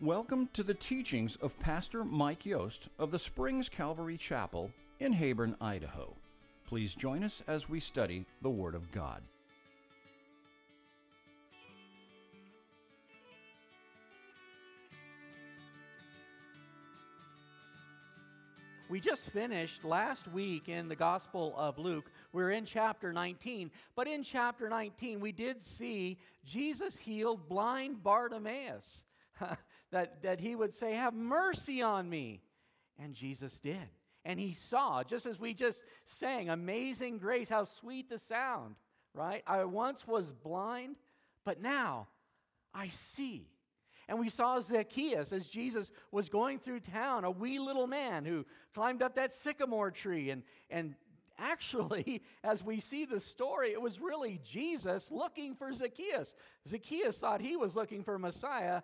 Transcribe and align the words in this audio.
Welcome 0.00 0.48
to 0.52 0.62
the 0.62 0.74
teachings 0.74 1.34
of 1.42 1.58
Pastor 1.58 2.04
Mike 2.04 2.46
Yost 2.46 2.88
of 3.00 3.10
the 3.10 3.18
Springs 3.18 3.68
Calvary 3.68 4.16
Chapel 4.16 4.70
in 5.00 5.12
Heyburn, 5.12 5.56
Idaho. 5.60 6.14
Please 6.68 6.94
join 6.94 7.24
us 7.24 7.42
as 7.48 7.68
we 7.68 7.80
study 7.80 8.24
the 8.40 8.48
Word 8.48 8.76
of 8.76 8.92
God. 8.92 9.22
We 18.88 19.00
just 19.00 19.30
finished 19.30 19.84
last 19.84 20.28
week 20.28 20.68
in 20.68 20.86
the 20.88 20.94
Gospel 20.94 21.54
of 21.56 21.76
Luke. 21.76 22.08
We're 22.32 22.52
in 22.52 22.64
chapter 22.64 23.12
19. 23.12 23.68
But 23.96 24.06
in 24.06 24.22
chapter 24.22 24.68
19, 24.68 25.18
we 25.18 25.32
did 25.32 25.60
see 25.60 26.18
Jesus 26.44 26.96
healed 26.96 27.48
blind 27.48 28.04
Bartimaeus. 28.04 29.04
that, 29.90 30.22
that 30.22 30.40
he 30.40 30.54
would 30.54 30.74
say, 30.74 30.94
Have 30.94 31.14
mercy 31.14 31.82
on 31.82 32.08
me. 32.08 32.42
And 32.98 33.14
Jesus 33.14 33.58
did. 33.58 33.88
And 34.24 34.38
he 34.38 34.52
saw, 34.52 35.02
just 35.02 35.24
as 35.24 35.38
we 35.38 35.54
just 35.54 35.82
sang, 36.04 36.48
Amazing 36.48 37.18
grace, 37.18 37.48
how 37.48 37.64
sweet 37.64 38.08
the 38.08 38.18
sound, 38.18 38.76
right? 39.14 39.42
I 39.46 39.64
once 39.64 40.06
was 40.06 40.32
blind, 40.32 40.96
but 41.44 41.60
now 41.60 42.08
I 42.74 42.88
see. 42.88 43.48
And 44.08 44.18
we 44.18 44.30
saw 44.30 44.58
Zacchaeus 44.58 45.32
as 45.32 45.48
Jesus 45.48 45.90
was 46.10 46.30
going 46.30 46.58
through 46.58 46.80
town, 46.80 47.24
a 47.24 47.30
wee 47.30 47.58
little 47.58 47.86
man 47.86 48.24
who 48.24 48.46
climbed 48.74 49.02
up 49.02 49.16
that 49.16 49.34
sycamore 49.34 49.90
tree. 49.90 50.30
And, 50.30 50.42
and 50.70 50.94
actually, 51.38 52.22
as 52.44 52.64
we 52.64 52.80
see 52.80 53.04
the 53.04 53.20
story, 53.20 53.72
it 53.72 53.80
was 53.80 54.00
really 54.00 54.40
Jesus 54.42 55.10
looking 55.10 55.54
for 55.54 55.72
Zacchaeus. 55.72 56.34
Zacchaeus 56.66 57.18
thought 57.18 57.42
he 57.42 57.56
was 57.56 57.76
looking 57.76 58.02
for 58.02 58.18
Messiah, 58.18 58.80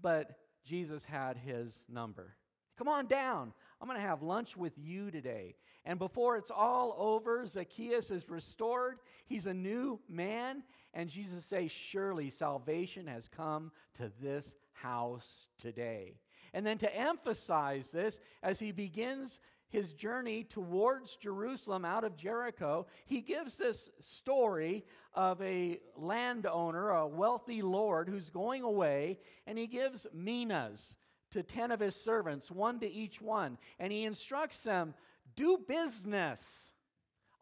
but 0.00 0.38
Jesus 0.64 1.04
had 1.04 1.36
his 1.36 1.82
number. 1.88 2.36
Come 2.76 2.88
on 2.88 3.06
down. 3.06 3.52
I'm 3.80 3.88
going 3.88 4.00
to 4.00 4.06
have 4.06 4.22
lunch 4.22 4.56
with 4.56 4.72
you 4.76 5.10
today. 5.10 5.56
And 5.84 5.98
before 5.98 6.36
it's 6.36 6.50
all 6.50 6.94
over, 6.98 7.46
Zacchaeus 7.46 8.10
is 8.10 8.28
restored. 8.28 8.98
He's 9.26 9.46
a 9.46 9.54
new 9.54 10.00
man. 10.08 10.62
And 10.94 11.08
Jesus 11.08 11.44
says, 11.44 11.70
Surely 11.70 12.30
salvation 12.30 13.06
has 13.06 13.28
come 13.28 13.72
to 13.94 14.12
this 14.20 14.54
house 14.72 15.48
today. 15.58 16.18
And 16.54 16.64
then 16.64 16.78
to 16.78 16.96
emphasize 16.96 17.90
this, 17.90 18.20
as 18.42 18.58
he 18.58 18.72
begins 18.72 19.40
his 19.68 19.92
journey 19.92 20.44
towards 20.44 21.16
Jerusalem 21.16 21.84
out 21.84 22.04
of 22.04 22.16
Jericho, 22.16 22.86
he 23.04 23.20
gives 23.20 23.56
this 23.56 23.90
story 24.00 24.84
of 25.14 25.40
a 25.42 25.80
landowner, 25.96 26.90
a 26.90 27.06
wealthy 27.06 27.60
lord 27.62 28.08
who's 28.08 28.30
going 28.30 28.62
away, 28.62 29.18
and 29.46 29.58
he 29.58 29.66
gives 29.66 30.06
minas 30.12 30.96
to 31.32 31.42
10 31.42 31.70
of 31.70 31.80
his 31.80 31.94
servants, 31.94 32.50
one 32.50 32.80
to 32.80 32.90
each 32.90 33.20
one, 33.20 33.58
and 33.78 33.92
he 33.92 34.04
instructs 34.04 34.62
them 34.62 34.94
do 35.36 35.58
business, 35.68 36.72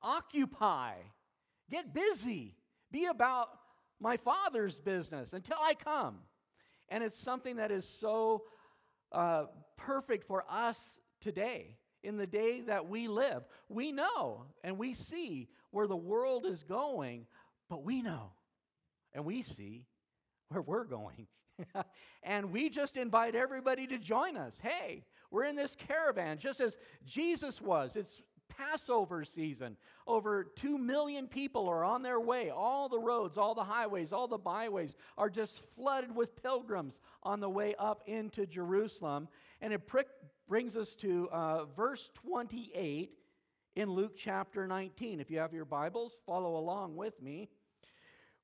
occupy, 0.02 0.94
get 1.70 1.94
busy, 1.94 2.54
be 2.90 3.06
about 3.06 3.48
my 4.00 4.18
father's 4.18 4.78
business 4.80 5.32
until 5.32 5.56
I 5.62 5.74
come. 5.74 6.18
And 6.90 7.02
it's 7.02 7.18
something 7.18 7.56
that 7.56 7.70
is 7.70 7.88
so 7.88 8.42
uh, 9.12 9.44
perfect 9.76 10.26
for 10.26 10.44
us 10.50 11.00
today 11.20 11.76
in 12.06 12.16
the 12.16 12.26
day 12.26 12.60
that 12.62 12.88
we 12.88 13.08
live. 13.08 13.42
We 13.68 13.92
know 13.92 14.44
and 14.62 14.78
we 14.78 14.94
see 14.94 15.48
where 15.70 15.86
the 15.86 15.96
world 15.96 16.46
is 16.46 16.62
going, 16.62 17.26
but 17.68 17.84
we 17.84 18.00
know 18.00 18.30
and 19.12 19.24
we 19.24 19.42
see 19.42 19.86
where 20.48 20.62
we're 20.62 20.84
going. 20.84 21.26
and 22.22 22.52
we 22.52 22.68
just 22.70 22.96
invite 22.96 23.34
everybody 23.34 23.86
to 23.88 23.98
join 23.98 24.36
us. 24.36 24.60
Hey, 24.62 25.02
we're 25.30 25.44
in 25.44 25.56
this 25.56 25.74
caravan 25.74 26.38
just 26.38 26.60
as 26.60 26.76
Jesus 27.04 27.60
was. 27.60 27.96
It's 27.96 28.20
Passover 28.48 29.24
season. 29.24 29.76
Over 30.06 30.44
2 30.44 30.78
million 30.78 31.26
people 31.26 31.68
are 31.68 31.84
on 31.84 32.02
their 32.02 32.20
way. 32.20 32.50
All 32.50 32.88
the 32.88 32.98
roads, 32.98 33.36
all 33.38 33.54
the 33.54 33.64
highways, 33.64 34.12
all 34.12 34.28
the 34.28 34.38
byways 34.38 34.94
are 35.18 35.28
just 35.28 35.62
flooded 35.74 36.14
with 36.14 36.40
pilgrims 36.42 37.00
on 37.22 37.40
the 37.40 37.50
way 37.50 37.74
up 37.78 38.02
into 38.06 38.46
Jerusalem. 38.46 39.28
And 39.60 39.72
it 39.72 39.86
prick, 39.86 40.08
brings 40.48 40.76
us 40.76 40.94
to 40.96 41.28
uh, 41.32 41.64
verse 41.64 42.10
28 42.14 43.10
in 43.74 43.90
Luke 43.90 44.12
chapter 44.16 44.66
19. 44.66 45.20
If 45.20 45.30
you 45.30 45.38
have 45.38 45.52
your 45.52 45.64
Bibles, 45.64 46.20
follow 46.24 46.56
along 46.56 46.96
with 46.96 47.20
me. 47.20 47.48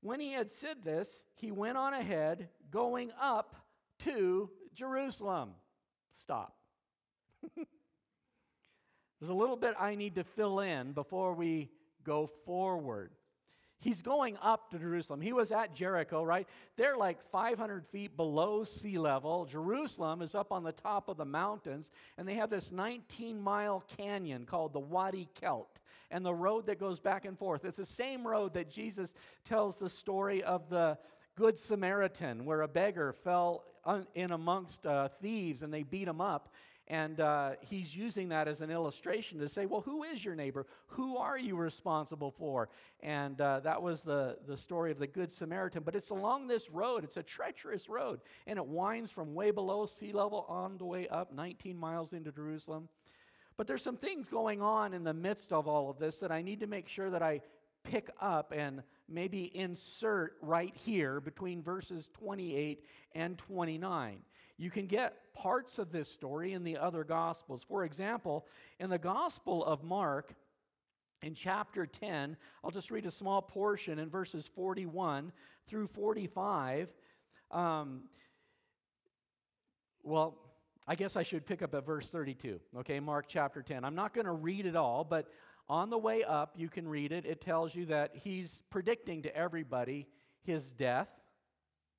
When 0.01 0.19
he 0.19 0.33
had 0.33 0.51
said 0.51 0.83
this, 0.83 1.23
he 1.37 1.53
went 1.53 1.79
on 1.79 1.95
ahead, 1.95 2.49
going 2.71 3.13
up 3.21 3.55
to 4.01 4.51
Jerusalem. 4.75 5.51
Stop. 6.13 6.57
There's 7.57 9.31
a 9.31 9.35
little 9.35 9.57
bit 9.57 9.75
I 9.79 9.95
need 9.95 10.17
to 10.17 10.25
fill 10.25 10.59
in 10.59 10.93
before 10.93 11.35
we 11.35 11.71
go 12.03 12.27
forward. 12.45 13.13
He's 13.83 14.01
going 14.01 14.39
up 14.41 14.71
to 14.71 14.79
Jerusalem. 14.79 15.21
He 15.21 15.33
was 15.33 15.51
at 15.51 15.75
Jericho, 15.75 16.23
right? 16.23 16.47
They're 16.77 16.97
like 16.97 17.21
500 17.31 17.85
feet 17.85 18.17
below 18.17 18.63
sea 18.63 18.97
level. 18.97 19.45
Jerusalem 19.45 20.23
is 20.23 20.37
up 20.37 20.53
on 20.53 20.63
the 20.63 20.71
top 20.71 21.09
of 21.09 21.17
the 21.17 21.25
mountains, 21.25 21.91
and 22.17 22.27
they 22.27 22.35
have 22.35 22.49
this 22.49 22.71
19 22.71 23.41
mile 23.41 23.83
canyon 23.97 24.47
called 24.47 24.73
the 24.73 24.81
Wadi 24.81 25.29
Kelt, 25.41 25.81
and 26.13 26.25
the 26.25 26.33
road 26.33 26.67
that 26.67 26.79
goes 26.79 27.01
back 27.01 27.25
and 27.25 27.37
forth. 27.37 27.65
It's 27.65 27.77
the 27.77 27.85
same 27.85 28.25
road 28.25 28.55
that 28.55 28.71
Jesus 28.71 29.15
tells 29.45 29.81
the 29.81 29.91
story 29.91 30.45
of 30.45 30.71
the 30.71 30.97
Good 31.35 31.59
Samaritan, 31.59 32.45
where 32.45 32.61
a 32.61 32.69
beggar 32.69 33.13
fell 33.13 33.65
in 34.15 34.31
amongst 34.31 34.87
uh, 34.87 35.09
thieves 35.21 35.63
and 35.63 35.75
they 35.75 35.83
beat 35.83 36.07
him 36.07 36.21
up. 36.21 36.53
And 36.89 37.21
uh, 37.21 37.53
he's 37.61 37.97
using 37.97 38.29
that 38.31 38.49
as 38.49 38.61
an 38.61 38.71
illustration 38.71 39.39
to 39.39 39.49
say, 39.49 39.67
well, 39.67 39.81
who 39.81 40.03
is 40.03 40.25
your 40.25 40.35
neighbor? 40.35 40.67
Who 40.89 41.17
are 41.17 41.39
you 41.39 41.57
responsible 41.57 42.33
for? 42.33 42.69
And 43.01 43.41
uh, 43.41 43.61
that 43.61 43.81
was 43.81 44.03
the, 44.03 44.37
the 44.47 44.57
story 44.57 44.91
of 44.91 44.99
the 44.99 45.07
Good 45.07 45.33
Samaritan. 45.33 45.85
But 45.85 45.95
it's 45.95 46.11
along 46.11 46.49
this 46.49 46.71
road, 46.71 47.05
it's 47.05 47.17
a 47.17 47.23
treacherous 47.23 47.89
road, 47.89 48.21
and 48.47 48.59
it 48.59 48.67
winds 48.67 49.11
from 49.11 49.35
way 49.35 49.53
below 49.53 49.87
sea 49.87 50.13
level 50.13 50.45
on 50.49 50.77
the 50.77 50.85
way 50.85 51.09
up 51.09 51.33
19 51.33 51.79
miles 51.79 52.13
into 52.13 52.33
Jerusalem. 52.33 52.89
But 53.57 53.67
there's 53.67 53.83
some 53.83 53.97
things 53.97 54.29
going 54.29 54.61
on 54.61 54.93
in 54.93 55.05
the 55.05 55.15
midst 55.15 55.53
of 55.53 55.69
all 55.69 55.89
of 55.89 55.99
this 55.99 56.19
that 56.19 56.33
I 56.33 56.43
need 56.43 56.61
to 56.61 56.67
make 56.67 56.89
sure 56.89 57.11
that 57.11 57.23
I 57.23 57.43
pick 57.85 58.11
up 58.21 58.53
and 58.57 58.83
maybe 59.09 59.51
insert 59.57 60.37
right 60.41 60.75
here 60.75 61.21
between 61.21 61.63
verses 61.63 62.09
28 62.19 62.85
and 63.15 63.39
29. 63.39 64.19
You 64.63 64.71
can 64.71 64.87
get 64.87 65.35
parts 65.35 65.81
of 65.81 65.91
this 65.91 66.09
story 66.09 66.53
in 66.53 66.63
the 66.63 66.79
other 66.79 67.03
Gospels. 67.03 67.65
For 67.65 67.83
example, 67.85 68.47
in 68.79 68.91
the 68.91 68.99
Gospel 68.99 69.65
of 69.65 69.83
Mark, 69.83 70.37
in 71.21 71.35
chapter 71.35 71.85
10, 71.85 72.37
I'll 72.63 72.71
just 72.71 72.93
read 72.93 73.05
a 73.05 73.11
small 73.11 73.43
portion 73.43 73.99
in 73.99 74.09
verses 74.09 74.49
41 74.55 75.33
through 75.67 75.89
45. 75.89 76.93
Um, 77.51 78.03
well, 80.05 80.39
I 80.87 80.95
guess 80.95 81.17
I 81.17 81.25
should 81.25 81.45
pick 81.45 81.61
up 81.61 81.75
at 81.75 81.85
verse 81.85 82.09
32. 82.11 82.61
Okay, 82.79 83.01
Mark 83.01 83.25
chapter 83.27 83.63
10. 83.63 83.85
I'm 83.85 83.97
not 83.97 84.15
going 84.15 84.27
to 84.27 84.33
read 84.33 84.65
it 84.65 84.77
all, 84.77 85.03
but 85.03 85.27
on 85.69 85.91
the 85.91 85.99
way 85.99 86.23
up, 86.23 86.55
you 86.57 86.69
can 86.69 86.87
read 86.87 87.11
it. 87.11 87.27
It 87.27 87.41
tells 87.41 87.75
you 87.75 87.87
that 87.87 88.13
he's 88.15 88.63
predicting 88.71 89.23
to 89.23 89.37
everybody 89.37 90.07
his 90.45 90.71
death 90.71 91.09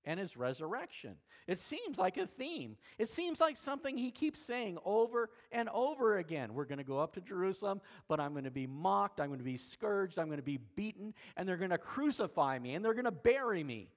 and 0.05 0.19
his 0.19 0.35
resurrection. 0.37 1.15
It 1.47 1.59
seems 1.59 1.97
like 1.97 2.17
a 2.17 2.27
theme. 2.27 2.77
It 2.97 3.09
seems 3.09 3.39
like 3.39 3.57
something 3.57 3.97
he 3.97 4.11
keeps 4.11 4.41
saying 4.41 4.77
over 4.85 5.29
and 5.51 5.69
over 5.69 6.17
again. 6.17 6.53
We're 6.53 6.65
going 6.65 6.77
to 6.77 6.83
go 6.83 6.99
up 6.99 7.13
to 7.13 7.21
Jerusalem, 7.21 7.81
but 8.07 8.19
I'm 8.19 8.31
going 8.31 8.43
to 8.45 8.51
be 8.51 8.67
mocked, 8.67 9.19
I'm 9.19 9.27
going 9.27 9.39
to 9.39 9.45
be 9.45 9.57
scourged, 9.57 10.19
I'm 10.19 10.27
going 10.27 10.37
to 10.37 10.43
be 10.43 10.59
beaten, 10.75 11.13
and 11.37 11.47
they're 11.47 11.57
going 11.57 11.71
to 11.71 11.77
crucify 11.77 12.59
me, 12.59 12.75
and 12.75 12.83
they're 12.83 12.93
going 12.93 13.05
to 13.05 13.11
bury 13.11 13.63
me. 13.63 13.89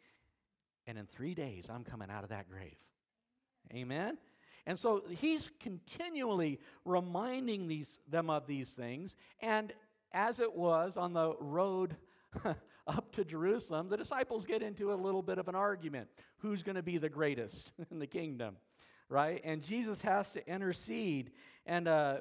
And 0.86 0.98
in 0.98 1.06
three 1.06 1.34
days, 1.34 1.68
I'm 1.72 1.84
coming 1.84 2.10
out 2.10 2.22
of 2.22 2.30
that 2.30 2.48
grave. 2.48 2.76
Amen? 3.74 4.18
And 4.66 4.78
so 4.78 5.02
he's 5.08 5.50
continually 5.60 6.60
reminding 6.84 7.68
these, 7.68 8.00
them 8.08 8.30
of 8.30 8.46
these 8.46 8.72
things. 8.72 9.16
And 9.40 9.72
as 10.12 10.40
it 10.40 10.54
was 10.54 10.96
on 10.96 11.12
the 11.12 11.34
road 11.40 11.96
up 12.86 13.12
to 13.12 13.24
Jerusalem, 13.24 13.88
the 13.88 13.96
disciples 13.96 14.46
get 14.46 14.62
into 14.62 14.92
a 14.92 14.94
little 14.94 15.22
bit 15.22 15.38
of 15.38 15.48
an 15.48 15.54
argument. 15.54 16.08
Who's 16.38 16.62
going 16.62 16.76
to 16.76 16.82
be 16.82 16.98
the 16.98 17.08
greatest 17.08 17.72
in 17.90 17.98
the 17.98 18.06
kingdom? 18.06 18.56
Right? 19.08 19.40
And 19.44 19.62
Jesus 19.62 20.02
has 20.02 20.32
to 20.32 20.48
intercede. 20.48 21.30
And 21.64 21.88
uh, 21.88 22.18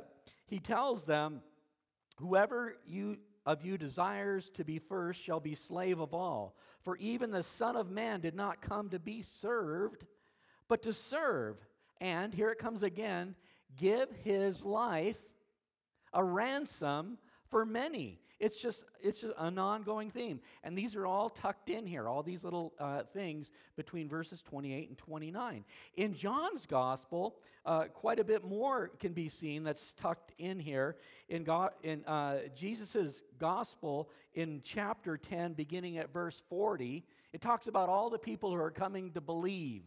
he 0.47 0.59
tells 0.59 1.05
them, 1.05 1.41
Whoever 2.19 2.77
you 2.87 3.17
of 3.45 3.63
you 3.63 3.77
desires 3.77 4.49
to 4.51 4.63
be 4.63 4.79
first 4.79 5.21
shall 5.21 5.39
be 5.39 5.53
slave 5.53 5.99
of 5.99 6.13
all. 6.13 6.55
For 6.81 6.97
even 6.97 7.31
the 7.31 7.43
Son 7.43 7.75
of 7.75 7.91
Man 7.91 8.21
did 8.21 8.35
not 8.35 8.61
come 8.61 8.89
to 8.89 8.99
be 8.99 9.21
served, 9.21 10.05
but 10.67 10.81
to 10.83 10.93
serve. 10.93 11.57
And 12.01 12.33
here 12.33 12.49
it 12.49 12.57
comes 12.57 12.83
again 12.83 13.35
give 13.77 14.09
his 14.23 14.63
life 14.63 15.19
a 16.13 16.23
ransom 16.23 17.17
for 17.49 17.65
many. 17.65 18.19
It's 18.39 18.61
just 18.61 18.85
it's 19.01 19.21
just 19.21 19.33
an 19.37 19.57
ongoing 19.57 20.11
theme, 20.11 20.41
and 20.63 20.77
these 20.77 20.95
are 20.95 21.05
all 21.05 21.29
tucked 21.29 21.69
in 21.69 21.87
here. 21.87 22.07
All 22.07 22.21
these 22.21 22.43
little 22.43 22.73
uh, 22.79 23.03
things 23.13 23.49
between 23.77 24.09
verses 24.09 24.41
28 24.41 24.89
and 24.89 24.97
29. 24.97 25.63
In 25.95 26.13
John's 26.13 26.65
gospel, 26.65 27.37
uh, 27.65 27.85
quite 27.85 28.19
a 28.19 28.25
bit 28.25 28.43
more 28.43 28.91
can 28.99 29.13
be 29.13 29.29
seen 29.29 29.63
that's 29.63 29.93
tucked 29.93 30.33
in 30.37 30.59
here. 30.59 30.97
In 31.29 31.45
God, 31.45 31.71
in 31.81 32.03
uh, 32.05 32.39
Jesus's 32.55 33.23
gospel, 33.39 34.09
in 34.33 34.61
chapter 34.63 35.15
10, 35.15 35.53
beginning 35.53 35.97
at 35.97 36.11
verse 36.11 36.43
40, 36.49 37.05
it 37.31 37.41
talks 37.41 37.67
about 37.67 37.87
all 37.87 38.09
the 38.09 38.19
people 38.19 38.49
who 38.51 38.57
are 38.57 38.71
coming 38.71 39.11
to 39.11 39.21
believe 39.21 39.83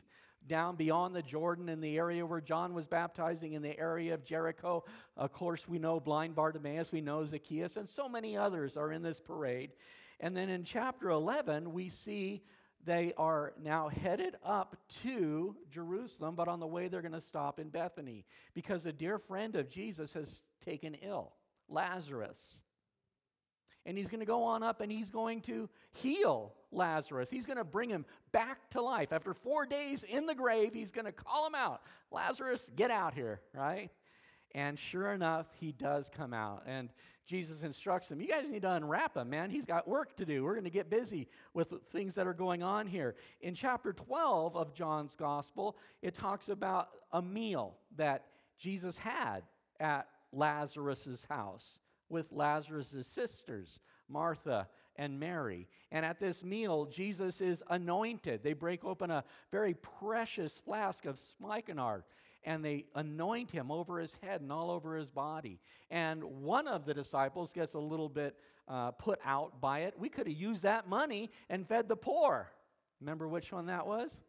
down 0.49 0.77
beyond 0.77 1.15
the 1.15 1.23
Jordan 1.23 1.69
in 1.69 1.81
the 1.81 1.97
area 1.97 2.27
where 2.27 2.41
John 2.41 2.75
was 2.75 2.87
baptizing, 2.87 3.53
in 3.53 3.63
the 3.63 3.79
area 3.79 4.15
of 4.15 4.25
Jericho. 4.25 4.85
Of 5.17 5.33
course, 5.33 5.69
we 5.69 5.79
know 5.79 6.01
blind 6.01 6.35
Bartimaeus, 6.35 6.91
we 6.91 7.01
know 7.01 7.25
Zacchaeus, 7.25 7.77
and 7.77 7.89
so 7.89 8.09
many 8.09 8.37
others 8.37 8.77
are 8.77 8.91
in 8.93 9.03
this 9.03 9.21
parade. 9.21 9.71
And 10.21 10.37
then 10.37 10.49
in 10.49 10.65
chapter 10.65 11.11
11, 11.11 11.73
we 11.73 11.89
see 11.89 12.43
they 12.85 13.13
are 13.17 13.53
now 13.63 13.89
headed 13.89 14.37
up 14.45 14.77
to 15.03 15.55
Jerusalem, 15.71 16.35
but 16.35 16.49
on 16.49 16.61
the 16.61 16.67
way 16.67 16.89
they're 16.89 17.03
going 17.03 17.13
to 17.13 17.21
stop 17.21 17.59
in 17.59 17.69
Bethany 17.69 18.25
because 18.55 18.87
a 18.87 18.93
dear 18.93 19.19
friend 19.19 19.57
of 19.57 19.69
Jesus 19.69 20.13
has 20.15 20.43
taken 20.65 20.95
ill, 20.95 21.33
Lazarus. 21.69 22.63
And 23.87 23.97
he's 23.97 24.09
going 24.09 24.21
to 24.21 24.27
go 24.27 24.43
on 24.43 24.63
up 24.63 24.81
and 24.81 24.93
he's 24.93 25.11
going 25.11 25.41
to 25.43 25.69
heal 25.93 26.53
Lazarus. 26.71 27.31
He's 27.31 27.47
going 27.47 27.57
to 27.57 27.65
bring 27.65 27.89
him 27.89 28.05
back 28.33 28.69
to 28.71 28.83
life. 28.83 29.13
After 29.13 29.33
four 29.33 29.67
days 29.67 30.03
in 30.03 30.27
the 30.27 30.35
grave, 30.35 30.75
he's 30.75 30.93
going 30.93 31.07
to 31.07 31.13
call 31.13 31.47
him 31.47 31.55
out 31.55 31.83
Lazarus, 32.11 32.71
get 32.77 32.91
out 32.91 33.15
here, 33.15 33.41
right? 33.55 33.91
And 34.55 34.79
sure 34.79 35.13
enough, 35.13 35.47
he 35.61 35.73
does 35.73 36.11
come 36.15 36.33
out. 36.33 36.63
And 36.67 36.91
Jesus 37.27 37.63
instructs 37.63 38.11
him, 38.11 38.21
You 38.21 38.29
guys 38.29 38.49
need 38.49 38.63
to 38.63 38.73
unwrap 38.73 39.17
him, 39.17 39.29
man. 39.29 39.51
He's 39.51 39.67
got 39.67 39.87
work 39.87 40.17
to 40.17 40.25
do. 40.25 40.45
We're 40.45 40.55
going 40.55 40.65
to 40.65 40.71
get 40.71 40.89
busy 40.89 41.29
with 41.53 41.73
things 41.93 42.15
that 42.15 42.27
are 42.27 42.35
going 42.35 42.63
on 42.63 42.87
here. 42.87 43.17
In 43.43 43.55
chapter 43.55 43.93
12 43.93 44.57
of 44.57 44.73
John's 44.73 45.15
gospel, 45.15 45.77
it 46.01 46.15
talks 46.15 46.49
about 46.49 46.89
a 47.13 47.21
meal 47.21 47.77
that 47.97 48.25
Jesus 48.57 48.97
had 48.97 49.43
at 49.79 50.09
Lazarus' 50.33 51.27
house 51.29 51.81
with 52.09 52.33
Lazarus' 52.33 53.07
sisters, 53.07 53.81
Martha 54.09 54.69
and 54.97 55.19
Mary. 55.19 55.69
And 55.93 56.05
at 56.05 56.19
this 56.19 56.43
meal, 56.45 56.87
Jesus 56.87 57.41
is 57.41 57.63
anointed. 57.71 58.43
They 58.43 58.53
break 58.53 58.85
open 58.85 59.11
a 59.11 59.25
very 59.51 59.75
precious 59.75 60.59
flask 60.59 61.05
of 61.05 61.19
spikenard 61.19 62.03
and 62.45 62.65
they 62.65 62.87
anoint 62.95 63.51
him 63.51 63.71
over 63.71 63.99
his 63.99 64.17
head 64.23 64.41
and 64.41 64.53
all 64.53 64.71
over 64.71 64.97
his 64.97 65.11
body. 65.11 65.61
And 65.91 66.23
one 66.23 66.69
of 66.69 66.85
the 66.85 66.95
disciples 66.95 67.53
gets 67.53 67.75
a 67.75 67.79
little 67.79 68.09
bit 68.09 68.37
uh, 68.69 68.93
put 68.93 69.19
out 69.25 69.61
by 69.61 69.81
it. 69.81 69.95
We 69.99 70.09
could 70.09 70.27
have 70.27 70.37
used 70.37 70.63
that 70.63 70.89
money 70.89 71.31
and 71.49 71.67
fed 71.67 71.89
the 71.89 71.97
poor. 71.97 72.51
Remember 73.01 73.29
which 73.29 73.53
one 73.53 73.67
that 73.67 73.87
was? 73.87 74.21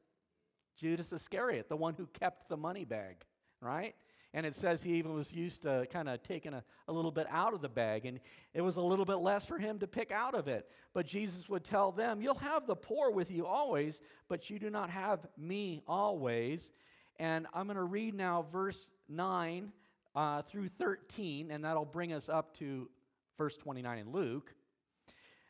Judas 0.78 1.12
Iscariot, 1.12 1.68
the 1.68 1.76
one 1.76 1.94
who 1.96 2.08
kept 2.08 2.48
the 2.48 2.58
money 2.58 2.86
bag, 2.86 3.18
right? 3.62 3.96
And 4.34 4.46
it 4.46 4.56
says 4.56 4.84
he 4.84 4.94
even 4.94 5.14
was 5.14 5.34
used 5.34 5.64
to 5.64 5.88
kind 5.92 6.08
of 6.08 6.22
taking 6.22 6.54
a, 6.54 6.64
a 6.88 6.94
little 6.94 7.12
bit 7.12 7.26
out 7.32 7.54
of 7.54 7.62
the 7.62 7.70
bag, 7.70 8.06
and 8.06 8.20
it 8.54 8.62
was 8.62 8.78
a 8.78 8.82
little 8.82 9.06
bit 9.06 9.16
less 9.16 9.46
for 9.46 9.58
him 9.58 9.80
to 9.80 9.88
pick 9.88 10.12
out 10.12 10.36
of 10.36 10.48
it. 10.48 10.70
But 10.94 11.08
Jesus 11.08 11.50
would 11.50 11.64
tell 11.64 11.92
them, 11.92 12.22
You'll 12.22 12.36
have 12.36 12.68
the 12.68 12.76
poor 12.76 13.10
with 13.12 13.32
you 13.32 13.48
always, 13.48 14.02
but 14.28 14.50
you 14.50 14.60
do 14.60 14.70
not 14.70 14.90
have 14.90 15.26
me 15.38 15.82
always. 15.88 16.72
And 17.18 17.48
I'm 17.54 17.66
going 17.66 17.76
to 17.76 17.84
read 17.84 18.14
now 18.14 18.46
verse 18.52 18.92
9 19.10 19.72
uh, 20.16 20.42
through 20.44 20.70
13, 20.70 21.52
and 21.52 21.66
that'll 21.66 21.86
bring 21.86 22.14
us 22.14 22.30
up 22.30 22.58
to 22.60 22.90
verse 23.38 23.58
29 23.58 23.98
in 23.98 24.12
Luke. 24.12 24.54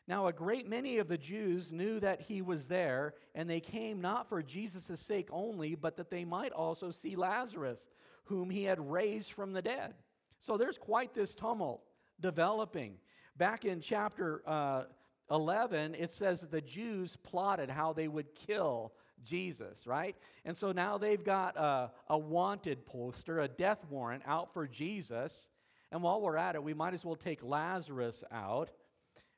Now, 0.08 0.26
a 0.26 0.32
great 0.32 0.68
many 0.68 0.98
of 0.98 1.08
the 1.08 1.18
Jews 1.18 1.72
knew 1.72 2.00
that 2.00 2.22
he 2.22 2.42
was 2.42 2.66
there, 2.66 3.14
and 3.34 3.48
they 3.48 3.60
came 3.60 4.00
not 4.00 4.28
for 4.28 4.42
Jesus' 4.42 5.00
sake 5.00 5.28
only, 5.30 5.74
but 5.74 5.96
that 5.96 6.10
they 6.10 6.24
might 6.24 6.52
also 6.52 6.90
see 6.90 7.16
Lazarus 7.16 7.88
whom 8.24 8.48
he 8.48 8.64
had 8.64 8.90
raised 8.90 9.32
from 9.32 9.52
the 9.52 9.62
dead. 9.62 9.94
So 10.38 10.56
there's 10.56 10.78
quite 10.78 11.14
this 11.14 11.34
tumult 11.34 11.82
developing. 12.20 12.94
Back 13.36 13.64
in 13.64 13.80
chapter 13.80 14.42
uh, 14.46 14.84
11, 15.30 15.94
it 15.94 16.10
says 16.10 16.40
that 16.40 16.50
the 16.50 16.60
Jews 16.60 17.16
plotted 17.16 17.70
how 17.70 17.92
they 17.92 18.08
would 18.08 18.34
kill 18.34 18.92
Jesus, 19.24 19.86
right? 19.86 20.16
And 20.44 20.56
so 20.56 20.72
now 20.72 20.96
they've 20.96 21.22
got 21.22 21.56
a, 21.56 21.90
a 22.08 22.18
wanted 22.18 22.86
poster, 22.86 23.40
a 23.40 23.48
death 23.48 23.84
warrant 23.90 24.22
out 24.26 24.52
for 24.52 24.66
Jesus. 24.66 25.48
And 25.92 26.02
while 26.02 26.20
we're 26.20 26.36
at 26.36 26.54
it, 26.54 26.62
we 26.62 26.74
might 26.74 26.94
as 26.94 27.04
well 27.04 27.16
take 27.16 27.42
Lazarus 27.42 28.24
out 28.32 28.70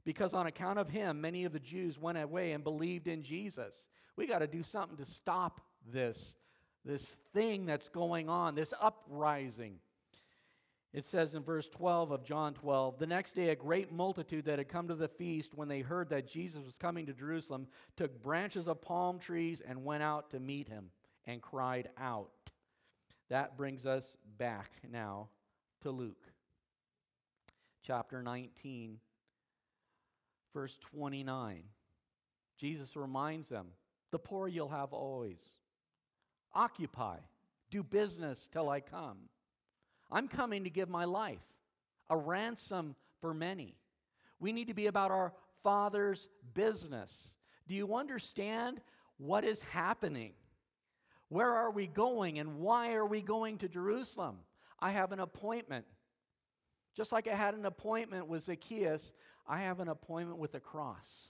because 0.05 0.35
on 0.35 0.47
account 0.47 0.79
of 0.79 0.89
him, 0.89 1.21
many 1.21 1.45
of 1.45 1.53
the 1.53 1.61
Jews 1.61 1.99
went 1.99 2.19
away 2.19 2.53
and 2.53 2.65
believed 2.65 3.07
in 3.07 3.23
Jesus. 3.23 3.89
We 4.17 4.27
got 4.27 4.41
to 4.41 4.47
do 4.47 4.63
something 4.63 4.97
to 4.99 5.07
stop 5.07 5.61
this 5.91 6.37
this 6.85 7.15
thing 7.33 7.65
that's 7.65 7.89
going 7.89 8.29
on, 8.29 8.55
this 8.55 8.75
uprising. 8.81 9.77
It 10.93 11.05
says 11.05 11.35
in 11.35 11.43
verse 11.43 11.69
12 11.69 12.11
of 12.11 12.25
John 12.25 12.55
12 12.55 12.99
The 12.99 13.07
next 13.07 13.35
day, 13.35 13.51
a 13.51 13.57
great 13.57 13.93
multitude 13.93 14.45
that 14.47 14.59
had 14.59 14.69
come 14.69 14.89
to 14.89 14.95
the 14.95 15.09
feast, 15.09 15.55
when 15.55 15.69
they 15.69 15.81
heard 15.81 16.11
that 16.11 16.29
Jesus 16.29 16.65
was 16.65 16.77
coming 16.77 17.07
to 17.07 17.13
Jerusalem, 17.13 17.69
took 17.97 18.21
branches 18.23 18.69
of 18.69 18.83
palm 18.83 19.19
trees 19.19 19.63
and 19.67 19.85
went 19.85 20.03
out 20.03 20.31
to 20.31 20.41
meet 20.41 20.69
him 20.69 20.91
and 21.27 21.41
cried 21.41 21.89
out. 21.99 22.31
That 23.31 23.57
brings 23.57 23.87
us 23.87 24.17
back 24.37 24.73
now 24.91 25.29
to 25.83 25.91
Luke 25.91 26.33
chapter 27.83 28.23
19, 28.23 28.99
verse 30.53 30.79
29. 30.79 31.63
Jesus 32.59 32.97
reminds 32.97 33.49
them, 33.49 33.69
The 34.11 34.19
poor 34.19 34.49
you'll 34.49 34.69
have 34.69 34.93
always 34.93 35.41
Occupy, 36.55 37.17
do 37.71 37.83
business 37.83 38.47
till 38.47 38.69
I 38.69 38.81
come. 38.81 39.17
I'm 40.11 40.29
coming 40.29 40.65
to 40.65 40.71
give 40.71 40.89
my 40.89 41.07
life, 41.07 41.41
a 42.11 42.17
ransom 42.17 42.95
for 43.21 43.33
many. 43.33 43.75
We 44.39 44.53
need 44.53 44.69
to 44.69 44.75
be 44.75 44.87
about 44.87 45.11
our 45.11 45.33
Father's 45.63 46.29
business. 46.53 47.37
Do 47.69 47.75
you 47.75 47.97
understand 47.97 48.81
what 49.17 49.45
is 49.45 49.63
happening? 49.63 50.33
Where 51.29 51.55
are 51.55 51.71
we 51.71 51.87
going 51.87 52.39
and 52.39 52.59
why 52.59 52.93
are 52.93 53.07
we 53.07 53.23
going 53.23 53.59
to 53.59 53.69
Jerusalem? 53.69 54.37
I 54.79 54.91
have 54.91 55.13
an 55.13 55.21
appointment. 55.21 55.87
Just 56.95 57.13
like 57.13 57.27
I 57.27 57.35
had 57.35 57.55
an 57.55 57.65
appointment 57.65 58.27
with 58.27 58.43
Zacchaeus, 58.43 59.15
I 59.47 59.63
have 59.63 59.81
an 59.81 59.89
appointment 59.89 60.39
with 60.39 60.53
the 60.53 60.61
cross 60.61 61.29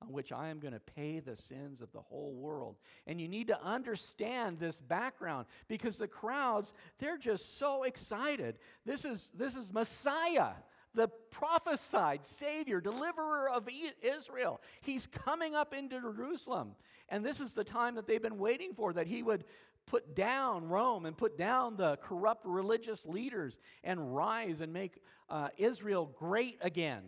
on 0.00 0.12
which 0.12 0.32
I 0.32 0.48
am 0.48 0.60
going 0.60 0.74
to 0.74 0.80
pay 0.80 1.20
the 1.20 1.36
sins 1.36 1.80
of 1.80 1.90
the 1.92 2.00
whole 2.00 2.34
world. 2.34 2.76
And 3.06 3.20
you 3.20 3.28
need 3.28 3.48
to 3.48 3.62
understand 3.62 4.58
this 4.58 4.80
background 4.80 5.46
because 5.66 5.96
the 5.96 6.06
crowds, 6.06 6.72
they're 6.98 7.18
just 7.18 7.58
so 7.58 7.82
excited. 7.82 8.58
This 8.86 9.04
is, 9.04 9.30
this 9.34 9.56
is 9.56 9.72
Messiah, 9.72 10.50
the 10.94 11.08
prophesied 11.30 12.24
Savior, 12.24 12.80
deliverer 12.80 13.50
of 13.50 13.68
Israel. 14.02 14.60
He's 14.82 15.06
coming 15.06 15.54
up 15.54 15.74
into 15.74 16.00
Jerusalem. 16.00 16.76
And 17.08 17.24
this 17.24 17.40
is 17.40 17.54
the 17.54 17.64
time 17.64 17.96
that 17.96 18.06
they've 18.06 18.22
been 18.22 18.38
waiting 18.38 18.74
for, 18.74 18.92
that 18.92 19.06
he 19.06 19.22
would 19.22 19.44
put 19.86 20.14
down 20.14 20.68
Rome 20.68 21.06
and 21.06 21.16
put 21.16 21.38
down 21.38 21.76
the 21.76 21.96
corrupt 21.96 22.44
religious 22.44 23.06
leaders 23.06 23.58
and 23.82 24.14
rise 24.14 24.60
and 24.60 24.72
make 24.72 25.00
uh, 25.30 25.48
Israel 25.56 26.06
great 26.18 26.58
again. 26.60 27.02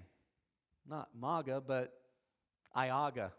Not 0.90 1.09
MAGA, 1.18 1.62
but 1.64 1.92
Iaga. 2.76 3.30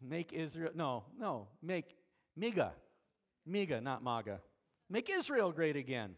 Make 0.00 0.32
Israel, 0.32 0.70
no, 0.74 1.04
no, 1.18 1.48
make 1.60 1.96
Miga. 2.38 2.70
Miga, 3.48 3.82
not 3.82 4.04
MAGA. 4.04 4.40
Make 4.88 5.10
Israel 5.10 5.50
great 5.50 5.74
again. 5.74 6.14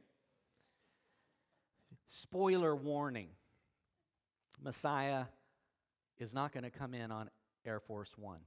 Spoiler 2.08 2.76
warning 2.76 3.28
Messiah 4.62 5.24
is 6.18 6.34
not 6.34 6.52
going 6.52 6.64
to 6.64 6.70
come 6.70 6.92
in 6.92 7.10
on 7.10 7.30
Air 7.64 7.80
Force 7.80 8.10
One. 8.18 8.40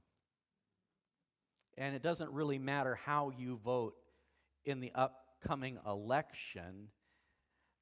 And 1.76 1.96
it 1.96 2.02
doesn't 2.02 2.30
really 2.30 2.58
matter 2.58 2.94
how 2.94 3.32
you 3.36 3.58
vote 3.64 3.94
in 4.64 4.80
the 4.80 4.92
upcoming 4.94 5.78
election, 5.86 6.88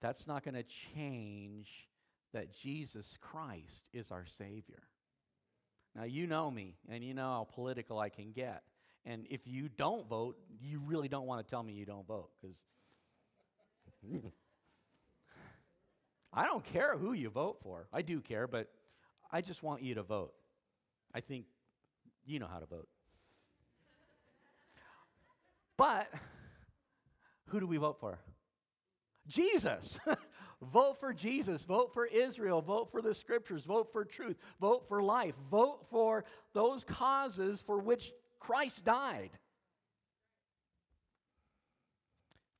that's 0.00 0.26
not 0.26 0.42
going 0.44 0.54
to 0.54 0.62
change 0.62 1.88
that 2.32 2.52
Jesus 2.52 3.16
Christ 3.20 3.84
is 3.92 4.10
our 4.10 4.26
Savior. 4.26 4.82
Now, 5.94 6.04
you 6.04 6.26
know 6.26 6.50
me, 6.50 6.76
and 6.88 7.02
you 7.02 7.14
know 7.14 7.28
how 7.28 7.48
political 7.52 7.98
I 7.98 8.08
can 8.08 8.32
get. 8.32 8.62
And 9.04 9.26
if 9.30 9.46
you 9.46 9.68
don't 9.68 10.08
vote, 10.08 10.36
you 10.60 10.80
really 10.84 11.08
don't 11.08 11.26
want 11.26 11.44
to 11.44 11.50
tell 11.50 11.62
me 11.62 11.72
you 11.72 11.86
don't 11.86 12.06
vote, 12.06 12.30
because 12.40 12.56
I 16.32 16.44
don't 16.44 16.64
care 16.64 16.96
who 16.96 17.12
you 17.12 17.30
vote 17.30 17.58
for. 17.62 17.88
I 17.92 18.02
do 18.02 18.20
care, 18.20 18.46
but 18.46 18.68
I 19.32 19.40
just 19.40 19.62
want 19.62 19.82
you 19.82 19.94
to 19.94 20.02
vote. 20.02 20.32
I 21.14 21.20
think 21.20 21.46
you 22.26 22.38
know 22.38 22.46
how 22.46 22.58
to 22.58 22.66
vote. 22.66 22.88
But 25.76 26.08
who 27.46 27.60
do 27.60 27.66
we 27.66 27.76
vote 27.78 27.98
for? 28.00 28.18
Jesus. 29.26 29.98
Vote 30.60 30.98
for 30.98 31.12
Jesus. 31.12 31.64
Vote 31.64 31.92
for 31.94 32.06
Israel. 32.06 32.60
Vote 32.60 32.90
for 32.90 33.00
the 33.00 33.14
scriptures. 33.14 33.64
Vote 33.64 33.92
for 33.92 34.04
truth. 34.04 34.36
Vote 34.60 34.88
for 34.88 35.02
life. 35.02 35.36
Vote 35.50 35.86
for 35.90 36.24
those 36.52 36.84
causes 36.84 37.60
for 37.60 37.78
which 37.78 38.12
Christ 38.40 38.84
died. 38.84 39.30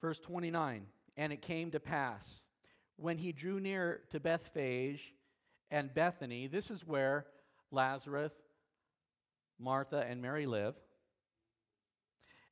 Verse 0.01 0.21
29 0.21 0.87
And 1.17 1.33
it 1.33 1.43
came 1.43 1.73
to 1.73 1.81
pass 1.81 2.45
when 2.97 3.19
he 3.19 3.33
drew 3.33 3.61
near 3.61 4.03
to 4.11 4.21
Bethphage 4.21 5.15
and 5.71 5.93
Bethany, 5.95 6.47
this 6.47 6.71
is 6.71 6.87
where 6.87 7.27
Lazarus, 7.71 8.33
Martha, 9.59 10.05
and 10.09 10.21
Mary 10.21 10.47
live, 10.47 10.75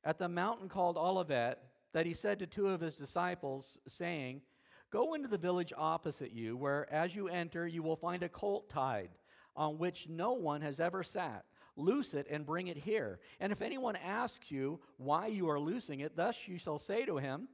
at 0.03 0.17
the 0.17 0.29
mountain 0.29 0.69
called 0.69 0.97
Olivet, 0.97 1.61
that 1.93 2.05
he 2.05 2.13
said 2.13 2.39
to 2.39 2.47
two 2.47 2.69
of 2.69 2.79
his 2.79 2.95
disciples, 2.95 3.77
saying, 3.87 4.41
Go 4.91 5.13
into 5.13 5.27
the 5.27 5.37
village 5.37 5.73
opposite 5.75 6.31
you, 6.31 6.55
where 6.55 6.91
as 6.93 7.15
you 7.15 7.27
enter, 7.27 7.67
you 7.67 7.83
will 7.83 7.95
find 7.95 8.23
a 8.23 8.29
colt 8.29 8.69
tied, 8.69 9.09
on 9.55 9.77
which 9.77 10.07
no 10.07 10.33
one 10.33 10.61
has 10.61 10.79
ever 10.79 11.03
sat. 11.03 11.45
Loose 11.75 12.13
it 12.13 12.27
and 12.29 12.45
bring 12.45 12.67
it 12.67 12.77
here. 12.77 13.19
And 13.39 13.51
if 13.51 13.61
anyone 13.61 13.95
asks 13.97 14.49
you 14.49 14.79
why 14.97 15.27
you 15.27 15.49
are 15.49 15.59
loosing 15.59 15.99
it, 15.99 16.15
thus 16.15 16.47
you 16.47 16.57
shall 16.57 16.79
say 16.79 17.05
to 17.05 17.17
him, 17.17 17.49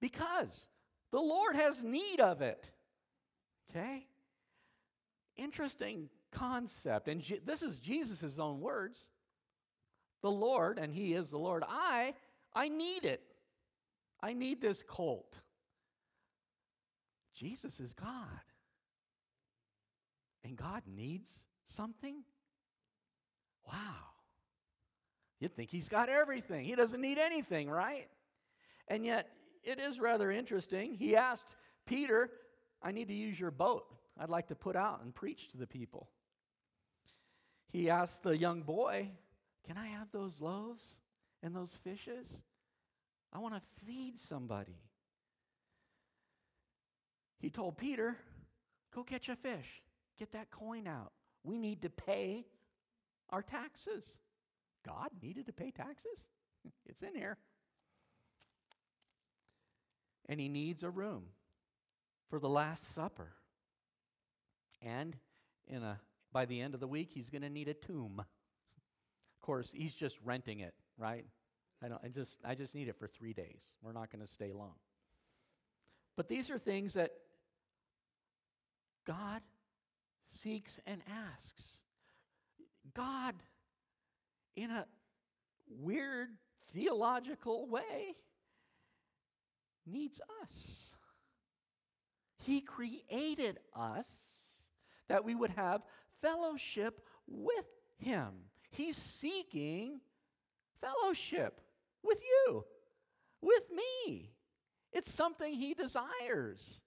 Because 0.00 0.68
the 1.12 1.20
Lord 1.20 1.54
has 1.54 1.84
need 1.84 2.20
of 2.20 2.42
it. 2.42 2.70
Okay? 3.70 4.06
Interesting 5.36 6.08
concept. 6.32 7.08
And 7.08 7.20
Je- 7.20 7.40
this 7.44 7.62
is 7.62 7.78
Jesus' 7.78 8.38
own 8.38 8.60
words. 8.60 8.98
The 10.22 10.30
Lord, 10.30 10.78
and 10.78 10.92
He 10.92 11.14
is 11.14 11.30
the 11.30 11.38
Lord, 11.38 11.64
I, 11.66 12.14
I 12.54 12.68
need 12.68 13.04
it. 13.04 13.22
I 14.20 14.32
need 14.32 14.60
this 14.60 14.82
colt. 14.82 15.40
Jesus 17.40 17.80
is 17.80 17.94
God. 17.94 18.44
And 20.44 20.56
God 20.56 20.82
needs 20.86 21.46
something? 21.64 22.22
Wow. 23.66 23.76
You'd 25.38 25.56
think 25.56 25.70
he's 25.70 25.88
got 25.88 26.10
everything. 26.10 26.66
He 26.66 26.74
doesn't 26.74 27.00
need 27.00 27.16
anything, 27.16 27.70
right? 27.70 28.08
And 28.88 29.06
yet, 29.06 29.30
it 29.64 29.80
is 29.80 29.98
rather 29.98 30.30
interesting. 30.30 30.94
He 30.94 31.16
asked 31.16 31.56
Peter, 31.86 32.30
I 32.82 32.92
need 32.92 33.08
to 33.08 33.14
use 33.14 33.40
your 33.40 33.50
boat. 33.50 33.84
I'd 34.18 34.28
like 34.28 34.48
to 34.48 34.54
put 34.54 34.76
out 34.76 35.00
and 35.02 35.14
preach 35.14 35.48
to 35.50 35.56
the 35.56 35.66
people. 35.66 36.10
He 37.68 37.88
asked 37.88 38.22
the 38.22 38.36
young 38.36 38.62
boy, 38.62 39.08
Can 39.66 39.78
I 39.78 39.86
have 39.86 40.10
those 40.12 40.42
loaves 40.42 41.00
and 41.42 41.56
those 41.56 41.78
fishes? 41.82 42.42
I 43.32 43.38
want 43.38 43.54
to 43.54 43.60
feed 43.86 44.18
somebody. 44.18 44.76
He 47.40 47.50
told 47.50 47.76
Peter, 47.78 48.16
Go 48.94 49.02
catch 49.02 49.28
a 49.28 49.36
fish, 49.36 49.82
get 50.18 50.32
that 50.32 50.50
coin 50.50 50.86
out. 50.86 51.12
We 51.42 51.58
need 51.58 51.82
to 51.82 51.90
pay 51.90 52.46
our 53.30 53.42
taxes. 53.42 54.18
God 54.84 55.10
needed 55.22 55.46
to 55.46 55.52
pay 55.52 55.70
taxes? 55.70 56.26
it's 56.86 57.02
in 57.02 57.14
here. 57.14 57.38
And 60.28 60.40
he 60.40 60.48
needs 60.48 60.82
a 60.82 60.90
room 60.90 61.24
for 62.28 62.38
the 62.38 62.48
Last 62.48 62.92
Supper. 62.94 63.32
And 64.82 65.16
in 65.66 65.82
a, 65.82 66.00
by 66.32 66.46
the 66.46 66.60
end 66.60 66.74
of 66.74 66.80
the 66.80 66.86
week, 66.86 67.10
he's 67.12 67.30
going 67.30 67.42
to 67.42 67.50
need 67.50 67.68
a 67.68 67.74
tomb. 67.74 68.22
Of 69.36 69.46
course, 69.46 69.72
he's 69.74 69.94
just 69.94 70.18
renting 70.22 70.60
it, 70.60 70.74
right? 70.98 71.24
I, 71.82 71.88
don't, 71.88 72.00
I, 72.04 72.08
just, 72.08 72.38
I 72.44 72.54
just 72.54 72.74
need 72.74 72.88
it 72.88 72.96
for 72.96 73.06
three 73.06 73.32
days. 73.32 73.74
We're 73.80 73.94
not 73.94 74.12
going 74.12 74.20
to 74.20 74.30
stay 74.30 74.52
long. 74.52 74.74
But 76.14 76.28
these 76.28 76.50
are 76.50 76.58
things 76.58 76.92
that 76.92 77.12
God 79.10 79.42
seeks 80.24 80.78
and 80.86 81.00
asks. 81.34 81.80
God, 82.94 83.34
in 84.54 84.70
a 84.70 84.86
weird 85.68 86.28
theological 86.72 87.66
way, 87.66 88.14
needs 89.84 90.20
us. 90.44 90.94
He 92.44 92.60
created 92.60 93.58
us 93.74 94.06
that 95.08 95.24
we 95.24 95.34
would 95.34 95.50
have 95.50 95.82
fellowship 96.22 97.00
with 97.26 97.66
Him. 97.98 98.28
He's 98.70 98.96
seeking 98.96 100.00
fellowship 100.80 101.60
with 102.04 102.20
you, 102.22 102.64
with 103.42 103.64
me. 103.74 104.30
It's 104.92 105.12
something 105.12 105.52
He 105.52 105.74
desires. 105.74 106.80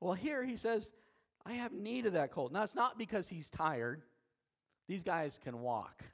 Well, 0.00 0.14
here 0.14 0.44
He 0.44 0.56
says, 0.56 0.92
I 1.44 1.54
have 1.54 1.72
need 1.72 2.06
of 2.06 2.14
that 2.14 2.32
colt. 2.32 2.52
Now, 2.52 2.62
it's 2.62 2.74
not 2.74 2.98
because 2.98 3.28
He's 3.28 3.50
tired. 3.50 4.02
These 4.88 5.02
guys 5.02 5.40
can 5.42 5.60
walk, 5.60 6.04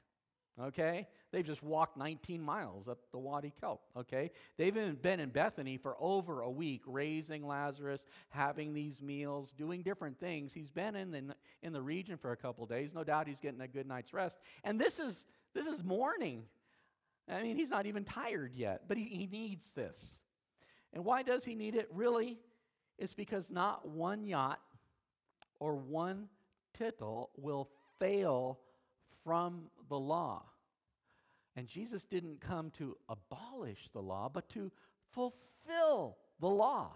okay? 0.59 1.07
They've 1.31 1.45
just 1.45 1.61
walked 1.61 1.95
19 1.95 2.41
miles 2.41 2.87
up 2.87 2.97
the 3.11 3.19
Wadi 3.19 3.53
Kelt, 3.59 3.81
okay? 3.95 4.31
They've 4.57 4.73
been 4.73 5.19
in 5.19 5.29
Bethany 5.29 5.77
for 5.77 5.95
over 5.99 6.41
a 6.41 6.49
week, 6.49 6.81
raising 6.87 7.45
Lazarus, 7.45 8.05
having 8.29 8.73
these 8.73 9.01
meals, 9.01 9.51
doing 9.51 9.83
different 9.83 10.19
things. 10.19 10.53
He's 10.53 10.71
been 10.71 10.95
in 10.95 11.11
the, 11.11 11.35
in 11.61 11.73
the 11.73 11.81
region 11.81 12.17
for 12.17 12.31
a 12.31 12.37
couple 12.37 12.65
days. 12.65 12.93
No 12.95 13.03
doubt 13.03 13.27
he's 13.27 13.41
getting 13.41 13.61
a 13.61 13.67
good 13.67 13.87
night's 13.87 14.13
rest. 14.13 14.39
And 14.63 14.81
this 14.81 14.99
is, 14.99 15.25
this 15.53 15.67
is 15.67 15.83
morning. 15.83 16.43
I 17.29 17.41
mean, 17.41 17.55
he's 17.55 17.69
not 17.69 17.85
even 17.85 18.03
tired 18.03 18.53
yet, 18.55 18.83
but 18.87 18.97
he, 18.97 19.05
he 19.05 19.27
needs 19.31 19.71
this. 19.71 20.15
And 20.93 21.05
why 21.05 21.23
does 21.23 21.45
he 21.45 21.55
need 21.55 21.75
it? 21.75 21.89
Really, 21.91 22.37
it's 22.97 23.13
because 23.13 23.51
not 23.51 23.87
one 23.87 24.27
jot 24.27 24.59
or 25.59 25.75
one 25.75 26.27
tittle 26.73 27.31
will 27.37 27.69
fail 27.99 28.59
from 29.23 29.63
the 29.89 29.97
law. 29.99 30.43
And 31.55 31.67
Jesus 31.67 32.05
didn't 32.05 32.41
come 32.41 32.71
to 32.71 32.97
abolish 33.07 33.89
the 33.93 34.01
law, 34.01 34.29
but 34.33 34.49
to 34.49 34.71
fulfill 35.11 36.17
the 36.39 36.49
law, 36.49 36.91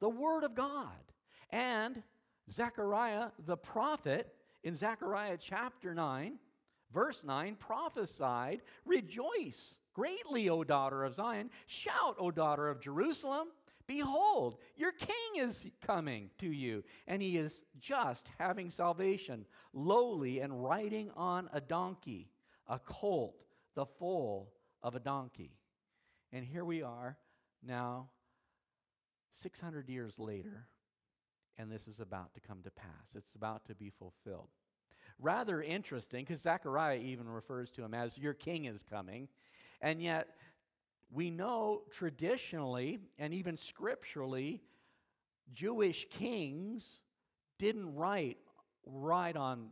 the 0.00 0.08
Word 0.08 0.44
of 0.44 0.54
God. 0.54 1.02
And 1.50 2.02
Zechariah 2.50 3.28
the 3.44 3.56
prophet 3.56 4.32
in 4.62 4.74
Zechariah 4.74 5.36
chapter 5.38 5.94
9, 5.94 6.38
verse 6.92 7.24
9, 7.24 7.56
prophesied, 7.56 8.62
Rejoice 8.84 9.80
greatly, 9.94 10.48
O 10.48 10.64
daughter 10.64 11.04
of 11.04 11.14
Zion. 11.14 11.50
Shout, 11.66 12.16
O 12.18 12.30
daughter 12.30 12.68
of 12.68 12.80
Jerusalem. 12.80 13.48
Behold, 13.90 14.56
your 14.76 14.92
king 14.92 15.42
is 15.44 15.66
coming 15.84 16.30
to 16.38 16.46
you, 16.46 16.84
and 17.08 17.20
he 17.20 17.36
is 17.36 17.64
just 17.80 18.30
having 18.38 18.70
salvation, 18.70 19.44
lowly 19.72 20.38
and 20.38 20.62
riding 20.62 21.10
on 21.16 21.50
a 21.52 21.60
donkey 21.60 22.30
a 22.68 22.78
colt, 22.78 23.34
the 23.74 23.84
foal 23.84 24.52
of 24.80 24.94
a 24.94 25.00
donkey. 25.00 25.56
And 26.32 26.44
here 26.44 26.64
we 26.64 26.82
are 26.82 27.18
now, 27.66 28.10
600 29.32 29.88
years 29.88 30.20
later, 30.20 30.68
and 31.58 31.68
this 31.68 31.88
is 31.88 31.98
about 31.98 32.32
to 32.34 32.40
come 32.40 32.62
to 32.62 32.70
pass. 32.70 33.16
It's 33.16 33.34
about 33.34 33.64
to 33.64 33.74
be 33.74 33.90
fulfilled. 33.90 34.50
Rather 35.18 35.60
interesting, 35.60 36.24
because 36.24 36.42
Zechariah 36.42 36.98
even 36.98 37.28
refers 37.28 37.72
to 37.72 37.82
him 37.82 37.94
as 37.94 38.16
your 38.16 38.34
king 38.34 38.66
is 38.66 38.84
coming, 38.84 39.26
and 39.80 40.00
yet 40.00 40.28
we 41.12 41.30
know 41.30 41.82
traditionally 41.90 43.00
and 43.18 43.34
even 43.34 43.56
scripturally, 43.56 44.62
Jewish 45.52 46.06
kings 46.10 47.00
didn't 47.58 47.94
ride, 47.94 48.36
ride 48.86 49.36
on 49.36 49.68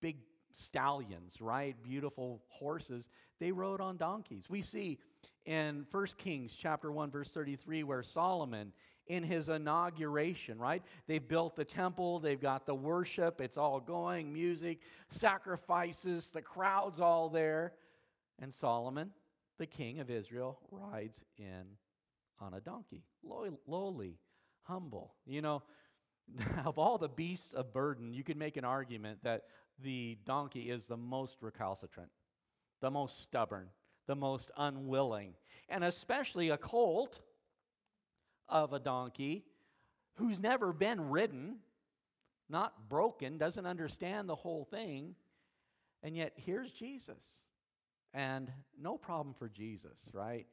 big 0.00 0.18
stallions, 0.52 1.40
right? 1.40 1.76
Beautiful 1.82 2.42
horses. 2.48 3.08
They 3.40 3.52
rode 3.52 3.80
on 3.80 3.96
donkeys. 3.96 4.50
We 4.50 4.60
see 4.60 4.98
in 5.46 5.86
1 5.90 6.06
Kings 6.18 6.54
chapter 6.54 6.92
1 6.92 7.10
verse 7.10 7.30
33 7.30 7.82
where 7.82 8.02
Solomon 8.02 8.72
in 9.08 9.24
his 9.24 9.48
inauguration, 9.48 10.58
right? 10.58 10.82
They've 11.06 11.26
built 11.26 11.56
the 11.56 11.64
temple, 11.64 12.20
they've 12.20 12.40
got 12.40 12.66
the 12.66 12.74
worship, 12.74 13.40
it's 13.40 13.58
all 13.58 13.80
going, 13.80 14.32
music, 14.32 14.80
sacrifices, 15.10 16.28
the 16.28 16.42
crowd's 16.42 17.00
all 17.00 17.28
there. 17.28 17.72
And 18.40 18.52
Solomon, 18.54 19.10
the 19.62 19.66
king 19.66 20.00
of 20.00 20.10
Israel, 20.10 20.58
rides 20.72 21.24
in 21.38 21.62
on 22.40 22.52
a 22.52 22.60
donkey, 22.60 23.04
lowly, 23.68 24.18
humble. 24.64 25.14
You 25.24 25.40
know, 25.40 25.62
of 26.64 26.78
all 26.78 26.98
the 26.98 27.08
beasts 27.08 27.52
of 27.52 27.72
burden, 27.72 28.12
you 28.12 28.24
could 28.24 28.36
make 28.36 28.56
an 28.56 28.64
argument 28.64 29.20
that 29.22 29.44
the 29.80 30.18
donkey 30.26 30.68
is 30.68 30.88
the 30.88 30.96
most 30.96 31.36
recalcitrant, 31.40 32.10
the 32.80 32.90
most 32.90 33.20
stubborn, 33.20 33.68
the 34.08 34.16
most 34.16 34.50
unwilling, 34.56 35.34
and 35.68 35.84
especially 35.84 36.48
a 36.48 36.58
colt 36.58 37.20
of 38.48 38.72
a 38.72 38.80
donkey 38.80 39.44
who's 40.14 40.42
never 40.42 40.72
been 40.72 41.08
ridden, 41.08 41.58
not 42.48 42.88
broken, 42.88 43.38
doesn't 43.38 43.66
understand 43.66 44.28
the 44.28 44.34
whole 44.34 44.64
thing. 44.64 45.14
And 46.02 46.16
yet, 46.16 46.32
here's 46.34 46.72
Jesus. 46.72 47.51
And 48.14 48.50
no 48.80 48.96
problem 48.96 49.34
for 49.34 49.48
Jesus, 49.48 50.10
right? 50.12 50.46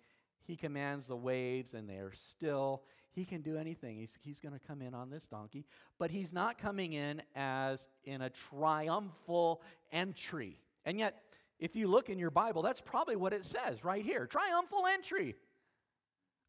He 0.45 0.55
commands 0.55 1.07
the 1.07 1.15
waves 1.15 1.73
and 1.73 1.89
they 1.89 1.97
are 1.97 2.13
still. 2.13 2.83
he 3.11 3.25
can 3.25 3.41
do 3.41 3.57
anything. 3.57 3.97
He's, 3.97 4.17
he's 4.21 4.39
going 4.39 4.53
to 4.53 4.59
come 4.59 4.81
in 4.81 4.93
on 4.93 5.09
this 5.09 5.25
donkey, 5.27 5.65
but 5.97 6.09
he's 6.09 6.33
not 6.33 6.57
coming 6.57 6.93
in 6.93 7.21
as 7.35 7.87
in 8.03 8.21
a 8.21 8.29
triumphal 8.29 9.61
entry. 9.91 10.57
And 10.85 10.97
yet, 10.97 11.21
if 11.59 11.75
you 11.75 11.87
look 11.87 12.09
in 12.09 12.17
your 12.17 12.31
Bible, 12.31 12.61
that's 12.61 12.81
probably 12.81 13.17
what 13.17 13.33
it 13.33 13.43
says 13.45 13.83
right 13.83 14.03
here 14.03 14.25
triumphal 14.25 14.85
entry 14.87 15.35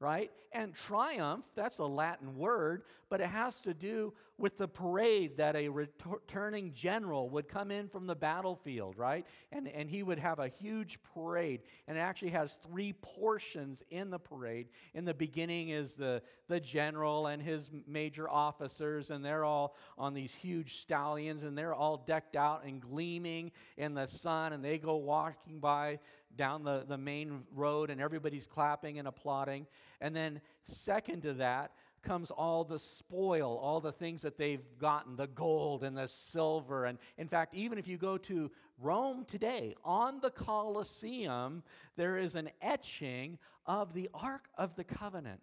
right? 0.01 0.31
And 0.53 0.75
triumph, 0.75 1.45
that's 1.55 1.79
a 1.79 1.85
Latin 1.85 2.37
word, 2.37 2.83
but 3.11 3.21
it 3.21 3.29
has 3.29 3.61
to 3.61 3.75
do 3.75 4.13
with 4.39 4.57
the 4.57 4.67
parade 4.67 5.37
that 5.37 5.55
a 5.55 5.69
returning 5.69 6.73
general 6.73 7.29
would 7.29 7.47
come 7.47 7.71
in 7.71 7.89
from 7.89 8.07
the 8.07 8.15
battlefield, 8.15 8.97
right? 8.97 9.27
And, 9.53 9.69
and 9.69 9.89
he 9.91 10.03
would 10.03 10.19
have 10.19 10.39
a 10.39 10.49
huge 10.49 10.99
parade. 11.15 11.61
And 11.87 11.99
it 11.99 12.01
actually 12.01 12.31
has 12.31 12.59
three 12.67 12.95
portions 12.95 13.83
in 13.91 14.11
the 14.11 14.19
parade. 14.19 14.69
In 14.95 15.05
the 15.05 15.13
beginning 15.13 15.69
is 15.69 15.95
the, 15.95 16.23
the 16.49 16.59
general 16.59 17.27
and 17.27 17.43
his 17.43 17.71
major 17.87 18.29
officers, 18.29 19.11
and 19.11 19.23
they're 19.23 19.45
all 19.45 19.77
on 19.99 20.15
these 20.15 20.33
huge 20.33 20.79
stallions, 20.79 21.43
and 21.43 21.57
they're 21.57 21.75
all 21.75 21.99
decked 22.07 22.35
out 22.35 22.65
and 22.65 22.81
gleaming 22.81 23.53
in 23.77 23.93
the 23.93 24.07
sun, 24.07 24.55
and 24.55 24.65
they 24.65 24.79
go 24.79 24.97
walking 24.97 25.61
by 25.61 25.99
down 26.37 26.65
the, 26.65 26.85
the 26.87 26.99
main 26.99 27.43
road 27.55 27.91
and 27.91 28.01
everybody's 28.01 28.47
clapping 28.47 28.99
and 28.99 29.09
applauding. 29.09 29.67
And 30.01 30.15
then, 30.15 30.41
second 30.65 31.23
to 31.23 31.35
that, 31.35 31.73
comes 32.03 32.31
all 32.31 32.65
the 32.65 32.79
spoil, 32.79 33.59
all 33.59 33.81
the 33.81 33.93
things 33.93 34.23
that 34.23 34.39
they've 34.39 34.65
gotten 34.79 35.17
the 35.17 35.27
gold 35.27 35.85
and 35.85 35.97
the 35.97 36.09
silver. 36.09 36.87
And 36.87 36.99
in 37.19 37.29
fact, 37.29 37.55
even 37.55 37.79
if 37.79 37.87
you 37.87 37.99
go 37.99 38.17
to 38.19 38.51
Rome 38.81 39.25
today, 39.27 39.75
on 39.85 40.21
the 40.21 40.31
Colosseum, 40.31 41.63
there 41.97 42.17
is 42.17 42.35
an 42.35 42.51
etching 42.63 43.39
of 43.67 43.93
the 43.93 44.09
Ark 44.15 44.49
of 44.57 44.75
the 44.77 44.85
Covenant. 44.85 45.41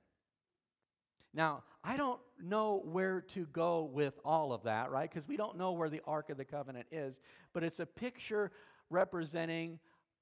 Now, 1.34 1.64
I 1.84 1.98
don't 1.98 2.20
know 2.42 2.82
where 2.84 3.22
to 3.22 3.46
go 3.48 3.84
with 3.84 4.20
all 4.26 4.54
of 4.54 4.64
that, 4.64 4.90
right? 4.90 5.08
Because 5.08 5.28
we 5.28 5.38
don't 5.38 5.58
know 5.58 5.74
where 5.74 5.90
the 5.90 6.02
Ark 6.08 6.32
of 6.32 6.38
the 6.38 6.46
Covenant 6.46 6.88
is, 6.92 7.22
but 7.54 7.64
it's 7.64 7.80
a 7.80 7.86
picture 7.86 8.52
representing 8.90 9.80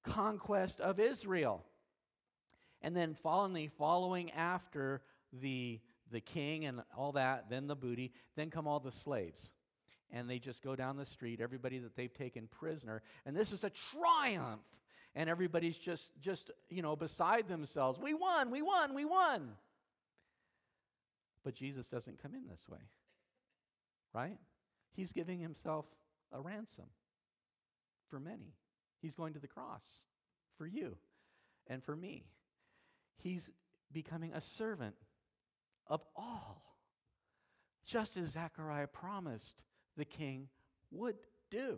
conquest 0.08 0.80
of 0.80 1.00
Israel. 1.00 1.64
And 2.82 2.96
then 2.96 3.14
following, 3.14 3.70
following 3.78 4.32
after 4.32 5.02
the, 5.34 5.80
the 6.12 6.22
king 6.22 6.66
and 6.66 6.82
all 6.96 7.14
that, 7.14 7.50
then 7.50 7.68
the 7.68 7.76
booty, 7.76 8.12
then 8.36 8.50
come 8.50 8.68
all 8.68 8.80
the 8.80 8.92
slaves. 8.92 9.54
And 10.12 10.30
they 10.30 10.40
just 10.40 10.62
go 10.62 10.76
down 10.76 10.98
the 10.98 11.06
street, 11.06 11.42
everybody 11.42 11.80
that 11.80 11.96
they've 11.96 12.14
taken 12.14 12.48
prisoner. 12.48 13.02
And 13.26 13.36
this 13.36 13.52
is 13.52 13.64
a 13.64 13.72
triumph. 13.72 14.62
And 15.16 15.30
everybody's 15.30 15.78
just, 15.78 16.12
just, 16.20 16.52
you 16.70 16.82
know, 16.82 16.96
beside 16.96 17.48
themselves. 17.48 18.00
We 18.00 18.14
won, 18.14 18.52
we 18.52 18.62
won, 18.62 18.94
we 18.94 19.06
won. 19.06 19.52
But 21.44 21.56
Jesus 21.56 21.88
doesn't 21.88 22.22
come 22.22 22.34
in 22.36 22.48
this 22.50 22.68
way, 22.68 22.80
right? 24.14 24.38
He's 24.94 25.12
giving 25.12 25.40
himself 25.40 25.86
a 26.32 26.42
ransom 26.42 26.86
for 28.10 28.20
many. 28.20 28.56
He's 29.06 29.14
going 29.14 29.34
to 29.34 29.40
the 29.40 29.48
cross 29.48 30.06
for 30.58 30.66
you 30.66 30.98
and 31.68 31.84
for 31.84 31.96
me. 31.96 32.26
He's 33.22 33.52
becoming 33.94 34.34
a 34.34 34.42
servant 34.42 34.96
of 35.86 36.02
all, 36.16 36.64
just 37.86 38.18
as 38.18 38.30
Zechariah 38.30 38.88
promised 38.88 39.64
the 39.96 40.06
king 40.06 40.48
would 40.90 41.18
do. 41.52 41.78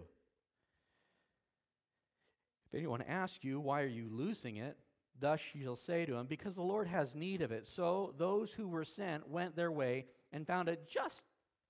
If 2.65 2.77
anyone 2.77 3.01
asks 3.01 3.43
you, 3.43 3.59
Why 3.59 3.81
are 3.81 3.87
you 3.87 4.07
losing 4.09 4.55
it? 4.55 4.77
Thus 5.19 5.41
you'll 5.53 5.75
say 5.75 6.05
to 6.05 6.15
him, 6.15 6.27
Because 6.27 6.55
the 6.55 6.61
Lord 6.61 6.87
has 6.87 7.13
need 7.13 7.41
of 7.41 7.51
it. 7.51 7.67
So 7.67 8.13
those 8.17 8.53
who 8.53 8.69
were 8.69 8.85
sent 8.85 9.27
went 9.27 9.53
their 9.53 9.73
way 9.73 10.05
and 10.31 10.47
found 10.47 10.69
it 10.69 10.87
just 10.89 11.25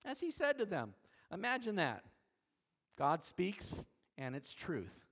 as 0.06 0.20
he 0.20 0.30
said 0.30 0.60
to 0.60 0.68
them. 0.68 0.94
Imagine 1.34 1.78
that. 1.78 2.04
God 2.96 3.24
speaks, 3.24 3.84
and 4.20 4.36
it's 4.36 4.54
truth. 4.54 5.07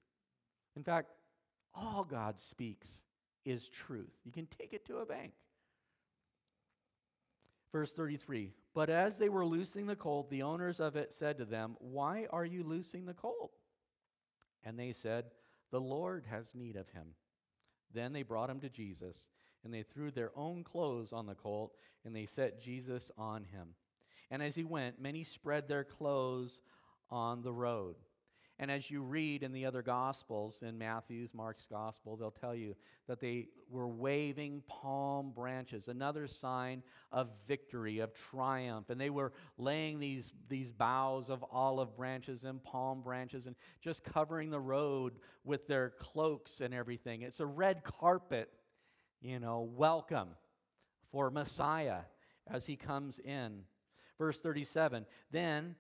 In 0.76 0.84
fact, 0.84 1.12
all 1.74 2.04
God 2.04 2.40
speaks 2.40 3.02
is 3.44 3.68
truth. 3.68 4.14
You 4.24 4.32
can 4.32 4.48
take 4.48 4.74
it 4.74 4.86
to 4.88 4.98
a 4.98 5.06
bank. 5.06 5.34
Verse 7.72 7.92
33 7.92 8.54
But 8.74 8.90
as 8.90 9.18
they 9.18 9.30
were 9.30 9.46
loosing 9.46 9.86
the 9.86 9.96
colt, 9.96 10.30
the 10.30 10.44
owners 10.44 10.80
of 10.80 10.96
it 10.96 11.14
said 11.14 11.38
to 11.38 11.46
them, 11.46 11.76
Why 11.80 12.28
are 12.32 12.46
you 12.46 12.64
loosing 12.64 13.06
the 13.06 13.14
colt? 13.14 13.52
And 14.64 14.80
they 14.80 14.92
said, 14.92 15.26
The 15.72 15.82
Lord 15.82 16.26
has 16.30 16.56
need 16.56 16.76
of 16.76 16.90
him. 16.90 17.08
Then 17.94 18.14
they 18.14 18.24
brought 18.24 18.50
him 18.50 18.60
to 18.62 18.70
Jesus, 18.70 19.30
and 19.64 19.74
they 19.74 19.84
threw 19.84 20.12
their 20.12 20.32
own 20.36 20.64
clothes 20.64 21.14
on 21.14 21.26
the 21.26 21.36
colt, 21.36 21.74
and 22.04 22.16
they 22.16 22.26
set 22.26 22.62
Jesus 22.62 23.12
on 23.18 23.44
him. 23.44 23.70
And 24.32 24.42
as 24.42 24.56
he 24.56 24.64
went, 24.64 25.02
many 25.02 25.24
spread 25.24 25.68
their 25.68 25.84
clothes 25.84 26.62
on 27.10 27.42
the 27.42 27.54
road. 27.54 27.96
And 28.58 28.72
as 28.72 28.90
you 28.90 29.02
read 29.02 29.44
in 29.44 29.52
the 29.52 29.66
other 29.66 29.82
Gospels, 29.82 30.60
in 30.62 30.78
Matthew's, 30.78 31.34
Mark's 31.34 31.68
Gospel, 31.70 32.16
they'll 32.16 32.32
tell 32.32 32.56
you 32.56 32.76
that 33.08 33.20
they 33.20 33.50
were 33.70 33.88
waving 33.88 34.64
palm 34.68 35.34
branches, 35.36 35.90
another 35.90 36.26
sign 36.26 36.82
of 37.12 37.30
victory, 37.46 38.00
of 38.00 38.14
triumph. 38.14 38.90
And 38.90 39.00
they 39.00 39.10
were 39.10 39.34
laying 39.58 40.00
these, 40.00 40.32
these 40.48 40.72
boughs 40.72 41.30
of 41.30 41.44
olive 41.52 41.98
branches 41.98 42.46
and 42.46 42.64
palm 42.64 43.02
branches 43.02 43.46
and 43.46 43.58
just 43.82 44.06
covering 44.06 44.52
the 44.52 44.60
road 44.60 45.16
with 45.44 45.68
their 45.68 45.90
cloaks 46.00 46.62
and 46.62 46.74
everything. 46.74 47.24
It's 47.24 47.42
a 47.42 47.46
red 47.46 47.84
carpet, 47.84 48.50
you 49.22 49.40
know, 49.40 49.70
welcome 49.76 50.30
for 51.12 51.30
Messiah 51.30 52.02
as 52.48 52.66
he 52.66 52.78
comes 52.78 53.20
in. 53.20 53.64
Verse 54.18 54.40
37 54.40 55.06
Then 55.32 55.76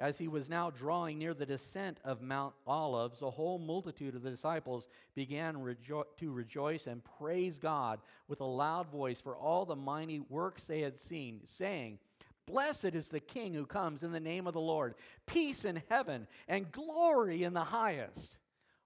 as 0.00 0.16
he 0.16 0.28
was 0.28 0.48
now 0.48 0.70
drawing 0.70 1.18
near 1.18 1.34
the 1.34 1.44
descent 1.44 1.98
of 2.04 2.22
Mount 2.22 2.54
Olives, 2.66 3.18
the 3.20 3.30
whole 3.30 3.58
multitude 3.58 4.14
of 4.14 4.22
the 4.22 4.30
disciples 4.30 4.88
began 5.14 5.56
rejo- 5.56 6.06
to 6.18 6.32
rejoice 6.32 6.86
and 6.86 7.02
praise 7.18 7.58
God 7.58 8.00
with 8.26 8.40
a 8.40 8.44
loud 8.44 8.90
voice 8.90 9.20
for 9.20 9.36
all 9.36 9.66
the 9.66 9.76
mighty 9.76 10.20
works 10.20 10.64
they 10.64 10.80
had 10.80 10.96
seen, 10.96 11.40
saying, 11.44 11.98
Blessed 12.46 12.86
is 12.86 13.08
the 13.08 13.20
King 13.20 13.52
who 13.52 13.66
comes 13.66 14.02
in 14.02 14.10
the 14.10 14.18
name 14.18 14.46
of 14.46 14.54
the 14.54 14.60
Lord, 14.60 14.94
peace 15.26 15.66
in 15.66 15.82
heaven 15.90 16.26
and 16.48 16.72
glory 16.72 17.44
in 17.44 17.52
the 17.52 17.62
highest. 17.62 18.38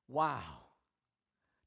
Wow. 0.08 0.42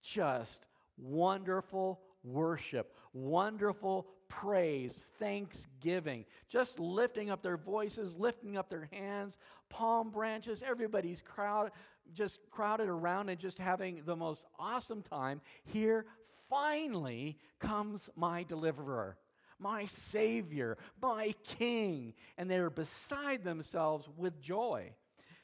Just 0.04 0.68
wonderful 0.98 2.02
worship, 2.24 2.94
wonderful 3.14 4.08
praise, 4.30 5.04
thanksgiving, 5.20 6.26
just 6.48 6.80
lifting 6.80 7.30
up 7.30 7.42
their 7.42 7.58
voices, 7.58 8.16
lifting 8.16 8.58
up 8.58 8.70
their 8.70 8.90
hands, 8.92 9.38
palm 9.70 10.10
branches, 10.10 10.64
everybody's 10.66 11.22
crowd 11.22 11.72
just 12.14 12.40
crowded 12.52 12.88
around 12.88 13.30
and 13.30 13.40
just 13.40 13.58
having 13.58 14.02
the 14.06 14.16
most 14.16 14.44
awesome 14.60 15.02
time. 15.02 15.42
Here 15.66 16.06
finally 16.50 17.38
comes 17.60 18.10
my 18.16 18.44
deliverer, 18.44 19.18
my 19.60 19.86
savior, 19.88 20.78
my 21.02 21.34
king, 21.44 22.14
and 22.38 22.50
they're 22.50 22.70
beside 22.70 23.44
themselves 23.44 24.08
with 24.18 24.42
joy. 24.42 24.92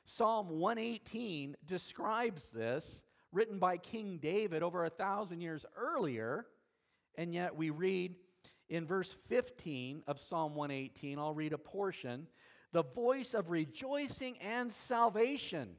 Psalm 0.06 0.50
118 0.50 1.56
describes 1.66 2.52
this, 2.52 3.04
written 3.32 3.58
by 3.58 3.78
King 3.78 4.20
David 4.22 4.62
over 4.62 4.86
a 4.86 4.90
thousand 4.90 5.42
years 5.42 5.66
earlier, 5.78 6.46
and 7.16 7.34
yet 7.34 7.56
we 7.56 7.70
read 7.70 8.16
in 8.70 8.86
verse 8.86 9.16
15 9.28 10.04
of 10.08 10.20
Psalm 10.20 10.56
118, 10.56 11.20
I'll 11.20 11.34
read 11.34 11.54
a 11.54 11.58
portion. 11.58 12.28
The 12.72 12.84
voice 12.84 13.34
of 13.34 13.50
rejoicing 13.50 14.38
and 14.40 14.72
salvation 14.72 15.70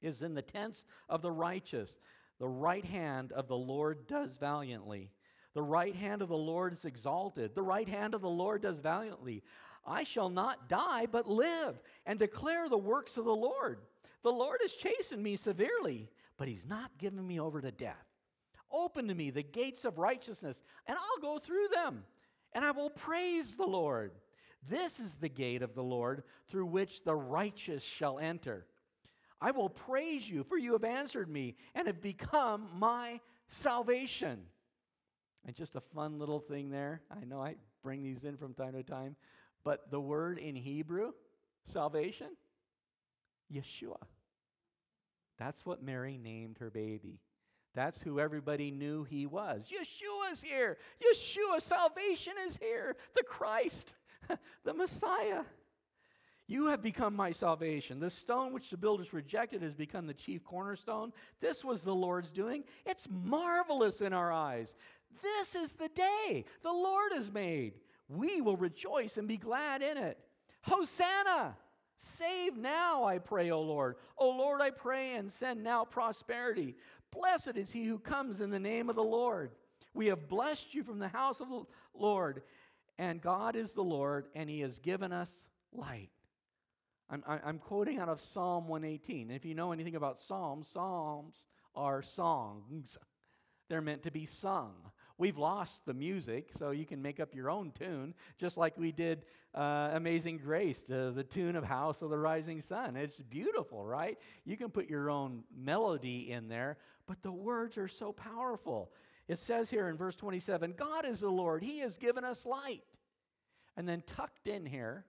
is 0.00 0.22
in 0.22 0.34
the 0.34 0.42
tents 0.42 0.84
of 1.08 1.22
the 1.22 1.30
righteous. 1.30 1.96
The 2.38 2.48
right 2.48 2.84
hand 2.84 3.32
of 3.32 3.46
the 3.46 3.56
Lord 3.56 4.06
does 4.06 4.36
valiantly. 4.36 5.10
The 5.54 5.62
right 5.62 5.94
hand 5.94 6.22
of 6.22 6.28
the 6.28 6.36
Lord 6.36 6.72
is 6.72 6.84
exalted. 6.84 7.54
The 7.54 7.62
right 7.62 7.88
hand 7.88 8.14
of 8.14 8.22
the 8.22 8.28
Lord 8.28 8.62
does 8.62 8.80
valiantly. 8.80 9.42
I 9.86 10.04
shall 10.04 10.30
not 10.30 10.68
die, 10.68 11.06
but 11.06 11.28
live 11.28 11.80
and 12.06 12.18
declare 12.18 12.68
the 12.68 12.78
works 12.78 13.16
of 13.16 13.24
the 13.24 13.34
Lord. 13.34 13.78
The 14.22 14.32
Lord 14.32 14.60
has 14.62 14.74
chastened 14.74 15.22
me 15.22 15.36
severely, 15.36 16.08
but 16.36 16.48
he's 16.48 16.66
not 16.66 16.96
given 16.98 17.26
me 17.26 17.38
over 17.38 17.60
to 17.60 17.70
death. 17.70 18.11
Open 18.72 19.08
to 19.08 19.14
me 19.14 19.30
the 19.30 19.42
gates 19.42 19.84
of 19.84 19.98
righteousness, 19.98 20.62
and 20.86 20.96
I'll 20.96 21.20
go 21.20 21.38
through 21.38 21.68
them, 21.72 22.04
and 22.52 22.64
I 22.64 22.70
will 22.70 22.90
praise 22.90 23.56
the 23.56 23.66
Lord. 23.66 24.12
This 24.68 25.00
is 25.00 25.14
the 25.14 25.28
gate 25.28 25.62
of 25.62 25.74
the 25.74 25.82
Lord 25.82 26.22
through 26.48 26.66
which 26.66 27.04
the 27.04 27.14
righteous 27.14 27.82
shall 27.82 28.18
enter. 28.18 28.66
I 29.40 29.50
will 29.50 29.68
praise 29.68 30.28
you, 30.28 30.44
for 30.44 30.56
you 30.56 30.72
have 30.72 30.84
answered 30.84 31.28
me 31.28 31.56
and 31.74 31.88
have 31.88 32.00
become 32.00 32.68
my 32.76 33.20
salvation. 33.48 34.40
And 35.44 35.56
just 35.56 35.74
a 35.74 35.80
fun 35.80 36.18
little 36.18 36.38
thing 36.38 36.70
there. 36.70 37.02
I 37.10 37.24
know 37.24 37.42
I 37.42 37.56
bring 37.82 38.04
these 38.04 38.22
in 38.22 38.36
from 38.36 38.54
time 38.54 38.74
to 38.74 38.84
time, 38.84 39.16
but 39.64 39.90
the 39.90 40.00
word 40.00 40.38
in 40.38 40.54
Hebrew, 40.54 41.12
salvation, 41.64 42.28
Yeshua. 43.52 44.00
That's 45.38 45.66
what 45.66 45.82
Mary 45.82 46.18
named 46.18 46.58
her 46.58 46.70
baby 46.70 47.18
That's 47.74 48.02
who 48.02 48.20
everybody 48.20 48.70
knew 48.70 49.04
he 49.04 49.26
was. 49.26 49.70
Yeshua's 49.70 50.42
here. 50.42 50.76
Yeshua, 51.00 51.60
salvation 51.60 52.34
is 52.46 52.58
here. 52.58 52.96
The 53.14 53.22
Christ, 53.22 53.94
the 54.64 54.74
Messiah. 54.74 55.42
You 56.46 56.66
have 56.66 56.82
become 56.82 57.16
my 57.16 57.30
salvation. 57.30 57.98
The 57.98 58.10
stone 58.10 58.52
which 58.52 58.68
the 58.68 58.76
builders 58.76 59.14
rejected 59.14 59.62
has 59.62 59.74
become 59.74 60.06
the 60.06 60.12
chief 60.12 60.44
cornerstone. 60.44 61.12
This 61.40 61.64
was 61.64 61.82
the 61.82 61.94
Lord's 61.94 62.30
doing. 62.30 62.64
It's 62.84 63.08
marvelous 63.10 64.02
in 64.02 64.12
our 64.12 64.30
eyes. 64.30 64.74
This 65.22 65.54
is 65.54 65.72
the 65.72 65.88
day 65.88 66.44
the 66.62 66.72
Lord 66.72 67.12
has 67.14 67.32
made. 67.32 67.74
We 68.08 68.42
will 68.42 68.56
rejoice 68.56 69.16
and 69.16 69.26
be 69.26 69.38
glad 69.38 69.80
in 69.80 69.96
it. 69.96 70.18
Hosanna! 70.62 71.56
Save 71.96 72.56
now, 72.56 73.04
I 73.04 73.18
pray, 73.18 73.50
O 73.50 73.60
Lord. 73.60 73.94
O 74.18 74.28
Lord, 74.30 74.60
I 74.60 74.70
pray 74.70 75.14
and 75.14 75.30
send 75.30 75.62
now 75.62 75.84
prosperity. 75.84 76.74
Blessed 77.12 77.56
is 77.56 77.70
he 77.70 77.84
who 77.84 77.98
comes 77.98 78.40
in 78.40 78.50
the 78.50 78.58
name 78.58 78.88
of 78.88 78.96
the 78.96 79.02
Lord. 79.02 79.52
We 79.94 80.06
have 80.06 80.28
blessed 80.28 80.74
you 80.74 80.82
from 80.82 80.98
the 80.98 81.08
house 81.08 81.40
of 81.40 81.48
the 81.48 81.64
Lord, 81.94 82.42
and 82.98 83.20
God 83.20 83.56
is 83.56 83.72
the 83.72 83.82
Lord, 83.82 84.26
and 84.34 84.48
he 84.48 84.60
has 84.60 84.78
given 84.78 85.12
us 85.12 85.44
light. 85.72 86.10
I'm, 87.10 87.22
I'm 87.26 87.58
quoting 87.58 87.98
out 87.98 88.08
of 88.08 88.20
Psalm 88.20 88.68
118. 88.68 89.30
If 89.30 89.44
you 89.44 89.54
know 89.54 89.72
anything 89.72 89.96
about 89.96 90.18
Psalms, 90.18 90.66
Psalms 90.68 91.46
are 91.74 92.00
songs. 92.00 92.96
They're 93.68 93.82
meant 93.82 94.02
to 94.04 94.10
be 94.10 94.24
sung. 94.24 94.72
We've 95.18 95.38
lost 95.38 95.84
the 95.86 95.94
music, 95.94 96.50
so 96.52 96.70
you 96.70 96.86
can 96.86 97.00
make 97.00 97.20
up 97.20 97.34
your 97.34 97.50
own 97.50 97.72
tune, 97.72 98.14
just 98.38 98.56
like 98.56 98.76
we 98.76 98.92
did 98.92 99.24
uh, 99.54 99.90
Amazing 99.92 100.38
Grace, 100.38 100.82
to 100.84 101.10
the 101.10 101.22
tune 101.22 101.56
of 101.56 101.64
House 101.64 102.02
of 102.02 102.10
the 102.10 102.18
Rising 102.18 102.60
Sun. 102.60 102.96
It's 102.96 103.20
beautiful, 103.20 103.84
right? 103.84 104.18
You 104.44 104.56
can 104.56 104.70
put 104.70 104.88
your 104.88 105.10
own 105.10 105.44
melody 105.56 106.30
in 106.30 106.48
there, 106.48 106.78
but 107.06 107.22
the 107.22 107.32
words 107.32 107.78
are 107.78 107.88
so 107.88 108.12
powerful. 108.12 108.92
It 109.28 109.38
says 109.38 109.70
here 109.70 109.88
in 109.88 109.96
verse 109.96 110.16
27 110.16 110.74
God 110.76 111.04
is 111.04 111.20
the 111.20 111.30
Lord, 111.30 111.62
He 111.62 111.78
has 111.78 111.98
given 111.98 112.24
us 112.24 112.44
light. 112.46 112.82
And 113.76 113.88
then 113.88 114.02
tucked 114.06 114.48
in 114.48 114.66
here, 114.66 115.06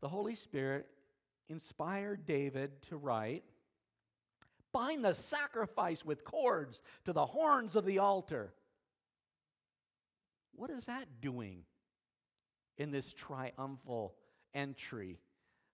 the 0.00 0.08
Holy 0.08 0.34
Spirit 0.34 0.88
inspired 1.48 2.26
David 2.26 2.82
to 2.82 2.96
write 2.96 3.44
Bind 4.72 5.04
the 5.04 5.14
sacrifice 5.14 6.04
with 6.04 6.24
cords 6.24 6.80
to 7.04 7.12
the 7.12 7.26
horns 7.26 7.76
of 7.76 7.84
the 7.84 7.98
altar. 7.98 8.52
What 10.54 10.70
is 10.70 10.86
that 10.86 11.20
doing 11.20 11.64
in 12.78 12.90
this 12.90 13.12
triumphal 13.12 14.14
entry? 14.54 15.20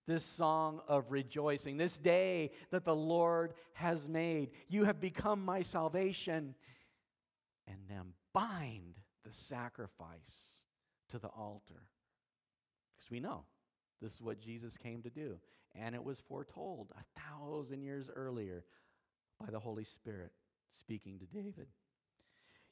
This 0.07 0.25
song 0.25 0.81
of 0.89 1.13
rejoicing, 1.13 1.77
this 1.77 1.99
day 1.99 2.53
that 2.71 2.85
the 2.85 2.97
Lord 2.97 3.53
has 3.75 4.09
made. 4.09 4.51
You 4.69 4.85
have 4.85 5.01
become 5.01 5.45
my 5.45 5.63
salvation. 5.63 6.55
And 7.67 7.77
then 7.89 8.15
bind 8.33 8.95
the 9.25 9.35
sacrifice 9.35 10.65
to 11.11 11.19
the 11.19 11.29
altar. 11.29 11.83
Because 12.97 13.11
we 13.11 13.21
know 13.21 13.45
this 14.01 14.15
is 14.15 14.23
what 14.23 14.41
Jesus 14.41 14.79
came 14.79 15.03
to 15.03 15.11
do. 15.11 15.39
And 15.75 15.95
it 15.95 16.03
was 16.03 16.21
foretold 16.21 16.91
a 16.93 17.21
thousand 17.21 17.83
years 17.83 18.09
earlier 18.15 18.65
by 19.40 19.51
the 19.51 19.61
Holy 19.61 19.85
Spirit 19.85 20.33
speaking 20.68 21.18
to 21.18 21.27
David. 21.27 21.66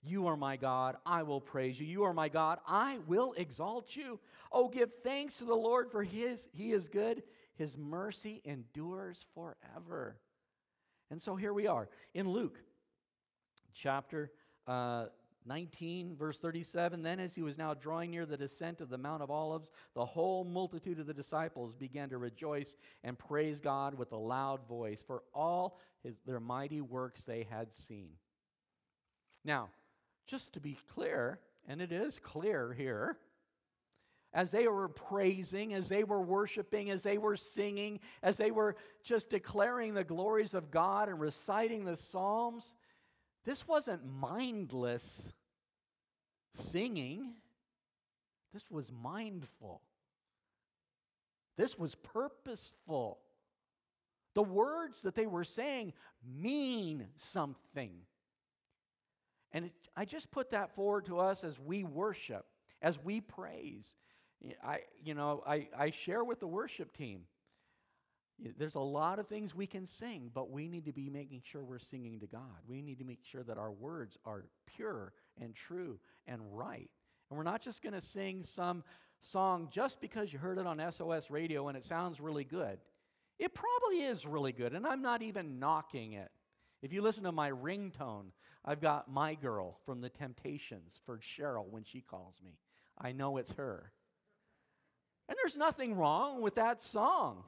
You 0.03 0.27
are 0.27 0.37
my 0.37 0.57
God, 0.57 0.97
I 1.05 1.23
will 1.23 1.41
praise 1.41 1.81
you. 1.81 1.87
You 1.87 2.05
are 2.05 2.13
my 2.13 2.29
God, 2.29 2.59
I 2.67 2.99
will 3.07 3.35
exalt 3.37 3.97
you. 3.97 4.21
Oh, 4.53 4.69
give 4.69 4.91
thanks 5.03 5.39
to 5.39 5.45
the 5.45 5.55
Lord 5.55 5.91
for 5.91 6.03
his 6.03 6.49
he 6.53 6.73
is 6.73 6.89
good. 6.89 7.23
His 7.57 7.77
mercy 7.79 8.43
endures 8.45 9.25
forever. 9.35 10.19
And 11.11 11.21
so 11.21 11.37
here 11.37 11.53
we 11.53 11.67
are 11.67 11.89
in 12.15 12.29
Luke 12.29 12.61
chapter 13.75 14.31
uh, 14.67 15.07
19, 15.47 16.17
verse 16.17 16.39
37 16.39 17.03
Then, 17.03 17.21
as 17.21 17.35
he 17.35 17.43
was 17.43 17.57
now 17.57 17.75
drawing 17.75 18.11
near 18.11 18.27
the 18.27 18.37
descent 18.37 18.81
of 18.81 18.89
the 18.89 18.99
Mount 18.99 19.23
of 19.23 19.31
Olives, 19.31 19.71
the 19.95 20.05
whole 20.05 20.45
multitude 20.45 20.99
of 20.99 21.07
the 21.07 21.15
disciples 21.15 21.75
began 21.75 22.09
to 22.11 22.19
rejoice 22.19 22.77
and 23.05 23.19
praise 23.19 23.61
God 23.61 23.95
with 23.95 24.13
a 24.13 24.17
loud 24.17 24.67
voice 24.69 25.03
for 25.07 25.23
all 25.35 25.79
his, 26.03 26.17
their 26.27 26.41
mighty 26.41 26.81
works 26.81 27.25
they 27.25 27.47
had 27.49 27.73
seen. 27.73 28.11
Now, 29.45 29.69
just 30.27 30.53
to 30.55 30.61
be 30.61 30.77
clear, 30.93 31.39
and 31.69 31.81
it 31.81 31.93
is 31.93 32.19
clear 32.19 32.73
here, 32.73 33.19
as 34.33 34.51
they 34.51 34.69
were 34.69 34.89
praising, 34.89 35.73
as 35.73 35.89
they 35.89 36.05
were 36.05 36.21
worshiping, 36.21 36.91
as 36.91 37.03
they 37.03 37.17
were 37.17 37.37
singing, 37.37 38.01
as 38.23 38.37
they 38.37 38.51
were 38.51 38.77
just 39.03 39.31
declaring 39.31 39.95
the 39.95 40.05
glories 40.05 40.53
of 40.53 40.71
God 40.71 41.09
and 41.09 41.19
reciting 41.19 41.85
the 41.85 41.97
Psalms, 41.97 42.75
this 43.47 43.67
wasn't 43.67 44.03
mindless 44.05 45.33
singing, 46.53 47.33
this 48.53 48.71
was 48.71 48.93
mindful. 48.93 49.81
This 51.57 51.79
was 51.79 51.95
purposeful. 51.95 53.19
The 54.35 54.43
words 54.43 55.03
that 55.03 55.15
they 55.15 55.27
were 55.27 55.45
saying 55.45 55.95
mean 56.23 57.07
something. 57.17 57.93
And 59.53 59.67
it, 59.67 59.73
I 59.97 60.05
just 60.05 60.31
put 60.31 60.51
that 60.51 60.75
forward 60.75 61.07
to 61.07 61.19
us 61.19 61.45
as 61.45 61.59
we 61.59 61.85
worship, 61.85 62.45
as 62.83 63.03
we 63.03 63.21
praise. 63.21 63.89
I, 64.63 64.81
you 65.03 65.15
know, 65.15 65.43
I, 65.47 65.69
I 65.77 65.91
share 65.91 66.23
with 66.23 66.41
the 66.41 66.47
worship 66.47 66.95
team. 66.95 67.23
There's 68.39 68.75
a 68.75 68.81
lot 68.81 69.19
of 69.19 69.29
things 69.29 69.55
we 69.55 69.67
can 69.67 69.87
sing, 69.87 70.31
but 70.35 70.51
we 70.51 70.69
need 70.69 70.85
to 70.85 70.93
be 70.93 71.09
making 71.09 71.43
sure 71.43 71.65
we're 71.65 71.79
singing 71.79 72.21
to 72.21 72.27
God. 72.27 72.61
We 72.69 72.83
need 72.83 72.99
to 72.99 73.05
make 73.05 73.21
sure 73.23 73.43
that 73.43 73.57
our 73.57 73.73
words 73.73 74.19
are 74.27 74.45
pure 74.67 75.13
and 75.41 75.55
true 75.55 75.99
and 76.27 76.41
right. 76.53 76.91
And 77.31 77.39
we're 77.39 77.45
not 77.45 77.63
just 77.63 77.83
going 77.83 77.95
to 77.95 78.01
sing 78.01 78.43
some 78.43 78.85
song 79.23 79.69
just 79.71 80.01
because 80.01 80.33
you 80.33 80.39
heard 80.39 80.59
it 80.59 80.67
on 80.67 80.81
SOS 80.93 81.31
radio 81.31 81.69
and 81.69 81.77
it 81.77 81.85
sounds 81.85 82.21
really 82.21 82.45
good. 82.45 82.79
It 83.39 83.55
probably 83.55 84.03
is 84.03 84.27
really 84.27 84.53
good, 84.53 84.73
and 84.73 84.87
I'm 84.87 85.03
not 85.03 85.23
even 85.23 85.59
knocking 85.59 86.15
it. 86.15 86.31
If 86.83 86.93
you 86.93 87.03
listen 87.03 87.25
to 87.25 87.33
my 87.33 87.51
ringtone, 87.51 88.27
I've 88.65 88.81
got 88.81 89.11
My 89.11 89.35
Girl 89.35 89.79
from 89.85 90.01
The 90.01 90.09
Temptations 90.09 91.01
for 91.05 91.19
Cheryl 91.19 91.69
when 91.69 91.85
she 91.85 92.01
calls 92.01 92.41
me. 92.45 92.59
I 92.99 93.13
know 93.13 93.37
it's 93.37 93.53
her. 93.53 93.93
And 95.29 95.37
there's 95.37 95.57
nothing 95.57 95.95
wrong 95.95 96.41
with 96.41 96.55
that 96.55 96.81
song. 96.81 97.45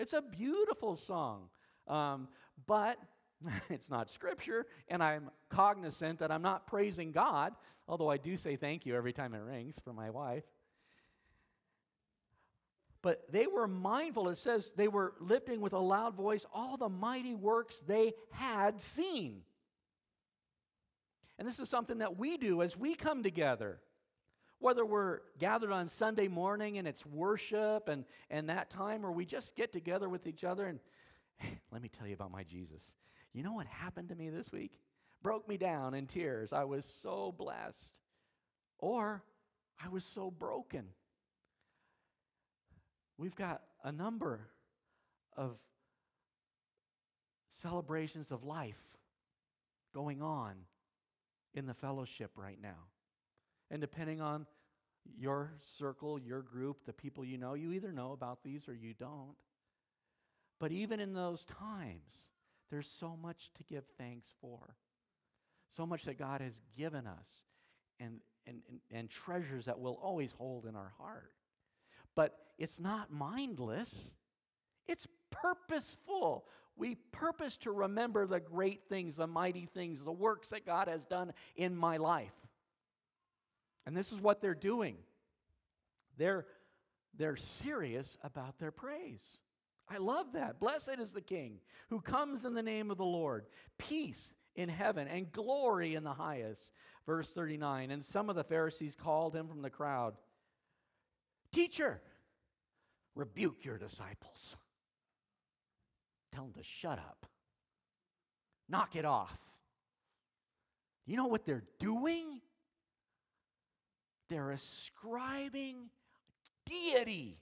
It's 0.00 0.14
a 0.14 0.22
beautiful 0.22 0.96
song. 0.96 1.50
Um, 1.86 2.28
but 2.66 2.96
it's 3.68 3.90
not 3.90 4.08
scripture, 4.10 4.66
and 4.88 5.02
I'm 5.02 5.30
cognizant 5.50 6.20
that 6.20 6.32
I'm 6.32 6.40
not 6.40 6.66
praising 6.66 7.12
God, 7.12 7.52
although 7.86 8.08
I 8.08 8.16
do 8.16 8.36
say 8.36 8.56
thank 8.56 8.86
you 8.86 8.96
every 8.96 9.12
time 9.12 9.34
it 9.34 9.42
rings 9.42 9.78
for 9.84 9.92
my 9.92 10.08
wife. 10.08 10.44
But 13.02 13.30
they 13.30 13.46
were 13.46 13.68
mindful, 13.68 14.30
it 14.30 14.36
says 14.36 14.72
they 14.74 14.88
were 14.88 15.14
lifting 15.20 15.60
with 15.60 15.74
a 15.74 15.78
loud 15.78 16.14
voice 16.14 16.46
all 16.52 16.76
the 16.76 16.88
mighty 16.88 17.34
works 17.34 17.80
they 17.86 18.14
had 18.30 18.80
seen. 18.80 19.42
And 21.38 21.46
this 21.46 21.58
is 21.58 21.68
something 21.68 21.98
that 21.98 22.18
we 22.18 22.38
do 22.38 22.62
as 22.62 22.76
we 22.76 22.94
come 22.94 23.22
together 23.22 23.80
whether 24.60 24.84
we're 24.84 25.20
gathered 25.38 25.72
on 25.72 25.88
Sunday 25.88 26.28
morning 26.28 26.78
and 26.78 26.86
it's 26.86 27.04
worship 27.04 27.88
and, 27.88 28.04
and 28.30 28.48
that 28.48 28.70
time, 28.70 29.04
or 29.04 29.10
we 29.10 29.24
just 29.24 29.56
get 29.56 29.72
together 29.72 30.08
with 30.08 30.26
each 30.26 30.44
other 30.44 30.66
and 30.66 30.78
hey, 31.38 31.58
let 31.72 31.82
me 31.82 31.88
tell 31.88 32.06
you 32.06 32.14
about 32.14 32.30
my 32.30 32.44
Jesus. 32.44 32.94
You 33.32 33.42
know 33.42 33.54
what 33.54 33.66
happened 33.66 34.10
to 34.10 34.14
me 34.14 34.28
this 34.28 34.52
week? 34.52 34.78
Broke 35.22 35.48
me 35.48 35.56
down 35.56 35.94
in 35.94 36.06
tears. 36.06 36.52
I 36.52 36.64
was 36.64 36.84
so 36.84 37.34
blessed. 37.36 37.98
Or 38.78 39.22
I 39.82 39.88
was 39.88 40.04
so 40.04 40.30
broken. 40.30 40.86
We've 43.18 43.34
got 43.34 43.62
a 43.84 43.92
number 43.92 44.40
of 45.36 45.56
celebrations 47.50 48.30
of 48.30 48.44
life 48.44 48.80
going 49.94 50.22
on 50.22 50.54
in 51.54 51.66
the 51.66 51.74
fellowship 51.74 52.30
right 52.36 52.58
now. 52.60 52.88
And 53.70 53.80
depending 53.80 54.20
on 54.20 54.46
your 55.18 55.52
circle, 55.60 56.18
your 56.18 56.42
group, 56.42 56.84
the 56.84 56.92
people 56.92 57.24
you 57.24 57.38
know, 57.38 57.54
you 57.54 57.72
either 57.72 57.92
know 57.92 58.12
about 58.12 58.42
these 58.42 58.68
or 58.68 58.74
you 58.74 58.94
don't. 58.94 59.36
But 60.58 60.72
even 60.72 61.00
in 61.00 61.14
those 61.14 61.44
times, 61.44 62.28
there's 62.70 62.88
so 62.88 63.16
much 63.20 63.50
to 63.54 63.64
give 63.64 63.84
thanks 63.98 64.32
for. 64.40 64.76
So 65.68 65.86
much 65.86 66.04
that 66.04 66.18
God 66.18 66.40
has 66.40 66.60
given 66.76 67.06
us 67.06 67.44
and, 67.98 68.20
and, 68.46 68.60
and, 68.68 68.80
and 68.90 69.10
treasures 69.10 69.66
that 69.66 69.78
we'll 69.78 69.98
always 70.02 70.32
hold 70.32 70.66
in 70.66 70.74
our 70.74 70.92
heart. 70.98 71.32
But 72.14 72.36
it's 72.58 72.80
not 72.80 73.12
mindless, 73.12 74.14
it's 74.88 75.06
purposeful. 75.30 76.46
We 76.76 76.94
purpose 77.12 77.58
to 77.58 77.72
remember 77.72 78.26
the 78.26 78.40
great 78.40 78.88
things, 78.88 79.16
the 79.16 79.26
mighty 79.26 79.66
things, 79.66 80.02
the 80.02 80.12
works 80.12 80.48
that 80.48 80.64
God 80.64 80.88
has 80.88 81.04
done 81.04 81.32
in 81.54 81.76
my 81.76 81.98
life. 81.98 82.32
And 83.86 83.96
this 83.96 84.12
is 84.12 84.20
what 84.20 84.40
they're 84.40 84.54
doing. 84.54 84.96
They're, 86.16 86.46
they're 87.16 87.36
serious 87.36 88.18
about 88.22 88.58
their 88.58 88.70
praise. 88.70 89.40
I 89.88 89.98
love 89.98 90.32
that. 90.34 90.60
Blessed 90.60 90.98
is 90.98 91.12
the 91.12 91.20
King 91.20 91.58
who 91.88 92.00
comes 92.00 92.44
in 92.44 92.54
the 92.54 92.62
name 92.62 92.90
of 92.90 92.98
the 92.98 93.04
Lord. 93.04 93.46
Peace 93.78 94.32
in 94.54 94.68
heaven 94.68 95.08
and 95.08 95.32
glory 95.32 95.94
in 95.94 96.04
the 96.04 96.12
highest. 96.12 96.72
Verse 97.06 97.32
39 97.32 97.90
And 97.90 98.04
some 98.04 98.30
of 98.30 98.36
the 98.36 98.44
Pharisees 98.44 98.94
called 98.94 99.34
him 99.34 99.48
from 99.48 99.62
the 99.62 99.70
crowd 99.70 100.14
Teacher, 101.52 102.00
rebuke 103.14 103.64
your 103.64 103.76
disciples. 103.76 104.56
Tell 106.32 106.44
them 106.44 106.52
to 106.54 106.62
shut 106.62 106.98
up, 106.98 107.26
knock 108.68 108.94
it 108.94 109.04
off. 109.04 109.36
You 111.06 111.16
know 111.16 111.26
what 111.26 111.44
they're 111.44 111.64
doing? 111.80 112.40
They're 114.30 114.52
ascribing 114.52 115.90
deity 116.64 117.36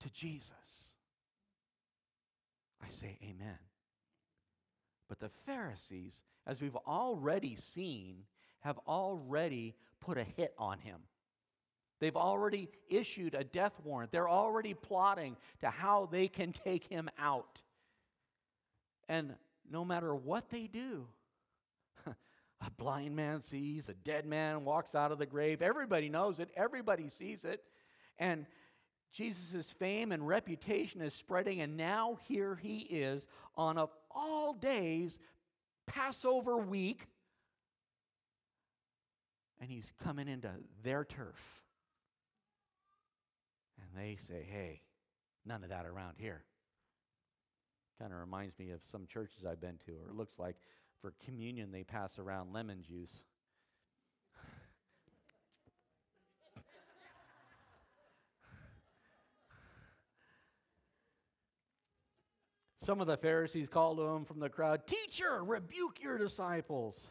to 0.00 0.10
Jesus. 0.10 0.92
I 2.84 2.88
say 2.88 3.18
amen. 3.22 3.58
But 5.08 5.18
the 5.18 5.30
Pharisees, 5.46 6.20
as 6.46 6.60
we've 6.60 6.76
already 6.76 7.56
seen, 7.56 8.24
have 8.60 8.78
already 8.86 9.74
put 10.00 10.18
a 10.18 10.24
hit 10.24 10.52
on 10.58 10.78
him. 10.78 10.98
They've 12.00 12.14
already 12.14 12.68
issued 12.88 13.34
a 13.34 13.44
death 13.44 13.72
warrant. 13.82 14.12
They're 14.12 14.28
already 14.28 14.74
plotting 14.74 15.36
to 15.60 15.70
how 15.70 16.06
they 16.12 16.28
can 16.28 16.52
take 16.52 16.84
him 16.86 17.08
out. 17.18 17.62
And 19.08 19.34
no 19.70 19.86
matter 19.86 20.14
what 20.14 20.50
they 20.50 20.66
do, 20.66 21.06
a 22.66 22.70
blind 22.70 23.14
man 23.14 23.40
sees, 23.40 23.88
a 23.88 23.94
dead 23.94 24.26
man 24.26 24.64
walks 24.64 24.94
out 24.94 25.12
of 25.12 25.18
the 25.18 25.26
grave. 25.26 25.62
Everybody 25.62 26.08
knows 26.08 26.40
it, 26.40 26.50
everybody 26.56 27.08
sees 27.08 27.44
it. 27.44 27.62
And 28.18 28.46
Jesus' 29.12 29.70
fame 29.72 30.12
and 30.12 30.26
reputation 30.26 31.00
is 31.00 31.14
spreading, 31.14 31.60
and 31.60 31.76
now 31.76 32.18
here 32.28 32.56
he 32.56 32.78
is 32.78 33.26
on 33.56 33.78
a 33.78 33.86
all 34.10 34.52
days 34.52 35.18
Passover 35.86 36.58
week, 36.58 37.06
and 39.60 39.70
he's 39.70 39.92
coming 40.02 40.28
into 40.28 40.50
their 40.82 41.04
turf. 41.04 41.62
And 43.80 44.04
they 44.04 44.16
say, 44.16 44.46
hey, 44.50 44.82
none 45.46 45.62
of 45.62 45.70
that 45.70 45.86
around 45.86 46.16
here. 46.18 46.44
Kind 47.98 48.12
of 48.12 48.18
reminds 48.18 48.58
me 48.58 48.70
of 48.70 48.80
some 48.84 49.06
churches 49.06 49.44
I've 49.44 49.60
been 49.60 49.78
to, 49.86 49.92
or 49.92 50.10
it 50.10 50.14
looks 50.16 50.38
like 50.38 50.56
for 51.00 51.12
communion 51.24 51.70
they 51.70 51.84
pass 51.84 52.18
around 52.18 52.52
lemon 52.52 52.82
juice. 52.82 53.24
Some 62.80 63.00
of 63.02 63.06
the 63.06 63.18
Pharisees 63.18 63.68
called 63.68 63.98
to 63.98 64.04
him 64.04 64.24
from 64.24 64.40
the 64.40 64.48
crowd, 64.48 64.86
Teacher, 64.86 65.44
rebuke 65.44 66.00
your 66.02 66.16
disciples. 66.16 67.10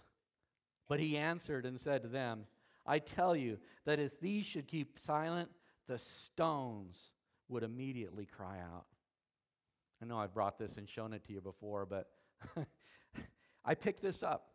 But 0.87 0.99
he 0.99 1.17
answered 1.17 1.67
and 1.67 1.79
said 1.79 2.01
to 2.01 2.07
them, 2.07 2.45
I 2.85 2.99
tell 2.99 3.35
you 3.35 3.59
that 3.85 3.99
if 3.99 4.19
these 4.19 4.45
should 4.45 4.67
keep 4.67 4.97
silent, 4.97 5.49
the 5.87 5.97
stones 5.97 7.11
would 7.49 7.63
immediately 7.63 8.25
cry 8.25 8.59
out. 8.59 8.85
I 10.01 10.05
know 10.05 10.17
I've 10.17 10.33
brought 10.33 10.57
this 10.57 10.77
and 10.77 10.89
shown 10.89 11.13
it 11.13 11.23
to 11.25 11.33
you 11.33 11.41
before, 11.41 11.85
but 11.85 12.07
I 13.67 13.75
picked 13.75 14.01
this 14.01 14.23
up 14.23 14.47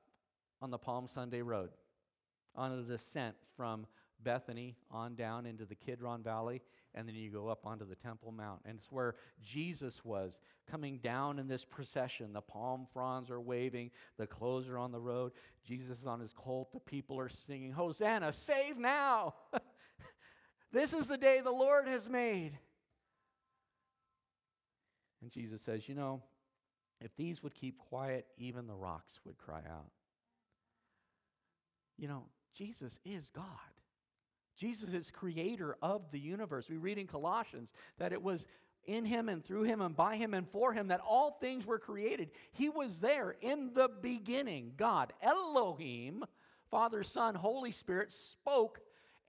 on 0.62 0.70
the 0.70 0.79
Palm 0.79 1.07
Sunday 1.07 1.42
Road 1.42 1.68
on 2.57 2.72
a 2.72 2.83
descent 2.83 3.37
from 3.59 3.87
Bethany 4.25 4.75
on 4.90 5.16
down 5.16 5.44
into 5.44 5.66
the 5.66 5.75
Kidron 5.75 6.22
Valley, 6.22 6.62
and 6.94 7.07
then 7.07 7.14
you 7.14 7.31
go 7.31 7.48
up 7.48 7.66
onto 7.66 7.87
the 7.87 7.94
Temple 7.94 8.33
Mount. 8.33 8.62
And 8.64 8.79
it's 8.79 8.90
where 8.90 9.16
Jesus 9.42 10.03
was 10.03 10.40
coming 10.70 10.96
down 10.96 11.38
in 11.38 11.46
this 11.46 11.62
procession. 11.62 12.33
The 12.33 12.40
palm 12.40 12.87
fronds 12.94 13.31
are 13.31 13.40
waving, 13.40 13.90
the 14.16 14.27
clothes 14.27 14.66
are 14.66 14.79
on 14.79 14.92
the 14.92 15.01
road. 15.01 15.33
Jesus 15.62 16.01
is 16.01 16.07
on 16.07 16.18
his 16.18 16.33
colt. 16.33 16.72
The 16.72 16.81
people 16.81 17.20
are 17.20 17.29
singing, 17.29 17.72
Hosanna, 17.72 18.33
save 18.33 18.79
now! 18.79 19.35
this 20.72 20.94
is 20.94 21.07
the 21.07 21.18
day 21.18 21.42
the 21.42 21.51
Lord 21.51 21.87
has 21.87 22.09
made. 22.09 22.59
And 25.20 25.31
Jesus 25.31 25.61
says, 25.61 25.87
You 25.87 25.96
know, 25.96 26.22
if 27.04 27.16
these 27.16 27.42
would 27.42 27.54
keep 27.54 27.78
quiet, 27.78 28.26
even 28.36 28.66
the 28.66 28.74
rocks 28.74 29.20
would 29.24 29.38
cry 29.38 29.60
out. 29.68 29.90
You 31.96 32.08
know, 32.08 32.24
Jesus 32.54 32.98
is 33.04 33.30
God. 33.30 33.44
Jesus 34.56 34.92
is 34.92 35.10
creator 35.10 35.76
of 35.82 36.10
the 36.10 36.18
universe. 36.18 36.68
We 36.68 36.76
read 36.76 36.98
in 36.98 37.06
Colossians 37.06 37.72
that 37.98 38.12
it 38.12 38.22
was 38.22 38.46
in 38.84 39.04
him 39.04 39.28
and 39.28 39.44
through 39.44 39.62
him 39.62 39.80
and 39.80 39.96
by 39.96 40.16
him 40.16 40.34
and 40.34 40.48
for 40.48 40.72
him 40.72 40.88
that 40.88 41.00
all 41.00 41.38
things 41.40 41.66
were 41.66 41.78
created. 41.78 42.30
He 42.52 42.68
was 42.68 43.00
there 43.00 43.36
in 43.40 43.72
the 43.74 43.88
beginning. 43.88 44.72
God, 44.76 45.12
Elohim, 45.22 46.24
Father, 46.70 47.02
Son, 47.02 47.34
Holy 47.34 47.72
Spirit 47.72 48.10
spoke 48.12 48.80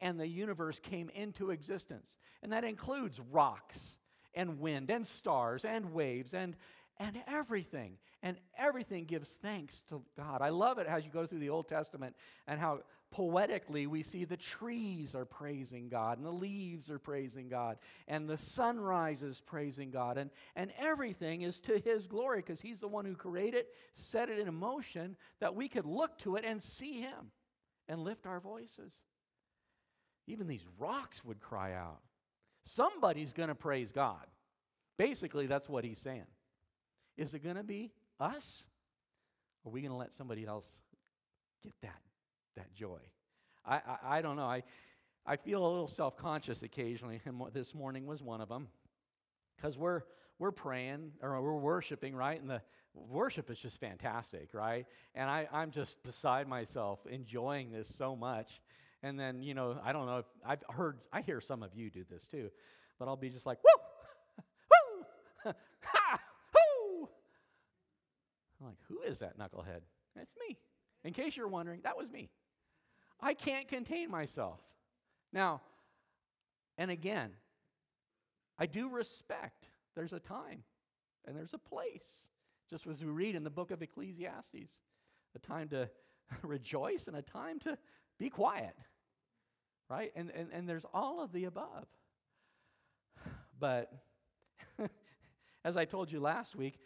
and 0.02 0.20
the 0.20 0.28
universe 0.28 0.80
came 0.80 1.10
into 1.10 1.52
existence. 1.52 2.18
And 2.42 2.52
that 2.52 2.64
includes 2.64 3.20
rocks 3.32 3.98
and 4.34 4.60
wind 4.60 4.90
and 4.90 5.06
stars 5.06 5.64
and 5.66 5.94
waves 5.94 6.34
and 6.34 6.56
and 7.04 7.22
everything. 7.28 7.98
And 8.22 8.38
everything 8.58 9.04
gives 9.04 9.30
thanks 9.42 9.82
to 9.90 10.02
God. 10.18 10.42
I 10.42 10.50
love 10.50 10.78
it 10.78 10.88
as 10.88 11.04
you 11.04 11.12
go 11.12 11.28
through 11.28 11.40
the 11.40 11.50
Old 11.50 11.68
Testament 11.68 12.16
and 12.48 12.60
how 12.60 12.80
poetically 13.12 13.86
we 13.86 14.02
see 14.02 14.24
the 14.24 14.38
trees 14.38 15.14
are 15.14 15.26
praising 15.26 15.90
God 15.90 16.18
and 16.18 16.26
the 16.26 16.32
leaves 16.32 16.90
are 16.90 16.98
praising 16.98 17.50
God 17.50 17.78
and 18.08 18.28
the 18.28 18.38
sunrise 18.38 19.22
is 19.22 19.42
praising 19.42 19.92
God 19.92 20.18
and, 20.18 20.30
and 20.56 20.72
everything 20.80 21.42
is 21.42 21.60
to 21.62 21.78
His 21.78 22.08
glory 22.08 22.40
because 22.40 22.62
He's 22.62 22.80
the 22.80 22.88
one 22.88 23.04
who 23.04 23.16
created, 23.16 23.66
set 23.94 24.30
it 24.30 24.40
in 24.40 24.54
motion 24.56 25.18
that 25.42 25.54
we 25.54 25.68
could 25.68 25.86
look 25.86 26.18
to 26.20 26.38
it 26.38 26.46
and 26.46 26.64
see 26.64 27.02
Him 27.02 27.32
and 27.90 28.00
lift 28.00 28.26
our 28.26 28.40
voices. 28.40 29.04
Even 30.26 30.48
these 30.48 30.66
rocks 30.80 31.24
would 31.26 31.42
cry 31.42 31.74
out. 31.74 32.00
Somebody's 32.64 33.34
going 33.34 33.50
to 33.50 33.56
praise 33.56 33.92
God. 33.92 34.26
Basically, 34.98 35.48
that's 35.48 35.68
what 35.68 35.84
He's 35.84 36.00
saying. 36.00 36.24
Is 37.18 37.34
it 37.34 37.44
going 37.44 37.56
to 37.56 37.64
be 37.64 37.92
us? 38.20 38.68
Or 39.64 39.70
are 39.70 39.74
we 39.74 39.82
going 39.82 39.92
to 39.92 39.98
let 39.98 40.14
somebody 40.14 40.46
else 40.46 40.68
get 41.64 41.74
that 41.82 42.02
that 42.56 42.74
joy. 42.74 43.00
I, 43.66 43.76
I, 43.76 43.98
I 44.18 44.22
don't 44.22 44.36
know. 44.36 44.46
I, 44.46 44.64
I 45.26 45.38
feel 45.38 45.66
a 45.66 45.70
little 45.70 45.88
self 45.88 46.18
conscious 46.18 46.64
occasionally, 46.64 47.22
and 47.26 47.42
this 47.54 47.74
morning 47.74 48.06
was 48.06 48.22
one 48.22 48.42
of 48.42 48.50
them. 48.50 48.68
Because 49.56 49.78
we're, 49.78 50.02
we're 50.40 50.52
praying 50.52 51.12
or 51.22 51.42
we're 51.42 51.54
worshiping, 51.54 52.16
right? 52.16 52.40
And 52.40 52.50
the 52.50 52.62
worship 52.94 53.50
is 53.50 53.60
just 53.60 53.80
fantastic, 53.80 54.54
right? 54.54 54.86
And 55.16 55.30
I, 55.30 55.48
I'm 55.52 55.72
just 55.72 56.02
beside 56.04 56.48
myself 56.48 57.00
enjoying 57.10 57.72
this 57.72 57.88
so 57.88 58.16
much. 58.16 58.62
And 59.04 59.20
then, 59.20 59.42
you 59.42 59.54
know, 59.54 59.80
I 59.84 59.94
don't 59.94 60.06
know 60.06 60.20
if 60.20 60.26
I've 60.46 60.64
heard, 60.70 61.00
I 61.12 61.22
hear 61.22 61.40
some 61.40 61.62
of 61.62 61.76
you 61.76 61.90
do 61.90 62.04
this 62.10 62.26
too, 62.26 62.50
but 63.00 63.08
I'll 63.08 63.16
be 63.16 63.30
just 63.30 63.46
like, 63.46 63.60
woo, 63.64 63.83
I'm 68.64 68.70
like, 68.70 68.78
who 68.88 69.02
is 69.02 69.20
that 69.20 69.38
knucklehead? 69.38 69.82
That's 70.16 70.34
me. 70.48 70.58
In 71.04 71.14
case 71.14 71.36
you're 71.36 71.48
wondering, 71.48 71.82
that 71.84 71.98
was 71.98 72.10
me. 72.10 72.30
I 73.20 73.34
can't 73.34 73.68
contain 73.68 74.10
myself. 74.10 74.62
Now, 75.34 75.62
and 76.78 76.90
again, 76.90 77.32
I 78.58 78.66
do 78.66 78.90
respect 78.90 79.68
there's 79.96 80.14
a 80.14 80.20
time 80.20 80.64
and 81.26 81.36
there's 81.36 81.54
a 81.54 81.58
place. 81.58 82.30
Just 82.70 82.88
as 82.88 83.04
we 83.04 83.12
read 83.12 83.36
in 83.36 83.44
the 83.44 83.50
book 83.50 83.72
of 83.72 83.82
Ecclesiastes, 83.82 84.82
a 85.36 85.40
time 85.40 85.68
to 85.70 85.90
rejoice 86.42 87.08
and 87.08 87.18
a 87.18 87.22
time 87.22 87.60
to 87.60 87.78
be 88.18 88.30
quiet. 88.30 88.76
Right? 89.90 90.12
And, 90.16 90.32
and, 90.32 90.48
and 90.54 90.70
there's 90.70 90.86
all 90.94 91.22
of 91.22 91.32
the 91.32 91.46
above. 91.46 91.88
But 93.60 93.94
as 95.64 95.78
I 95.78 95.86
told 95.86 96.12
you 96.12 96.20
last 96.20 96.54
week, 96.56 96.80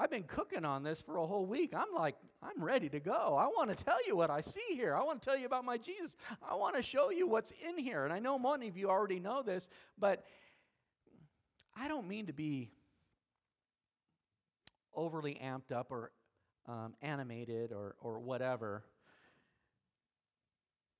I've 0.00 0.10
been 0.10 0.22
cooking 0.22 0.64
on 0.64 0.84
this 0.84 1.00
for 1.00 1.16
a 1.16 1.26
whole 1.26 1.44
week. 1.44 1.74
I'm 1.76 1.92
like, 1.92 2.14
I'm 2.40 2.62
ready 2.62 2.88
to 2.90 3.00
go. 3.00 3.36
I 3.36 3.46
want 3.46 3.76
to 3.76 3.84
tell 3.84 3.98
you 4.06 4.14
what 4.14 4.30
I 4.30 4.40
see 4.42 4.62
here. 4.70 4.94
I 4.94 5.02
want 5.02 5.20
to 5.20 5.28
tell 5.28 5.36
you 5.36 5.44
about 5.44 5.64
my 5.64 5.76
Jesus. 5.76 6.14
I 6.48 6.54
want 6.54 6.76
to 6.76 6.82
show 6.82 7.10
you 7.10 7.26
what's 7.26 7.52
in 7.68 7.76
here. 7.76 8.04
And 8.04 8.12
I 8.12 8.20
know 8.20 8.38
many 8.38 8.68
of 8.68 8.76
you 8.76 8.88
already 8.88 9.18
know 9.18 9.42
this, 9.42 9.68
but 9.98 10.24
I 11.76 11.88
don't 11.88 12.06
mean 12.06 12.26
to 12.26 12.32
be 12.32 12.70
overly 14.94 15.40
amped 15.44 15.72
up 15.72 15.90
or 15.90 16.12
um, 16.68 16.94
animated 17.02 17.72
or, 17.72 17.96
or 18.00 18.20
whatever. 18.20 18.84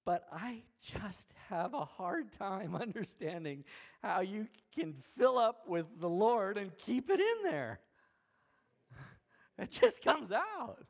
But 0.05 0.27
I 0.33 0.63
just 0.81 1.35
have 1.51 1.75
a 1.75 1.85
hard 1.85 2.33
time 2.33 2.75
understanding 2.81 3.63
how 4.03 4.23
you 4.23 4.49
can 4.75 4.95
fill 5.17 5.39
up 5.39 5.69
with 5.69 5.87
the 6.01 6.09
Lord 6.09 6.59
and 6.59 6.77
keep 6.79 7.11
it 7.11 7.21
in 7.21 7.37
there. 7.45 7.79
It 9.63 9.71
just 9.73 10.03
comes 10.03 10.31
out. 10.31 10.85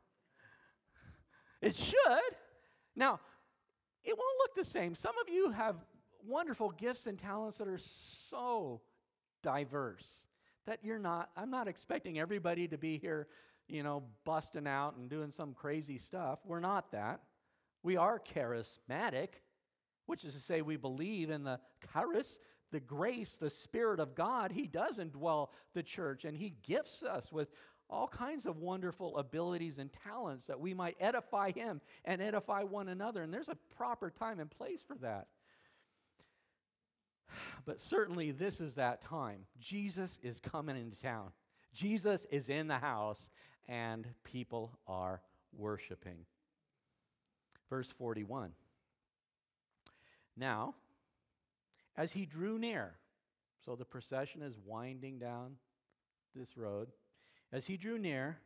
It 1.61 1.75
should. 1.75 2.35
Now, 2.95 3.19
it 4.03 4.17
won't 4.17 4.37
look 4.39 4.55
the 4.55 4.63
same. 4.63 4.93
Some 4.93 5.15
of 5.19 5.33
you 5.33 5.51
have 5.51 5.75
wonderful 6.25 6.69
gifts 6.69 7.07
and 7.07 7.17
talents 7.17 7.57
that 7.57 7.67
are 7.67 7.79
so 7.79 8.81
diverse. 9.41 10.27
That 10.67 10.79
you're 10.83 10.99
not, 10.99 11.29
I'm 11.35 11.49
not 11.49 11.67
expecting 11.67 12.19
everybody 12.19 12.67
to 12.67 12.77
be 12.77 12.97
here, 12.97 13.27
you 13.67 13.81
know, 13.81 14.03
busting 14.23 14.67
out 14.67 14.97
and 14.97 15.09
doing 15.09 15.31
some 15.31 15.53
crazy 15.53 15.97
stuff. 15.97 16.39
We're 16.45 16.59
not 16.59 16.91
that. 16.91 17.21
We 17.81 17.97
are 17.97 18.19
charismatic, 18.19 19.29
which 20.05 20.25
is 20.25 20.33
to 20.33 20.39
say, 20.39 20.61
we 20.61 20.75
believe 20.75 21.29
in 21.29 21.43
the 21.43 21.59
charis, 21.93 22.39
the 22.71 22.79
grace, 22.79 23.35
the 23.35 23.49
Spirit 23.49 23.99
of 23.99 24.15
God. 24.15 24.51
He 24.51 24.67
does 24.67 24.99
indwell 24.99 25.49
the 25.73 25.83
church, 25.83 26.25
and 26.25 26.37
He 26.37 26.55
gifts 26.61 27.03
us 27.03 27.31
with 27.31 27.49
all 27.89 28.07
kinds 28.07 28.45
of 28.45 28.57
wonderful 28.57 29.17
abilities 29.17 29.79
and 29.79 29.89
talents 30.03 30.47
that 30.47 30.59
we 30.59 30.73
might 30.73 30.95
edify 30.99 31.51
Him 31.51 31.81
and 32.05 32.21
edify 32.21 32.63
one 32.63 32.87
another. 32.87 33.23
And 33.23 33.33
there's 33.33 33.49
a 33.49 33.57
proper 33.75 34.09
time 34.09 34.39
and 34.39 34.49
place 34.49 34.83
for 34.87 34.95
that. 34.97 35.27
But 37.65 37.79
certainly, 37.79 38.31
this 38.31 38.61
is 38.61 38.75
that 38.75 39.01
time. 39.01 39.41
Jesus 39.59 40.17
is 40.23 40.39
coming 40.39 40.77
into 40.77 40.99
town, 40.99 41.31
Jesus 41.73 42.25
is 42.31 42.49
in 42.49 42.67
the 42.67 42.77
house, 42.77 43.29
and 43.67 44.07
people 44.23 44.79
are 44.87 45.21
worshiping. 45.55 46.25
Verse 47.69 47.91
41. 47.91 48.51
Now, 50.35 50.73
as 51.95 52.13
he 52.13 52.25
drew 52.25 52.57
near, 52.57 52.95
so 53.63 53.75
the 53.75 53.85
procession 53.85 54.41
is 54.41 54.57
winding 54.65 55.19
down 55.19 55.57
this 56.35 56.57
road. 56.57 56.89
As 57.51 57.67
he 57.67 57.77
drew 57.77 57.97
near, 57.97 58.39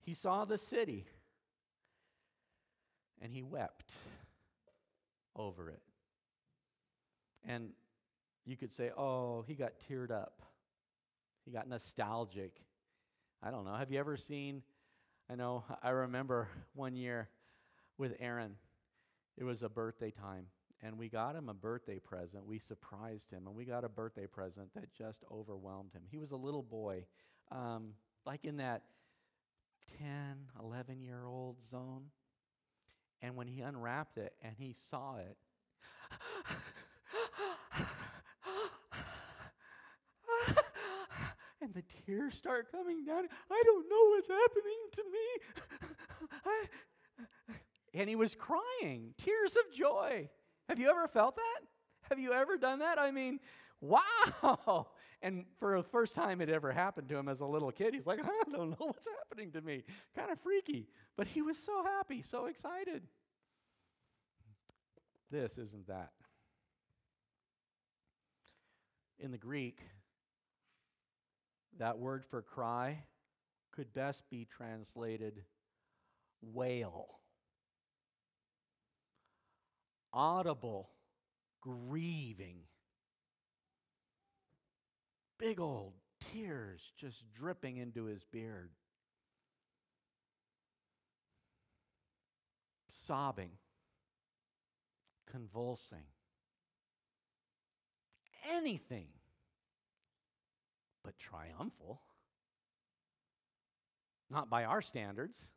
he 0.00 0.14
saw 0.14 0.44
the 0.44 0.58
city 0.58 1.06
and 3.20 3.32
he 3.32 3.42
wept 3.42 3.92
over 5.36 5.68
it. 5.68 5.82
And 7.46 7.70
you 8.46 8.56
could 8.56 8.72
say, 8.72 8.90
oh, 8.96 9.44
he 9.46 9.54
got 9.54 9.72
teared 9.88 10.10
up. 10.10 10.42
He 11.44 11.50
got 11.50 11.68
nostalgic. 11.68 12.52
I 13.42 13.50
don't 13.50 13.64
know. 13.64 13.74
Have 13.74 13.90
you 13.90 13.98
ever 13.98 14.16
seen? 14.16 14.62
I 15.30 15.36
know, 15.36 15.64
I 15.82 15.90
remember 15.90 16.48
one 16.74 16.96
year 16.96 17.28
with 17.98 18.16
Aaron, 18.18 18.56
it 19.38 19.44
was 19.44 19.62
a 19.62 19.68
birthday 19.68 20.10
time, 20.10 20.46
and 20.82 20.98
we 20.98 21.08
got 21.08 21.36
him 21.36 21.48
a 21.48 21.54
birthday 21.54 21.98
present. 21.98 22.46
We 22.46 22.58
surprised 22.58 23.30
him, 23.30 23.46
and 23.46 23.54
we 23.54 23.64
got 23.64 23.84
a 23.84 23.88
birthday 23.88 24.26
present 24.26 24.74
that 24.74 24.92
just 24.92 25.22
overwhelmed 25.30 25.92
him. 25.92 26.02
He 26.10 26.18
was 26.18 26.32
a 26.32 26.36
little 26.36 26.62
boy, 26.62 27.04
um, 27.52 27.90
like 28.26 28.44
in 28.44 28.58
that 28.58 28.82
10, 29.98 30.08
11 30.62 31.00
year 31.00 31.24
old 31.24 31.56
zone. 31.68 32.04
And 33.22 33.36
when 33.36 33.46
he 33.48 33.60
unwrapped 33.60 34.16
it 34.18 34.34
and 34.42 34.54
he 34.56 34.74
saw 34.90 35.16
it, 35.16 35.36
and 41.60 41.74
the 41.74 41.82
tears 42.06 42.34
start 42.34 42.72
coming 42.72 43.04
down. 43.04 43.24
I 43.50 43.62
don't 43.64 43.88
know 43.88 44.10
what's 44.10 44.28
happening 44.28 44.88
to 44.92 45.04
me. 45.04 45.26
I, 46.46 46.64
and 47.94 48.08
he 48.08 48.16
was 48.16 48.34
crying, 48.34 49.14
tears 49.18 49.56
of 49.56 49.70
joy. 49.76 50.28
Have 50.68 50.78
you 50.78 50.88
ever 50.88 51.08
felt 51.08 51.36
that? 51.36 51.60
Have 52.08 52.18
you 52.18 52.32
ever 52.32 52.56
done 52.56 52.78
that? 52.78 52.98
I 52.98 53.10
mean, 53.10 53.40
wow. 53.80 54.86
And 55.22 55.44
for 55.58 55.76
the 55.76 55.82
first 55.82 56.14
time 56.14 56.40
it 56.40 56.48
ever 56.48 56.72
happened 56.72 57.08
to 57.10 57.16
him 57.16 57.28
as 57.28 57.40
a 57.40 57.46
little 57.46 57.70
kid, 57.70 57.94
he's 57.94 58.06
like, 58.06 58.20
I 58.24 58.50
don't 58.50 58.70
know 58.70 58.86
what's 58.86 59.08
happening 59.18 59.52
to 59.52 59.60
me. 59.60 59.84
Kind 60.16 60.30
of 60.30 60.40
freaky. 60.40 60.88
But 61.16 61.26
he 61.26 61.42
was 61.42 61.58
so 61.58 61.84
happy, 61.84 62.22
so 62.22 62.46
excited. 62.46 63.02
This 65.30 65.58
isn't 65.58 65.86
that. 65.88 66.10
In 69.18 69.30
the 69.30 69.38
Greek, 69.38 69.80
that 71.78 71.98
word 71.98 72.24
for 72.24 72.40
cry 72.40 73.04
could 73.72 73.92
best 73.92 74.28
be 74.30 74.46
translated 74.46 75.44
wail. 76.42 77.20
Audible, 80.12 80.90
grieving. 81.60 82.62
Big 85.40 85.58
old 85.58 85.94
tears 86.32 86.92
just 86.98 87.24
dripping 87.32 87.78
into 87.78 88.04
his 88.04 88.22
beard. 88.24 88.70
Sobbing, 92.90 93.52
convulsing. 95.30 96.04
Anything 98.52 99.06
but 101.02 101.18
triumphal. 101.18 102.02
Not 104.30 104.50
by 104.50 104.64
our 104.64 104.82
standards, 104.82 105.50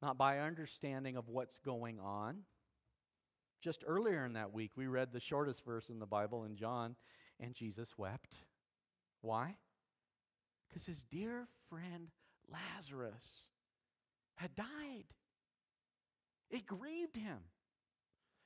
not 0.00 0.16
by 0.16 0.38
our 0.38 0.46
understanding 0.46 1.16
of 1.16 1.28
what's 1.28 1.58
going 1.58 1.98
on. 1.98 2.38
Just 3.60 3.84
earlier 3.86 4.24
in 4.24 4.34
that 4.34 4.54
week, 4.54 4.70
we 4.76 4.86
read 4.86 5.12
the 5.12 5.20
shortest 5.20 5.64
verse 5.64 5.90
in 5.90 5.98
the 5.98 6.06
Bible 6.06 6.44
in 6.44 6.56
John, 6.56 6.96
and 7.40 7.54
Jesus 7.54 7.96
wept. 7.96 8.34
Why? 9.22 9.56
Because 10.68 10.86
his 10.86 11.02
dear 11.02 11.46
friend 11.68 12.08
Lazarus 12.50 13.48
had 14.36 14.54
died. 14.54 15.04
It 16.50 16.66
grieved 16.66 17.16
him. 17.16 17.38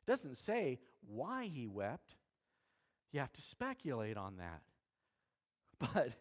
It 0.07 0.11
doesn't 0.11 0.37
say 0.37 0.79
why 1.07 1.47
he 1.47 1.67
wept. 1.67 2.17
You 3.13 3.21
have 3.21 3.33
to 3.33 3.43
speculate 3.43 4.17
on 4.17 4.37
that. 4.39 4.63
But 5.95 6.13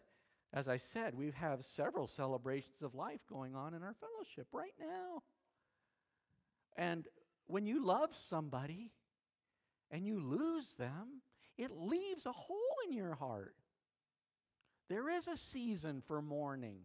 as 0.52 0.68
I 0.68 0.76
said, 0.76 1.14
we 1.14 1.32
have 1.34 1.64
several 1.64 2.06
celebrations 2.06 2.82
of 2.82 2.94
life 2.94 3.20
going 3.28 3.54
on 3.54 3.74
in 3.74 3.82
our 3.82 3.94
fellowship 3.94 4.46
right 4.52 4.74
now. 4.78 5.22
And 6.76 7.06
when 7.46 7.66
you 7.66 7.84
love 7.84 8.14
somebody 8.14 8.92
and 9.90 10.06
you 10.06 10.20
lose 10.20 10.74
them, 10.78 11.22
it 11.56 11.70
leaves 11.70 12.26
a 12.26 12.32
hole 12.32 12.76
in 12.86 12.92
your 12.92 13.14
heart. 13.14 13.54
There 14.88 15.08
is 15.10 15.28
a 15.28 15.36
season 15.36 16.02
for 16.06 16.20
mourning. 16.20 16.80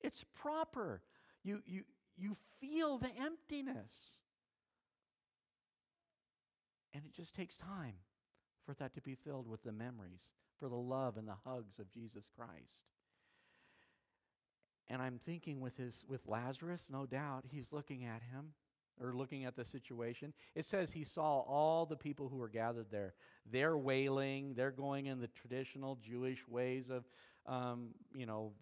It's 0.00 0.24
proper. 0.34 1.02
You, 1.42 1.62
you, 1.66 1.82
you 2.16 2.36
feel 2.60 2.98
the 2.98 3.10
emptiness. 3.20 4.20
And 6.94 7.04
it 7.04 7.12
just 7.12 7.34
takes 7.34 7.56
time 7.56 7.94
for 8.64 8.74
that 8.74 8.94
to 8.94 9.00
be 9.00 9.14
filled 9.14 9.48
with 9.48 9.62
the 9.62 9.72
memories 9.72 10.32
for 10.58 10.68
the 10.68 10.76
love 10.76 11.16
and 11.16 11.28
the 11.28 11.36
hugs 11.44 11.78
of 11.78 11.90
Jesus 11.90 12.28
Christ. 12.34 12.88
And 14.88 15.02
I'm 15.02 15.18
thinking 15.24 15.60
with 15.60 15.76
his 15.76 16.04
with 16.08 16.26
Lazarus, 16.26 16.84
no 16.90 17.06
doubt, 17.06 17.44
he's 17.50 17.72
looking 17.72 18.04
at 18.04 18.22
him 18.22 18.52
or 19.00 19.12
looking 19.12 19.44
at 19.44 19.56
the 19.56 19.64
situation. 19.64 20.32
It 20.54 20.64
says 20.64 20.92
he 20.92 21.04
saw 21.04 21.40
all 21.40 21.86
the 21.86 21.96
people 21.96 22.28
who 22.28 22.36
were 22.36 22.48
gathered 22.48 22.86
there. 22.90 23.14
They're 23.50 23.76
wailing, 23.76 24.54
they're 24.54 24.70
going 24.70 25.06
in 25.06 25.20
the 25.20 25.28
traditional 25.28 25.96
Jewish 25.96 26.46
ways 26.48 26.90
of 26.90 27.04
um, 27.46 27.88
you 28.14 28.26
know, 28.26 28.52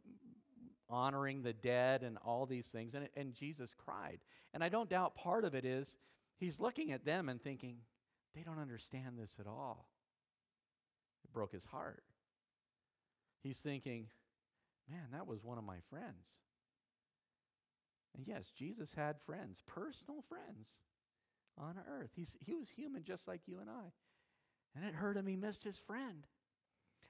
honoring 0.88 1.42
the 1.42 1.53
dead 1.53 2.03
and 2.03 2.18
all 2.25 2.47
these 2.47 2.66
things. 2.66 2.95
And, 2.95 3.09
and 3.16 3.35
Jesus 3.35 3.75
cried. 3.75 4.18
And 4.53 4.62
I 4.62 4.68
don't 4.68 4.90
doubt 4.90 5.14
part 5.14 5.45
of 5.45 5.55
it 5.55 5.64
is 5.64 5.97
he's 6.38 6.61
looking 6.61 6.92
at 6.92 7.05
them 7.05 7.29
and 7.29 7.42
thinking, 7.42 7.77
they 8.35 8.42
don't 8.42 8.59
understand 8.59 9.18
this 9.18 9.37
at 9.38 9.47
all 9.47 9.88
It 11.25 11.33
broke 11.33 11.53
his 11.53 11.64
heart. 11.64 12.03
He's 13.42 13.59
thinking, 13.59 14.09
man, 14.88 15.09
that 15.12 15.27
was 15.27 15.42
one 15.42 15.59
of 15.59 15.64
my 15.64 15.79
friends. 15.90 16.38
And 18.16 18.27
yes, 18.27 18.51
Jesus 18.51 18.92
had 18.94 19.20
friends, 19.20 19.62
personal 19.66 20.22
friends 20.29 20.81
on 21.59 21.77
earth. 21.90 22.11
He's, 22.14 22.37
he 22.40 22.55
was 22.55 22.68
human 22.68 23.05
just 23.05 23.27
like 23.27 23.40
you 23.46 23.59
and 23.61 23.70
I. 23.70 23.92
And 24.75 24.85
it 24.85 24.94
hurt 24.94 25.16
him 25.16 25.27
he 25.27 25.37
missed 25.37 25.64
his 25.64 25.79
friend. 25.79 26.27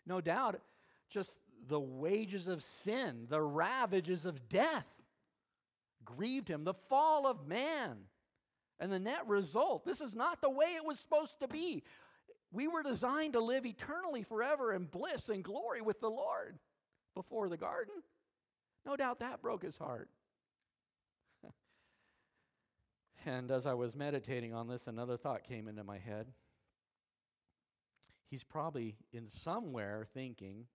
No 0.06 0.20
doubt, 0.20 0.60
just 1.08 1.38
the 1.68 1.80
wages 1.80 2.48
of 2.48 2.62
sin, 2.62 3.26
the 3.28 3.40
ravages 3.40 4.26
of 4.26 4.48
death 4.48 4.86
grieved 6.04 6.48
him, 6.48 6.64
the 6.64 6.74
fall 6.74 7.26
of 7.26 7.46
man. 7.46 7.98
And 8.80 8.90
the 8.90 8.98
net 8.98 9.28
result 9.28 9.84
this 9.84 10.00
is 10.00 10.14
not 10.14 10.40
the 10.40 10.50
way 10.50 10.66
it 10.76 10.84
was 10.84 10.98
supposed 10.98 11.38
to 11.40 11.48
be. 11.48 11.84
We 12.50 12.68
were 12.68 12.82
designed 12.82 13.34
to 13.34 13.40
live 13.40 13.64
eternally 13.64 14.22
forever 14.24 14.72
in 14.72 14.84
bliss 14.84 15.28
and 15.28 15.42
glory 15.42 15.80
with 15.80 16.00
the 16.00 16.10
Lord 16.10 16.58
before 17.14 17.48
the 17.48 17.56
garden. 17.56 17.94
No 18.84 18.96
doubt 18.96 19.20
that 19.20 19.40
broke 19.40 19.62
his 19.62 19.78
heart. 19.78 20.08
And 23.26 23.50
as 23.50 23.66
I 23.66 23.74
was 23.74 23.94
meditating 23.94 24.54
on 24.54 24.68
this, 24.68 24.86
another 24.86 25.16
thought 25.16 25.44
came 25.44 25.68
into 25.68 25.84
my 25.84 25.98
head. 25.98 26.28
He's 28.28 28.44
probably 28.44 28.96
in 29.12 29.28
somewhere 29.28 30.06
thinking, 30.14 30.66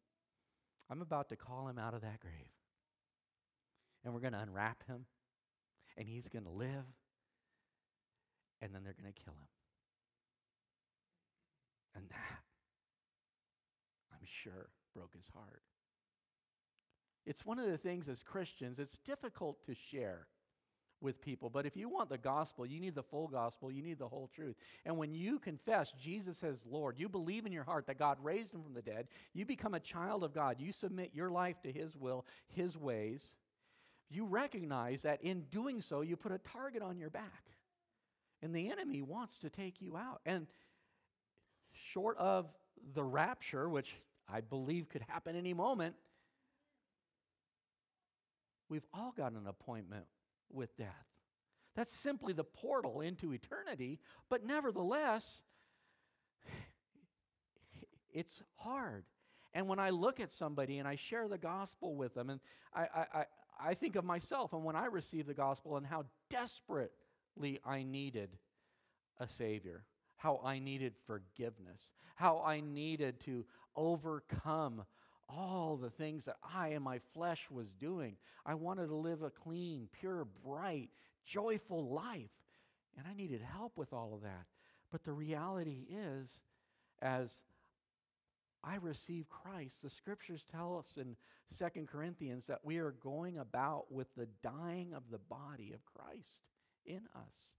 I'm 0.89 1.01
about 1.01 1.29
to 1.29 1.35
call 1.35 1.67
him 1.67 1.79
out 1.79 1.93
of 1.93 2.01
that 2.01 2.19
grave. 2.19 2.51
And 4.05 4.13
we're 4.13 4.21
going 4.21 4.33
to 4.33 4.39
unwrap 4.39 4.85
him, 4.87 5.05
and 5.97 6.07
he's 6.07 6.29
going 6.29 6.45
to 6.45 6.51
live, 6.51 6.85
and 8.61 8.73
then 8.73 8.83
they're 8.83 8.93
going 8.93 9.11
to 9.11 9.23
kill 9.23 9.33
him. 9.33 9.49
And 11.95 12.09
that, 12.09 12.43
I'm 14.13 14.25
sure, 14.25 14.69
broke 14.95 15.15
his 15.15 15.29
heart. 15.33 15.63
It's 17.25 17.45
one 17.45 17.59
of 17.59 17.65
the 17.69 17.77
things 17.77 18.07
as 18.07 18.23
Christians, 18.23 18.79
it's 18.79 18.97
difficult 18.99 19.65
to 19.65 19.73
share 19.73 20.27
with 21.01 21.21
people. 21.21 21.49
But 21.49 21.65
if 21.65 21.77
you 21.77 21.89
want 21.89 22.09
the 22.09 22.17
gospel, 22.17 22.65
you 22.65 22.79
need 22.79 22.95
the 22.95 23.03
full 23.03 23.27
gospel, 23.27 23.71
you 23.71 23.83
need 23.83 23.99
the 23.99 24.07
whole 24.07 24.29
truth. 24.33 24.55
And 24.85 24.97
when 24.97 25.13
you 25.13 25.39
confess 25.39 25.91
Jesus 25.93 26.43
as 26.43 26.65
Lord, 26.69 26.97
you 26.97 27.07
believe 27.07 27.45
in 27.45 27.51
your 27.51 27.63
heart 27.63 27.87
that 27.87 27.99
God 27.99 28.17
raised 28.21 28.53
him 28.53 28.63
from 28.63 28.73
the 28.73 28.81
dead, 28.81 29.07
you 29.33 29.45
become 29.45 29.73
a 29.73 29.79
child 29.79 30.23
of 30.23 30.33
God, 30.33 30.57
you 30.59 30.71
submit 30.71 31.11
your 31.13 31.29
life 31.29 31.61
to 31.61 31.71
his 31.71 31.95
will, 31.95 32.25
his 32.47 32.77
ways, 32.77 33.35
you 34.09 34.25
recognize 34.25 35.01
that 35.01 35.21
in 35.21 35.41
doing 35.51 35.81
so, 35.81 36.01
you 36.01 36.15
put 36.15 36.31
a 36.31 36.37
target 36.37 36.81
on 36.81 36.97
your 36.97 37.09
back. 37.09 37.43
And 38.41 38.55
the 38.55 38.71
enemy 38.71 39.01
wants 39.01 39.37
to 39.39 39.49
take 39.49 39.81
you 39.81 39.97
out. 39.97 40.21
And 40.25 40.47
short 41.73 42.17
of 42.17 42.47
the 42.93 43.03
rapture, 43.03 43.67
which 43.67 43.95
I 44.31 44.41
believe 44.41 44.89
could 44.89 45.03
happen 45.07 45.35
any 45.35 45.53
moment, 45.53 45.95
we've 48.69 48.85
all 48.93 49.13
got 49.15 49.33
an 49.33 49.47
appointment 49.47 50.05
with 50.51 50.75
death. 50.77 51.07
That's 51.75 51.95
simply 51.95 52.33
the 52.33 52.43
portal 52.43 53.01
into 53.01 53.33
eternity, 53.33 53.99
but 54.29 54.43
nevertheless, 54.43 55.43
it's 58.11 58.41
hard. 58.55 59.05
And 59.53 59.67
when 59.67 59.79
I 59.79 59.91
look 59.91 60.19
at 60.19 60.31
somebody 60.31 60.79
and 60.79 60.87
I 60.87 60.95
share 60.95 61.27
the 61.27 61.37
gospel 61.37 61.95
with 61.95 62.13
them, 62.13 62.29
and 62.29 62.39
I, 62.73 62.81
I, 63.13 63.25
I, 63.59 63.73
think 63.73 63.95
of 63.95 64.03
myself 64.03 64.53
and 64.53 64.63
when 64.63 64.75
I 64.75 64.85
received 64.85 65.27
the 65.27 65.33
gospel 65.33 65.77
and 65.77 65.85
how 65.85 66.05
desperately 66.29 67.59
I 67.65 67.83
needed 67.83 68.29
a 69.19 69.27
Savior, 69.27 69.83
how 70.15 70.41
I 70.43 70.59
needed 70.59 70.93
forgiveness, 71.05 71.91
how 72.15 72.41
I 72.45 72.59
needed 72.59 73.19
to 73.21 73.45
overcome 73.75 74.83
all 75.29 75.77
the 75.77 75.89
things 75.89 76.25
that 76.25 76.37
I 76.55 76.69
and 76.69 76.83
my 76.83 76.99
flesh 77.13 77.47
was 77.51 77.71
doing. 77.71 78.15
I 78.45 78.55
wanted 78.55 78.87
to 78.87 78.95
live 78.95 79.21
a 79.21 79.29
clean, 79.29 79.89
pure, 79.91 80.25
bright, 80.45 80.89
joyful 81.25 81.89
life. 81.89 82.31
And 82.97 83.05
I 83.07 83.13
needed 83.13 83.41
help 83.41 83.73
with 83.75 83.93
all 83.93 84.13
of 84.13 84.21
that. 84.21 84.45
But 84.91 85.03
the 85.03 85.13
reality 85.13 85.85
is, 85.89 86.41
as 87.01 87.43
I 88.63 88.75
receive 88.75 89.29
Christ, 89.29 89.81
the 89.81 89.89
scriptures 89.89 90.45
tell 90.45 90.77
us 90.77 90.97
in 90.97 91.15
Second 91.49 91.87
Corinthians 91.87 92.47
that 92.47 92.63
we 92.63 92.77
are 92.77 92.91
going 92.91 93.37
about 93.37 93.91
with 93.91 94.07
the 94.15 94.27
dying 94.41 94.93
of 94.93 95.03
the 95.11 95.19
body 95.19 95.73
of 95.73 95.85
Christ 95.85 96.41
in 96.85 97.01
us. 97.15 97.55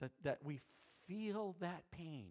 That, 0.00 0.12
that 0.22 0.38
we 0.42 0.60
feel 1.06 1.56
that 1.60 1.84
pain 1.90 2.30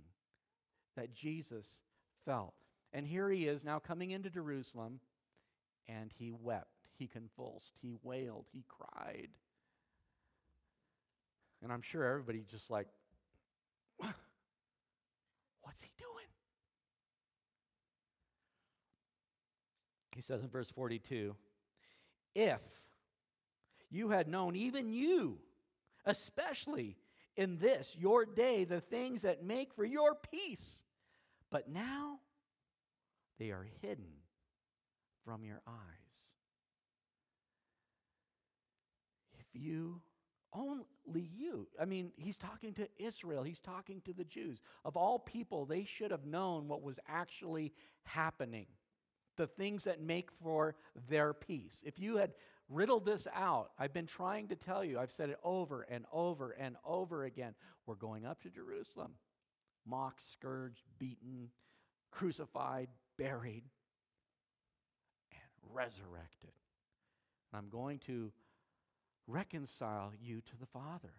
that 0.95 1.13
Jesus 1.13 1.81
felt. 2.25 2.53
And 2.94 3.08
here 3.08 3.30
he 3.30 3.48
is 3.48 3.66
now 3.66 3.80
coming 3.80 4.12
into 4.12 4.30
Jerusalem, 4.30 5.00
and 5.88 6.12
he 6.16 6.32
wept, 6.32 6.88
he 6.98 7.08
convulsed, 7.08 7.74
he 7.82 7.96
wailed, 8.04 8.46
he 8.52 8.64
cried. 8.68 9.30
And 11.64 11.72
I'm 11.72 11.82
sure 11.82 12.06
everybody 12.06 12.44
just 12.50 12.70
like, 12.70 12.88
what's 15.62 15.82
he 15.82 15.89
doing? 15.98 16.28
He 20.16 20.22
says 20.22 20.44
in 20.44 20.50
verse 20.50 20.70
42 20.70 21.36
If 22.36 22.62
you 23.89 24.10
had 24.10 24.28
known, 24.28 24.56
even 24.56 24.89
you, 24.89 25.39
especially 26.06 26.98
in 27.38 27.58
this, 27.58 27.96
your 28.00 28.26
day, 28.26 28.66
the 28.66 28.82
things 28.82 29.24
that 29.24 29.44
make 29.44 29.74
for 29.74 29.86
your 29.86 30.14
peace, 30.14 30.84
but 31.50 31.70
now 31.70 32.20
they 33.39 33.51
are 33.51 33.67
hidden 33.81 34.21
from 35.25 35.43
your 35.43 35.61
eyes. 35.67 35.73
If 39.39 39.45
you, 39.53 40.01
only 40.53 40.84
you, 41.36 41.67
I 41.79 41.86
mean, 41.86 42.11
he's 42.15 42.38
talking 42.38 42.73
to 42.75 42.88
Israel, 42.97 43.43
he's 43.43 43.59
talking 43.59 44.01
to 44.05 44.13
the 44.13 44.23
Jews. 44.23 44.59
Of 44.86 44.95
all 44.95 45.19
people, 45.19 45.65
they 45.65 45.84
should 45.84 46.11
have 46.11 46.25
known 46.25 46.67
what 46.67 46.81
was 46.81 46.99
actually 47.07 47.73
happening, 48.03 48.67
the 49.38 49.47
things 49.47 49.86
that 49.86 50.01
make 50.01 50.29
for 50.43 50.75
their 51.09 51.34
peace. 51.34 51.84
If 51.86 51.99
you 51.99 52.17
had 52.17 52.34
riddled 52.69 53.05
this 53.05 53.27
out, 53.34 53.71
I've 53.77 53.93
been 53.93 54.05
trying 54.05 54.47
to 54.49 54.55
tell 54.55 54.84
you, 54.84 54.99
I've 54.99 55.11
said 55.11 55.29
it 55.29 55.39
over 55.43 55.84
and 55.84 56.05
over 56.11 56.51
and 56.51 56.75
over 56.86 57.23
again. 57.23 57.55
We're 57.86 57.95
going 57.95 58.25
up 58.25 58.41
to 58.43 58.49
Jerusalem, 58.49 59.13
mocked, 59.86 60.23
scourged, 60.29 60.84
beaten, 60.99 61.49
crucified, 62.11 62.89
buried, 63.18 63.64
and 65.32 65.74
resurrected. 65.74 66.51
And 67.51 67.59
I'm 67.59 67.70
going 67.70 67.99
to 67.99 68.32
reconcile 69.28 70.11
you 70.22 70.41
to 70.41 70.57
the 70.59 70.66
Father. 70.66 71.14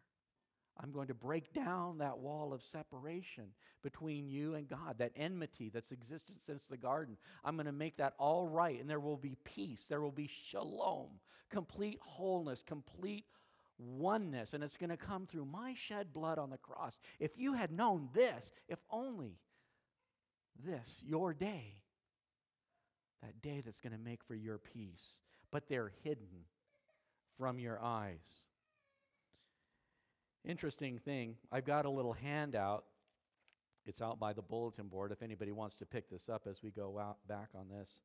I'm 0.82 0.90
going 0.90 1.06
to 1.06 1.14
break 1.14 1.52
down 1.52 1.98
that 1.98 2.18
wall 2.18 2.52
of 2.52 2.62
separation 2.62 3.44
between 3.82 4.28
you 4.28 4.54
and 4.54 4.68
God, 4.68 4.98
that 4.98 5.12
enmity 5.14 5.70
that's 5.72 5.92
existed 5.92 6.36
since 6.44 6.66
the 6.66 6.76
garden. 6.76 7.16
I'm 7.44 7.54
going 7.54 7.66
to 7.66 7.72
make 7.72 7.98
that 7.98 8.14
all 8.18 8.48
right, 8.48 8.80
and 8.80 8.90
there 8.90 8.98
will 8.98 9.16
be 9.16 9.36
peace. 9.44 9.86
There 9.88 10.00
will 10.00 10.10
be 10.10 10.28
shalom, 10.28 11.10
complete 11.48 12.00
wholeness, 12.02 12.64
complete 12.64 13.24
oneness, 13.78 14.52
and 14.52 14.64
it's 14.64 14.76
going 14.76 14.90
to 14.90 14.96
come 14.96 15.26
through 15.26 15.44
my 15.44 15.74
shed 15.74 16.12
blood 16.12 16.38
on 16.38 16.50
the 16.50 16.58
cross. 16.58 16.98
If 17.20 17.38
you 17.38 17.54
had 17.54 17.70
known 17.70 18.08
this, 18.12 18.52
if 18.68 18.78
only 18.90 19.38
this, 20.64 21.00
your 21.04 21.32
day, 21.34 21.83
that 23.24 23.42
day 23.42 23.62
that's 23.64 23.80
going 23.80 23.92
to 23.92 23.98
make 23.98 24.22
for 24.22 24.34
your 24.34 24.58
peace, 24.58 25.20
but 25.50 25.68
they're 25.68 25.92
hidden 26.02 26.44
from 27.38 27.58
your 27.58 27.80
eyes. 27.82 28.48
Interesting 30.44 30.98
thing, 30.98 31.36
I've 31.50 31.64
got 31.64 31.86
a 31.86 31.90
little 31.90 32.12
handout. 32.12 32.84
It's 33.86 34.02
out 34.02 34.18
by 34.18 34.32
the 34.32 34.42
bulletin 34.42 34.88
board 34.88 35.10
if 35.12 35.22
anybody 35.22 35.52
wants 35.52 35.74
to 35.76 35.86
pick 35.86 36.10
this 36.10 36.28
up 36.28 36.46
as 36.48 36.62
we 36.62 36.70
go 36.70 36.98
out 36.98 37.16
back 37.26 37.48
on 37.54 37.68
this. 37.68 38.00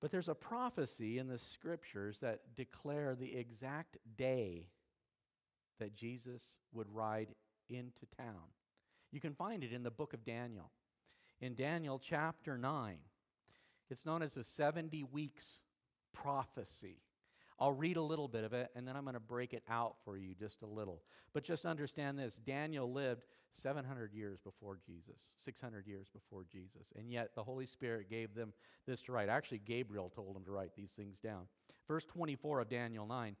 But 0.00 0.10
there's 0.10 0.28
a 0.28 0.34
prophecy 0.34 1.18
in 1.18 1.28
the 1.28 1.38
scriptures 1.38 2.20
that 2.20 2.40
declare 2.56 3.14
the 3.14 3.36
exact 3.36 3.98
day 4.16 4.66
that 5.78 5.94
Jesus 5.94 6.42
would 6.72 6.88
ride 6.92 7.28
into 7.68 8.06
town. 8.16 8.50
You 9.12 9.20
can 9.20 9.34
find 9.34 9.62
it 9.62 9.72
in 9.72 9.82
the 9.82 9.90
book 9.90 10.12
of 10.12 10.24
Daniel. 10.24 10.70
In 11.40 11.54
Daniel 11.54 11.98
chapter 11.98 12.58
9, 12.58 12.96
it's 13.90 14.06
known 14.06 14.22
as 14.22 14.34
the 14.34 14.44
70 14.44 15.04
weeks 15.04 15.60
prophecy. 16.12 16.98
I'll 17.58 17.72
read 17.72 17.96
a 17.96 18.02
little 18.02 18.28
bit 18.28 18.44
of 18.44 18.52
it 18.52 18.70
and 18.74 18.86
then 18.86 18.96
I'm 18.96 19.04
going 19.04 19.14
to 19.14 19.20
break 19.20 19.54
it 19.54 19.62
out 19.68 19.96
for 20.04 20.16
you 20.16 20.34
just 20.34 20.62
a 20.62 20.66
little. 20.66 21.02
But 21.32 21.44
just 21.44 21.64
understand 21.64 22.18
this 22.18 22.36
Daniel 22.36 22.92
lived 22.92 23.24
700 23.52 24.12
years 24.12 24.40
before 24.40 24.78
Jesus, 24.84 25.32
600 25.44 25.86
years 25.86 26.08
before 26.12 26.44
Jesus. 26.50 26.92
And 26.96 27.10
yet 27.10 27.30
the 27.34 27.44
Holy 27.44 27.66
Spirit 27.66 28.10
gave 28.10 28.34
them 28.34 28.52
this 28.86 29.02
to 29.02 29.12
write. 29.12 29.28
Actually, 29.28 29.60
Gabriel 29.64 30.10
told 30.14 30.36
him 30.36 30.44
to 30.44 30.50
write 30.50 30.74
these 30.74 30.92
things 30.92 31.20
down. 31.20 31.42
Verse 31.86 32.04
24 32.04 32.60
of 32.60 32.68
Daniel 32.68 33.06
9 33.06 33.36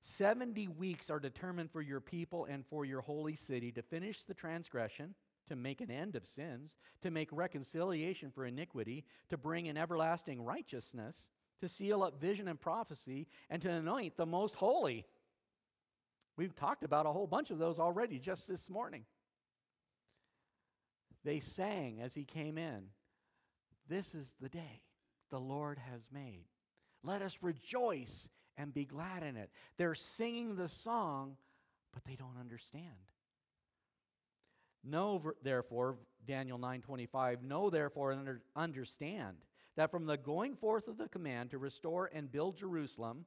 70 0.00 0.68
weeks 0.68 1.10
are 1.10 1.18
determined 1.18 1.72
for 1.72 1.82
your 1.82 2.00
people 2.00 2.44
and 2.44 2.64
for 2.64 2.84
your 2.84 3.00
holy 3.00 3.34
city 3.34 3.72
to 3.72 3.82
finish 3.82 4.22
the 4.22 4.32
transgression 4.32 5.14
to 5.48 5.56
make 5.56 5.80
an 5.80 5.90
end 5.90 6.16
of 6.16 6.26
sins, 6.26 6.76
to 7.02 7.10
make 7.10 7.28
reconciliation 7.32 8.30
for 8.30 8.46
iniquity, 8.46 9.04
to 9.28 9.36
bring 9.36 9.66
in 9.66 9.76
everlasting 9.76 10.44
righteousness, 10.44 11.28
to 11.60 11.68
seal 11.68 12.02
up 12.02 12.20
vision 12.20 12.48
and 12.48 12.60
prophecy, 12.60 13.26
and 13.50 13.60
to 13.62 13.70
anoint 13.70 14.16
the 14.16 14.26
most 14.26 14.54
holy. 14.54 15.04
We've 16.36 16.54
talked 16.54 16.84
about 16.84 17.06
a 17.06 17.12
whole 17.12 17.26
bunch 17.26 17.50
of 17.50 17.58
those 17.58 17.78
already 17.78 18.18
just 18.18 18.46
this 18.48 18.70
morning. 18.70 19.04
They 21.24 21.40
sang 21.40 22.00
as 22.00 22.14
he 22.14 22.24
came 22.24 22.56
in, 22.56 22.84
This 23.88 24.14
is 24.14 24.34
the 24.40 24.48
day 24.48 24.82
the 25.30 25.40
Lord 25.40 25.78
has 25.78 26.08
made. 26.12 26.44
Let 27.02 27.22
us 27.22 27.38
rejoice 27.42 28.28
and 28.56 28.72
be 28.72 28.84
glad 28.84 29.22
in 29.22 29.36
it. 29.36 29.50
They're 29.76 29.94
singing 29.94 30.56
the 30.56 30.68
song, 30.68 31.36
but 31.92 32.04
they 32.04 32.16
don't 32.16 32.38
understand. 32.38 32.84
Know 34.88 35.34
therefore, 35.42 35.98
Daniel 36.26 36.58
9:25, 36.58 37.42
know 37.42 37.68
therefore 37.68 38.12
and 38.12 38.20
under, 38.20 38.42
understand 38.56 39.36
that 39.76 39.90
from 39.90 40.06
the 40.06 40.16
going 40.16 40.56
forth 40.56 40.88
of 40.88 40.96
the 40.96 41.08
command 41.08 41.50
to 41.50 41.58
restore 41.58 42.10
and 42.12 42.32
build 42.32 42.56
Jerusalem 42.56 43.26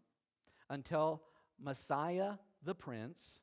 until 0.69 1.23
Messiah 1.59 2.33
the 2.63 2.75
Prince, 2.75 3.41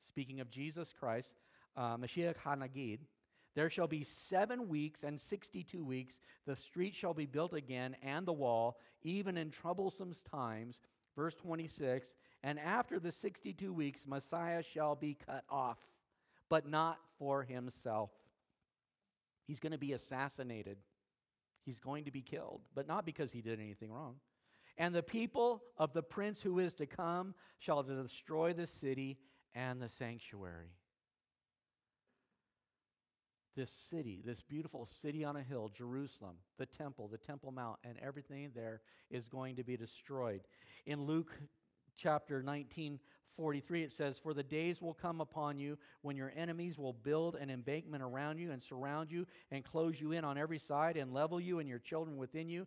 speaking 0.00 0.40
of 0.40 0.50
Jesus 0.50 0.92
Christ, 0.92 1.34
uh, 1.76 1.96
Mashiach 1.96 2.36
Hanagid, 2.36 3.00
there 3.54 3.70
shall 3.70 3.86
be 3.86 4.02
seven 4.02 4.68
weeks 4.68 5.04
and 5.04 5.20
62 5.20 5.84
weeks. 5.84 6.20
The 6.46 6.56
street 6.56 6.94
shall 6.94 7.14
be 7.14 7.26
built 7.26 7.52
again 7.52 7.96
and 8.02 8.26
the 8.26 8.32
wall, 8.32 8.78
even 9.02 9.36
in 9.36 9.50
troublesome 9.50 10.14
times. 10.30 10.80
Verse 11.14 11.34
26 11.34 12.16
And 12.42 12.58
after 12.58 12.98
the 12.98 13.12
62 13.12 13.72
weeks, 13.72 14.06
Messiah 14.06 14.62
shall 14.62 14.96
be 14.96 15.16
cut 15.26 15.44
off 15.50 15.78
but 16.52 16.68
not 16.68 16.98
for 17.18 17.42
himself. 17.42 18.10
He's 19.46 19.58
going 19.58 19.72
to 19.72 19.78
be 19.78 19.94
assassinated 19.94 20.76
He's 21.64 21.78
going 21.78 22.04
to 22.04 22.10
be 22.10 22.22
killed, 22.22 22.60
but 22.74 22.88
not 22.88 23.06
because 23.06 23.32
he 23.32 23.40
did 23.40 23.60
anything 23.60 23.92
wrong. 23.92 24.16
And 24.78 24.94
the 24.94 25.02
people 25.02 25.62
of 25.76 25.92
the 25.92 26.02
prince 26.02 26.42
who 26.42 26.58
is 26.58 26.74
to 26.74 26.86
come 26.86 27.34
shall 27.58 27.82
destroy 27.82 28.52
the 28.52 28.66
city 28.66 29.18
and 29.54 29.80
the 29.80 29.88
sanctuary. 29.88 30.72
This 33.54 33.70
city, 33.70 34.22
this 34.24 34.40
beautiful 34.40 34.86
city 34.86 35.24
on 35.24 35.36
a 35.36 35.42
hill, 35.42 35.70
Jerusalem, 35.72 36.36
the 36.58 36.66
temple, 36.66 37.06
the 37.06 37.18
Temple 37.18 37.52
Mount, 37.52 37.78
and 37.84 37.98
everything 38.02 38.50
there 38.54 38.80
is 39.10 39.28
going 39.28 39.56
to 39.56 39.62
be 39.62 39.76
destroyed. 39.76 40.40
In 40.86 41.02
Luke 41.02 41.30
chapter 41.98 42.42
19, 42.42 42.98
43, 43.36 43.82
it 43.82 43.92
says, 43.92 44.18
For 44.18 44.34
the 44.34 44.42
days 44.42 44.80
will 44.80 44.94
come 44.94 45.20
upon 45.20 45.58
you 45.58 45.78
when 46.02 46.16
your 46.16 46.32
enemies 46.36 46.78
will 46.78 46.92
build 46.92 47.36
an 47.36 47.50
embankment 47.50 48.02
around 48.02 48.38
you 48.38 48.50
and 48.50 48.62
surround 48.62 49.10
you 49.10 49.26
and 49.50 49.64
close 49.64 50.00
you 50.00 50.12
in 50.12 50.24
on 50.24 50.38
every 50.38 50.58
side 50.58 50.96
and 50.96 51.12
level 51.12 51.40
you 51.40 51.58
and 51.58 51.68
your 51.68 51.78
children 51.78 52.16
within 52.16 52.48
you 52.48 52.66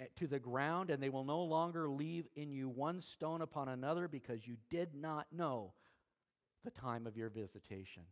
eh, 0.00 0.06
to 0.16 0.26
the 0.26 0.38
ground, 0.38 0.90
and 0.90 1.02
they 1.02 1.10
will 1.10 1.24
no 1.24 1.42
longer 1.42 1.88
leave 1.88 2.26
in 2.36 2.50
you 2.50 2.68
one 2.68 3.00
stone 3.00 3.42
upon 3.42 3.68
another 3.68 4.08
because 4.08 4.46
you 4.46 4.56
did 4.70 4.94
not 4.94 5.26
know 5.32 5.72
the 6.64 6.70
time 6.70 7.06
of 7.06 7.16
your 7.16 7.28
visitation. 7.28 8.02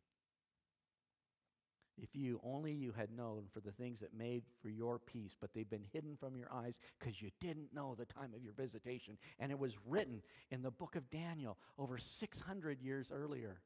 If 1.97 2.15
you 2.15 2.41
only 2.43 2.73
you 2.73 2.93
had 2.93 3.11
known 3.11 3.45
for 3.53 3.61
the 3.61 3.71
things 3.71 4.01
that 4.01 4.13
made 4.17 4.43
for 4.61 4.69
your 4.69 4.99
peace, 4.99 5.37
but 5.41 5.55
they've 5.55 5.69
been 5.69 5.85
hidden 5.93 6.17
from 6.17 6.37
your 6.37 6.53
eyes 6.53 6.81
because 6.99 7.23
you 7.23 7.31
didn't 7.41 7.73
know 7.73 7.95
the 7.95 8.05
time 8.05 8.35
of 8.35 8.43
your 8.43 8.53
visitation. 8.53 9.17
And 9.39 9.53
it 9.53 9.59
was 9.59 9.79
written 9.87 10.23
in 10.51 10.63
the 10.63 10.73
book 10.73 10.97
of 10.97 11.09
Daniel 11.09 11.57
over 11.79 11.97
600 11.97 12.81
years 12.81 13.13
earlier. 13.15 13.61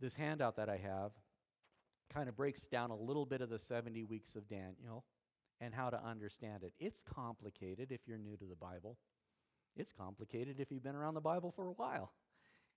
This 0.00 0.14
handout 0.14 0.56
that 0.56 0.68
I 0.68 0.78
have 0.78 1.12
kind 2.12 2.28
of 2.28 2.36
breaks 2.36 2.66
down 2.66 2.90
a 2.90 2.96
little 2.96 3.26
bit 3.26 3.40
of 3.40 3.50
the 3.50 3.58
70 3.58 4.04
weeks 4.04 4.34
of 4.34 4.48
Daniel 4.48 5.04
and 5.60 5.74
how 5.74 5.90
to 5.90 6.02
understand 6.02 6.64
it. 6.64 6.72
It's 6.80 7.02
complicated 7.02 7.92
if 7.92 8.00
you're 8.06 8.18
new 8.18 8.36
to 8.36 8.44
the 8.44 8.56
Bible. 8.56 8.96
It's 9.76 9.92
complicated 9.92 10.60
if 10.60 10.70
you've 10.70 10.82
been 10.82 10.96
around 10.96 11.14
the 11.14 11.20
Bible 11.20 11.52
for 11.52 11.68
a 11.68 11.72
while. 11.72 12.12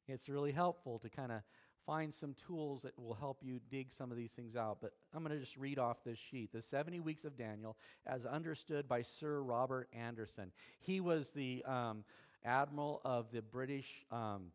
It's 0.08 0.30
really 0.30 0.52
helpful 0.52 1.00
to 1.00 1.10
kind 1.10 1.32
of 1.32 1.42
find 1.86 2.14
some 2.14 2.36
tools 2.48 2.82
that 2.84 2.98
will 3.00 3.14
help 3.14 3.40
you 3.42 3.60
dig 3.70 3.92
some 3.92 4.12
of 4.12 4.18
these 4.18 4.32
things 4.32 4.56
out. 4.56 4.78
But 4.82 4.94
I'm 5.14 5.24
going 5.24 5.36
to 5.38 5.44
just 5.44 5.58
read 5.58 5.80
off 5.80 6.04
this 6.04 6.18
sheet 6.18 6.52
The 6.52 6.62
70 6.62 7.00
Weeks 7.00 7.26
of 7.26 7.38
Daniel, 7.38 7.78
as 8.06 8.26
understood 8.26 8.88
by 8.88 9.02
Sir 9.02 9.42
Robert 9.42 9.90
Anderson. 9.94 10.52
He 10.80 11.00
was 11.00 11.32
the 11.32 11.64
um, 11.66 12.04
admiral 12.44 13.02
of 13.06 13.32
the 13.32 13.42
British. 13.42 14.06
Um, 14.12 14.52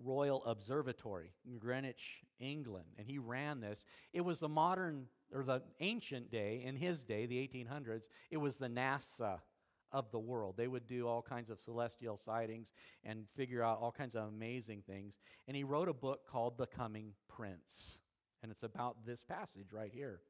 Royal 0.00 0.44
Observatory 0.44 1.32
in 1.44 1.58
Greenwich, 1.58 2.22
England, 2.38 2.84
and 2.98 3.04
he 3.04 3.18
ran 3.18 3.58
this. 3.58 3.84
It 4.12 4.20
was 4.20 4.38
the 4.38 4.48
modern 4.48 5.06
or 5.32 5.42
the 5.42 5.62
ancient 5.80 6.30
day, 6.30 6.62
in 6.64 6.76
his 6.76 7.02
day, 7.02 7.26
the 7.26 7.36
1800s, 7.36 8.08
it 8.30 8.38
was 8.38 8.56
the 8.56 8.68
NASA 8.68 9.40
of 9.92 10.10
the 10.10 10.18
world. 10.18 10.56
They 10.56 10.68
would 10.68 10.86
do 10.86 11.06
all 11.06 11.22
kinds 11.22 11.50
of 11.50 11.60
celestial 11.60 12.16
sightings 12.16 12.72
and 13.04 13.26
figure 13.36 13.62
out 13.62 13.78
all 13.80 13.92
kinds 13.92 14.14
of 14.14 14.28
amazing 14.28 14.82
things. 14.86 15.18
And 15.46 15.56
he 15.56 15.64
wrote 15.64 15.88
a 15.88 15.94
book 15.94 16.26
called 16.26 16.58
The 16.58 16.66
Coming 16.66 17.12
Prince. 17.28 18.00
And 18.42 18.52
it's 18.52 18.62
about 18.62 19.04
this 19.04 19.24
passage 19.24 19.72
right 19.72 19.92
here. 19.92 20.20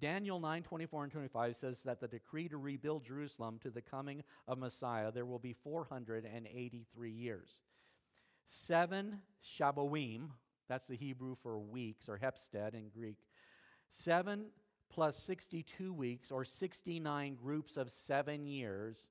Daniel 0.00 0.40
9 0.40 0.62
24 0.62 1.04
and 1.04 1.12
25 1.12 1.56
says 1.56 1.82
that 1.82 2.00
the 2.00 2.08
decree 2.08 2.48
to 2.48 2.56
rebuild 2.56 3.04
Jerusalem 3.04 3.58
to 3.62 3.70
the 3.70 3.82
coming 3.82 4.22
of 4.48 4.58
Messiah, 4.58 5.12
there 5.12 5.26
will 5.26 5.38
be 5.38 5.52
483 5.52 7.10
years. 7.10 7.50
Seven 8.46 9.20
Shabuim, 9.44 10.30
that's 10.68 10.86
the 10.88 10.96
Hebrew 10.96 11.36
for 11.42 11.58
weeks, 11.58 12.08
or 12.08 12.18
Heptad 12.18 12.74
in 12.74 12.88
Greek. 12.88 13.18
Seven 13.90 14.46
plus 14.90 15.16
62 15.16 15.92
weeks, 15.92 16.30
or 16.30 16.44
69 16.44 17.34
groups 17.34 17.76
of 17.76 17.90
seven 17.90 18.46
years, 18.46 19.06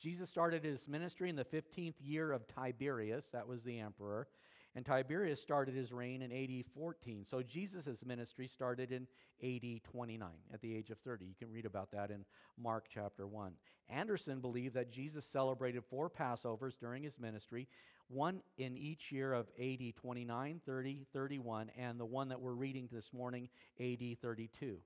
Jesus 0.00 0.28
started 0.28 0.64
his 0.64 0.88
ministry 0.88 1.30
in 1.30 1.36
the 1.36 1.44
15th 1.44 1.94
year 2.00 2.32
of 2.32 2.46
Tiberius, 2.48 3.30
that 3.30 3.46
was 3.46 3.62
the 3.62 3.78
emperor, 3.78 4.26
and 4.74 4.84
Tiberius 4.84 5.40
started 5.40 5.74
his 5.74 5.92
reign 5.92 6.22
in 6.22 6.32
AD 6.32 6.64
14. 6.74 7.24
So 7.24 7.42
Jesus' 7.42 8.04
ministry 8.04 8.48
started 8.48 8.90
in 8.90 9.06
AD 9.44 9.84
29 9.84 10.28
at 10.52 10.60
the 10.60 10.74
age 10.74 10.90
of 10.90 10.98
30. 10.98 11.26
You 11.26 11.34
can 11.38 11.52
read 11.52 11.66
about 11.66 11.92
that 11.92 12.10
in 12.10 12.24
Mark 12.58 12.86
chapter 12.92 13.26
1. 13.26 13.52
Anderson 13.90 14.40
believed 14.40 14.74
that 14.74 14.90
Jesus 14.90 15.26
celebrated 15.26 15.84
four 15.84 16.08
Passovers 16.08 16.78
during 16.78 17.02
his 17.02 17.18
ministry, 17.18 17.68
one 18.12 18.42
in 18.58 18.76
each 18.76 19.10
year 19.10 19.32
of 19.32 19.48
AD 19.58 19.94
29, 19.96 20.60
30, 20.64 21.06
31, 21.12 21.70
and 21.78 21.98
the 21.98 22.04
one 22.04 22.28
that 22.28 22.40
we're 22.40 22.52
reading 22.52 22.88
this 22.92 23.12
morning, 23.12 23.48
AD 23.80 24.18
32. 24.20 24.78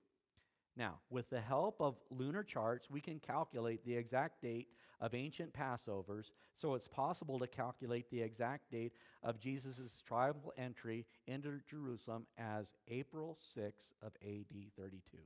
Now, 0.77 0.99
with 1.11 1.31
the 1.31 1.41
help 1.41 1.81
of 1.81 1.97
lunar 2.11 2.43
charts, 2.43 2.91
we 2.91 3.01
can 3.01 3.18
calculate 3.18 3.85
the 3.85 3.97
exact 3.97 4.43
date 4.43 4.68
of 5.01 5.14
ancient 5.14 5.53
Passovers, 5.53 6.33
so 6.55 6.74
it's 6.74 6.89
possible 6.89 7.39
to 7.39 7.47
calculate 7.47 8.11
the 8.11 8.20
exact 8.20 8.70
date 8.70 8.93
of 9.22 9.41
Jesus' 9.41 10.03
triumphal 10.07 10.53
entry 10.57 11.07
into 11.27 11.61
Jerusalem 11.68 12.27
as 12.39 12.74
April 12.89 13.37
6 13.55 13.95
of 14.03 14.12
AD 14.22 14.55
32. 14.77 15.18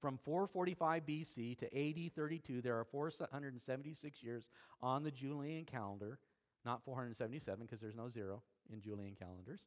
From 0.00 0.18
445 0.18 1.06
BC 1.06 1.58
to 1.58 1.66
AD 1.66 2.12
32, 2.14 2.60
there 2.60 2.78
are 2.78 2.84
476 2.84 4.22
years 4.22 4.48
on 4.82 5.04
the 5.04 5.12
Julian 5.12 5.64
calendar, 5.64 6.18
not 6.64 6.84
477 6.84 7.64
because 7.64 7.80
there's 7.80 7.96
no 7.96 8.08
zero 8.08 8.42
in 8.72 8.80
Julian 8.80 9.14
calendars. 9.14 9.60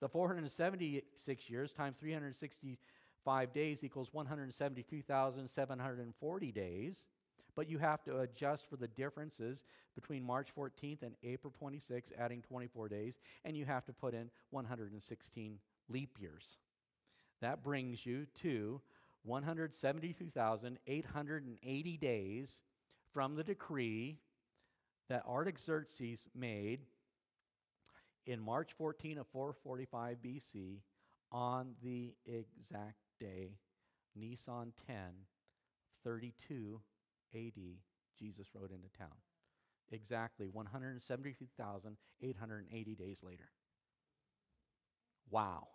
The 0.00 0.08
476 0.08 1.50
years 1.50 1.72
times 1.72 1.96
365 1.98 3.52
days 3.52 3.84
equals 3.84 4.08
172,740 4.12 6.52
days, 6.52 7.06
but 7.56 7.70
you 7.70 7.78
have 7.78 8.02
to 8.04 8.20
adjust 8.20 8.68
for 8.68 8.76
the 8.76 8.88
differences 8.88 9.64
between 9.94 10.24
March 10.24 10.48
14th 10.56 11.02
and 11.02 11.14
April 11.22 11.52
26th, 11.62 12.12
adding 12.18 12.42
24 12.42 12.88
days, 12.88 13.20
and 13.44 13.56
you 13.56 13.64
have 13.64 13.84
to 13.86 13.92
put 13.92 14.14
in 14.14 14.30
116 14.50 15.60
leap 15.88 16.18
years. 16.20 16.58
That 17.40 17.62
brings 17.62 18.04
you 18.04 18.26
to 18.42 18.80
172,880 19.24 21.96
days 21.96 22.62
from 23.12 23.36
the 23.36 23.44
decree 23.44 24.18
that 25.08 25.24
Artaxerxes 25.26 26.26
made 26.34 26.80
in 28.26 28.40
March 28.40 28.72
14 28.72 29.18
of 29.18 29.26
445 29.28 30.16
BC 30.24 30.80
on 31.30 31.74
the 31.82 32.14
exact 32.26 32.96
day, 33.20 33.58
Nisan 34.14 34.72
10, 34.86 34.96
32 36.04 36.80
AD 37.34 37.52
Jesus 38.18 38.48
rode 38.54 38.70
into 38.70 38.88
town. 38.96 39.08
Exactly 39.90 40.48
173,880 40.48 42.94
days 42.94 43.22
later. 43.22 43.50
Wow. 45.30 45.68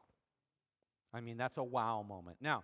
I 1.13 1.21
mean, 1.21 1.37
that's 1.37 1.57
a 1.57 1.63
wow 1.63 2.03
moment. 2.07 2.37
Now, 2.41 2.63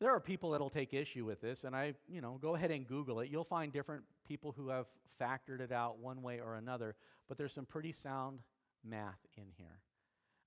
there 0.00 0.10
are 0.10 0.20
people 0.20 0.50
that'll 0.50 0.70
take 0.70 0.94
issue 0.94 1.26
with 1.26 1.40
this, 1.40 1.64
and 1.64 1.76
I, 1.76 1.94
you 2.08 2.20
know, 2.20 2.38
go 2.40 2.54
ahead 2.54 2.70
and 2.70 2.86
Google 2.86 3.18
it. 3.20 3.30
You'll 3.30 3.44
find 3.44 3.72
different 3.72 4.04
people 4.30 4.54
who 4.56 4.68
have 4.68 4.86
factored 5.20 5.60
it 5.60 5.72
out 5.72 5.98
one 5.98 6.22
way 6.22 6.38
or 6.38 6.54
another, 6.54 6.94
but 7.28 7.36
there's 7.36 7.52
some 7.52 7.66
pretty 7.66 7.90
sound 7.90 8.38
math 8.84 9.18
in 9.36 9.46
here. 9.56 9.80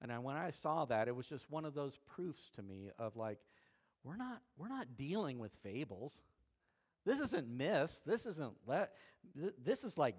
And 0.01 0.09
I, 0.09 0.19
when 0.19 0.37
I 0.37 0.51
saw 0.51 0.85
that, 0.85 1.09
it 1.09 1.15
was 1.15 1.27
just 1.27 1.51
one 1.51 1.65
of 1.65 1.73
those 1.73 1.97
proofs 2.15 2.49
to 2.55 2.61
me 2.61 2.91
of 2.97 3.17
like, 3.17 3.39
we're 4.05 4.15
not, 4.15 4.41
we're 4.57 4.69
not 4.69 4.95
dealing 4.95 5.37
with 5.37 5.51
fables. 5.63 6.21
This 7.05 7.19
isn't 7.19 7.45
myths. 7.45 8.01
This 8.05 8.25
isn't, 8.25 8.53
le- 8.65 8.87
this 9.61 9.83
is 9.83 9.97
like, 9.97 10.15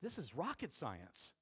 this 0.00 0.16
is 0.16 0.32
rocket 0.32 0.72
science. 0.72 1.34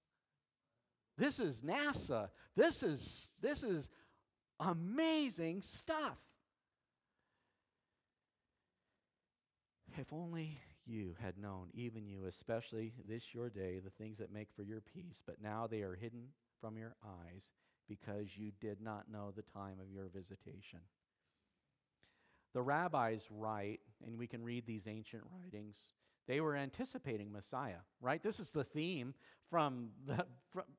This 1.19 1.39
is 1.39 1.61
NASA. 1.61 2.31
This 2.57 2.83
is, 2.83 3.29
this 3.43 3.62
is 3.62 3.91
amazing 4.59 5.61
stuff. 5.61 6.16
If 9.99 10.11
only 10.14 10.61
you 10.89 11.14
had 11.20 11.39
known, 11.39 11.68
even 11.74 12.07
you, 12.07 12.24
especially 12.26 12.93
this 13.07 13.34
your 13.34 13.51
day, 13.51 13.78
the 13.78 13.91
things 13.91 14.18
that 14.18 14.32
make 14.32 14.49
for 14.55 14.62
your 14.62 14.80
peace, 14.80 15.22
but 15.26 15.43
now 15.43 15.66
they 15.66 15.82
are 15.82 15.95
hidden 15.95 16.28
from 16.61 16.76
your 16.76 16.97
eyes 17.05 17.51
because 17.89 18.36
you 18.36 18.53
did 18.61 18.80
not 18.80 19.11
know 19.11 19.32
the 19.34 19.43
time 19.43 19.78
of 19.80 19.91
your 19.93 20.09
visitation. 20.09 20.80
The 22.55 22.62
rabbis 22.62 23.26
write, 23.30 23.80
and 24.05 24.18
we 24.18 24.26
can 24.26 24.43
read 24.43 24.66
these 24.66 24.86
ancient 24.86 25.22
writings, 25.30 25.76
they 26.26 26.41
were 26.41 26.57
anticipating 26.57 27.32
Messiah, 27.32 27.80
right? 28.01 28.22
This 28.22 28.39
is 28.39 28.53
the 28.53 28.64
theme 28.64 29.14
from 29.51 29.88
the, 30.07 30.24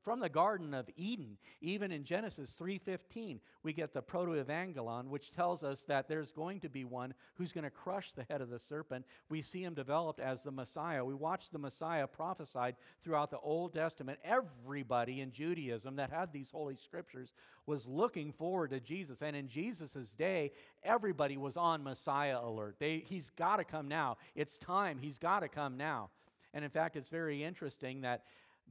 from 0.03 0.19
the 0.19 0.29
Garden 0.29 0.73
of 0.73 0.89
Eden. 0.95 1.37
Even 1.61 1.91
in 1.91 2.03
Genesis 2.03 2.55
3.15, 2.59 3.39
we 3.63 3.73
get 3.73 3.93
the 3.93 4.01
proto-evangelion, 4.01 5.07
which 5.07 5.31
tells 5.31 5.63
us 5.63 5.81
that 5.83 6.07
there's 6.07 6.31
going 6.31 6.59
to 6.61 6.69
be 6.69 6.83
one 6.83 7.13
who's 7.35 7.51
going 7.51 7.63
to 7.63 7.69
crush 7.69 8.11
the 8.13 8.25
head 8.29 8.41
of 8.41 8.49
the 8.49 8.59
serpent. 8.59 9.05
We 9.29 9.41
see 9.41 9.63
him 9.63 9.73
developed 9.73 10.19
as 10.19 10.41
the 10.41 10.51
Messiah. 10.51 11.03
We 11.03 11.13
watch 11.13 11.49
the 11.49 11.59
Messiah 11.59 12.07
prophesied 12.07 12.75
throughout 13.01 13.31
the 13.31 13.39
Old 13.39 13.73
Testament. 13.73 14.19
Everybody 14.23 15.21
in 15.21 15.31
Judaism 15.31 15.95
that 15.97 16.11
had 16.11 16.31
these 16.31 16.51
holy 16.51 16.75
scriptures 16.75 17.33
was 17.65 17.87
looking 17.87 18.31
forward 18.31 18.71
to 18.71 18.79
Jesus. 18.79 19.21
And 19.21 19.35
in 19.35 19.47
Jesus' 19.47 20.13
day, 20.17 20.51
everybody 20.83 21.37
was 21.37 21.57
on 21.57 21.83
Messiah 21.83 22.39
alert. 22.41 22.75
They, 22.79 23.03
he's 23.05 23.29
got 23.31 23.57
to 23.57 23.63
come 23.63 23.87
now. 23.87 24.17
It's 24.35 24.57
time. 24.57 24.97
He's 24.99 25.17
got 25.17 25.41
to 25.41 25.47
come 25.47 25.77
now. 25.77 26.09
And 26.53 26.65
in 26.65 26.71
fact, 26.71 26.95
it's 26.95 27.09
very 27.09 27.43
interesting 27.43 28.01
that 28.01 28.23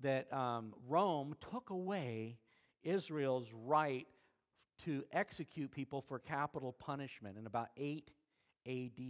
that 0.03 0.32
um, 0.32 0.74
Rome 0.88 1.34
took 1.51 1.70
away 1.70 2.38
Israel's 2.82 3.53
right 3.53 4.07
to 4.84 5.05
execute 5.12 5.70
people 5.72 6.01
for 6.01 6.18
capital 6.18 6.72
punishment 6.72 7.36
in 7.36 7.46
about 7.46 7.68
8 7.76 8.11
AD. 8.66 9.01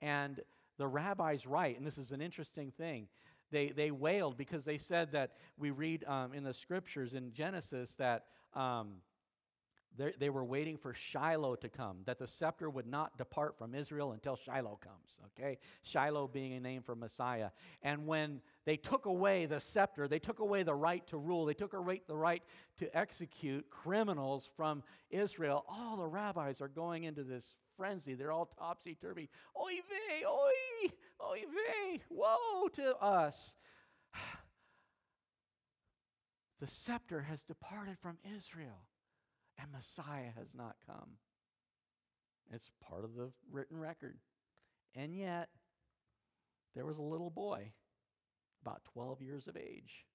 And 0.00 0.40
the 0.78 0.86
rabbis 0.86 1.46
write, 1.46 1.76
and 1.78 1.86
this 1.86 1.98
is 1.98 2.12
an 2.12 2.20
interesting 2.20 2.70
thing, 2.70 3.08
they, 3.50 3.68
they 3.68 3.90
wailed 3.90 4.36
because 4.36 4.64
they 4.64 4.78
said 4.78 5.12
that 5.12 5.32
we 5.56 5.70
read 5.70 6.04
um, 6.04 6.32
in 6.32 6.44
the 6.44 6.54
scriptures 6.54 7.14
in 7.14 7.32
Genesis 7.32 7.94
that 7.96 8.24
um, 8.54 8.96
they 9.96 10.30
were 10.30 10.44
waiting 10.44 10.76
for 10.76 10.94
Shiloh 10.94 11.56
to 11.56 11.68
come, 11.68 11.98
that 12.04 12.18
the 12.18 12.26
scepter 12.26 12.68
would 12.68 12.86
not 12.86 13.16
depart 13.16 13.56
from 13.56 13.74
Israel 13.74 14.12
until 14.12 14.36
Shiloh 14.36 14.78
comes, 14.82 15.20
okay? 15.38 15.58
Shiloh 15.82 16.28
being 16.28 16.54
a 16.54 16.60
name 16.60 16.82
for 16.82 16.94
Messiah. 16.94 17.50
And 17.82 18.06
when 18.06 18.40
they 18.64 18.76
took 18.76 19.06
away 19.06 19.46
the 19.46 19.60
scepter, 19.60 20.08
they 20.08 20.18
took 20.18 20.40
away 20.40 20.62
the 20.62 20.74
right 20.74 21.06
to 21.08 21.18
rule, 21.18 21.44
they 21.44 21.54
took 21.54 21.72
away 21.72 22.02
the 22.06 22.16
right 22.16 22.42
to 22.78 22.96
execute 22.96 23.68
criminals 23.70 24.48
from 24.56 24.82
Israel, 25.10 25.64
all 25.68 25.96
the 25.96 26.06
rabbis 26.06 26.60
are 26.60 26.68
going 26.68 27.04
into 27.04 27.22
this 27.22 27.54
frenzy. 27.76 28.14
They're 28.14 28.32
all 28.32 28.46
topsy 28.58 28.94
turvy. 28.94 29.28
Oy 29.56 29.74
vey, 29.88 30.24
oy, 30.26 30.90
oy 31.22 31.40
vey, 31.40 32.00
woe 32.10 32.68
to 32.74 32.96
us. 32.96 33.56
The 36.58 36.66
scepter 36.66 37.20
has 37.20 37.44
departed 37.44 37.98
from 37.98 38.16
Israel 38.34 38.86
and 39.58 39.72
Messiah 39.72 40.30
has 40.36 40.54
not 40.54 40.76
come. 40.86 41.18
It's 42.52 42.70
part 42.88 43.04
of 43.04 43.14
the 43.14 43.30
written 43.50 43.78
record. 43.78 44.18
And 44.94 45.14
yet, 45.14 45.48
there 46.74 46.86
was 46.86 46.98
a 46.98 47.02
little 47.02 47.30
boy, 47.30 47.72
about 48.62 48.84
12 48.92 49.22
years 49.22 49.46
of 49.48 49.56
age, 49.56 50.06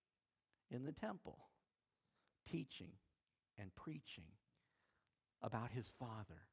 in 0.70 0.86
the 0.86 0.92
temple, 0.92 1.40
teaching 2.50 2.94
and 3.60 3.76
preaching 3.76 4.32
about 5.42 5.72
his 5.72 5.92
father. 6.00 6.48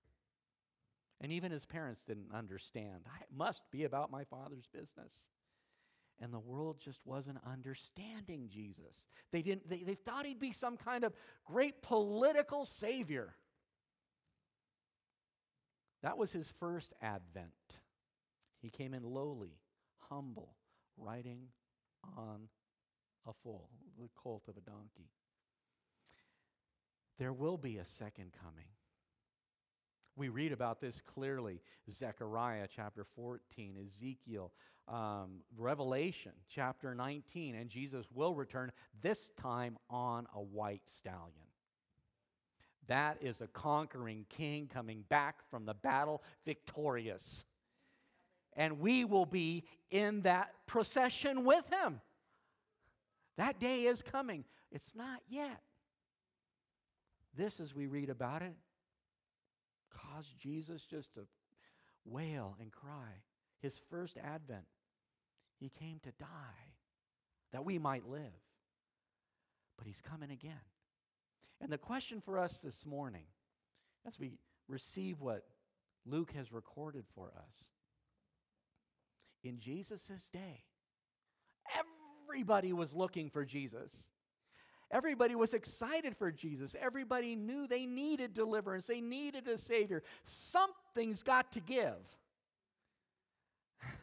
And 1.21 1.33
even 1.33 1.53
his 1.53 1.67
parents 1.67 2.05
didn't 2.05 2.35
understand. 2.35 3.03
It 3.21 3.37
must 3.37 3.63
be 3.71 3.85
about 3.85 4.11
my 4.11 4.25
father's 4.25 4.69
business 4.73 5.31
and 6.21 6.33
the 6.33 6.39
world 6.39 6.81
just 6.81 7.01
wasn't 7.05 7.39
understanding 7.47 8.49
Jesus. 8.51 9.07
They, 9.33 9.43
didn't, 9.43 9.69
they, 9.69 9.83
they 9.83 9.95
thought 9.95 10.27
he'd 10.27 10.41
be 10.41 10.53
some 10.53 10.77
kind 10.77 11.05
of 11.05 11.13
great 11.45 11.83
political 11.83 12.65
savior. 12.65 13.35
That 16.03 16.19
was 16.19 16.33
his 16.33 16.53
first 16.59 16.93
advent. 17.01 17.53
He 18.61 18.71
came 18.71 18.95
in 18.95 19.03
lowly, 19.03 19.59
humble, 20.09 20.55
riding 20.97 21.49
on 22.17 22.49
a 23.27 23.33
foal, 23.33 23.69
the 24.01 24.09
colt 24.17 24.45
of 24.49 24.57
a 24.57 24.61
donkey. 24.61 25.11
There 27.19 27.33
will 27.33 27.57
be 27.57 27.79
a 27.79 27.85
second 27.85 28.33
coming. 28.41 28.67
We 30.19 30.29
read 30.29 30.51
about 30.51 30.81
this 30.81 31.01
clearly. 31.01 31.61
Zechariah 31.89 32.67
chapter 32.75 33.05
14, 33.15 33.77
Ezekiel 33.87 34.51
um, 34.89 35.43
Revelation 35.57 36.33
chapter 36.49 36.95
19, 36.95 37.55
and 37.55 37.69
Jesus 37.69 38.07
will 38.13 38.35
return 38.35 38.73
this 39.03 39.31
time 39.41 39.77
on 39.91 40.27
a 40.35 40.41
white 40.41 40.83
stallion. 40.87 41.33
That 42.87 43.19
is 43.21 43.41
a 43.41 43.47
conquering 43.47 44.25
king 44.29 44.69
coming 44.73 45.05
back 45.09 45.49
from 45.51 45.67
the 45.67 45.75
battle 45.75 46.23
victorious. 46.47 47.45
And 48.57 48.81
we 48.81 49.05
will 49.05 49.27
be 49.27 49.65
in 49.91 50.23
that 50.23 50.55
procession 50.67 51.45
with 51.45 51.65
him. 51.73 52.01
That 53.37 53.61
day 53.61 53.85
is 53.85 54.03
coming. 54.03 54.45
It's 54.73 54.97
not 54.97 55.21
yet. 55.29 55.61
This, 57.37 57.61
as 57.61 57.75
we 57.75 57.87
read 57.87 58.11
about 58.11 58.43
it, 58.43 58.55
caused 59.99 60.39
Jesus 60.39 60.85
just 60.85 61.15
to 61.15 61.27
wail 62.05 62.57
and 62.61 62.71
cry. 62.73 63.23
His 63.61 63.81
first 63.91 64.17
advent. 64.17 64.67
He 65.59 65.69
came 65.69 65.99
to 66.05 66.13
die 66.19 66.75
that 67.53 67.65
we 67.65 67.79
might 67.79 68.09
live. 68.09 68.21
But 69.77 69.87
he's 69.87 70.01
coming 70.01 70.31
again. 70.31 70.55
And 71.61 71.73
the 71.73 71.79
question 71.79 72.21
for 72.21 72.39
us 72.39 72.61
this 72.61 72.87
morning, 72.87 73.27
as 74.07 74.19
we 74.19 74.33
receive 74.69 75.21
what 75.21 75.45
Luke 76.07 76.33
has 76.33 76.53
recorded 76.53 77.05
for 77.15 77.33
us, 77.37 77.71
in 79.43 79.59
Jesus' 79.59 80.29
day, 80.33 80.65
everybody 82.29 82.73
was 82.73 82.95
looking 82.95 83.31
for 83.31 83.45
Jesus. 83.45 84.09
Everybody 84.91 85.35
was 85.35 85.53
excited 85.53 86.17
for 86.17 86.31
Jesus. 86.31 86.75
Everybody 86.81 87.37
knew 87.37 87.67
they 87.67 87.85
needed 87.85 88.35
deliverance, 88.35 88.87
they 88.87 89.01
needed 89.01 89.47
a 89.49 89.59
Savior. 89.59 90.03
Something's 90.25 91.23
got 91.23 91.53
to 91.53 91.61
give. 91.61 91.97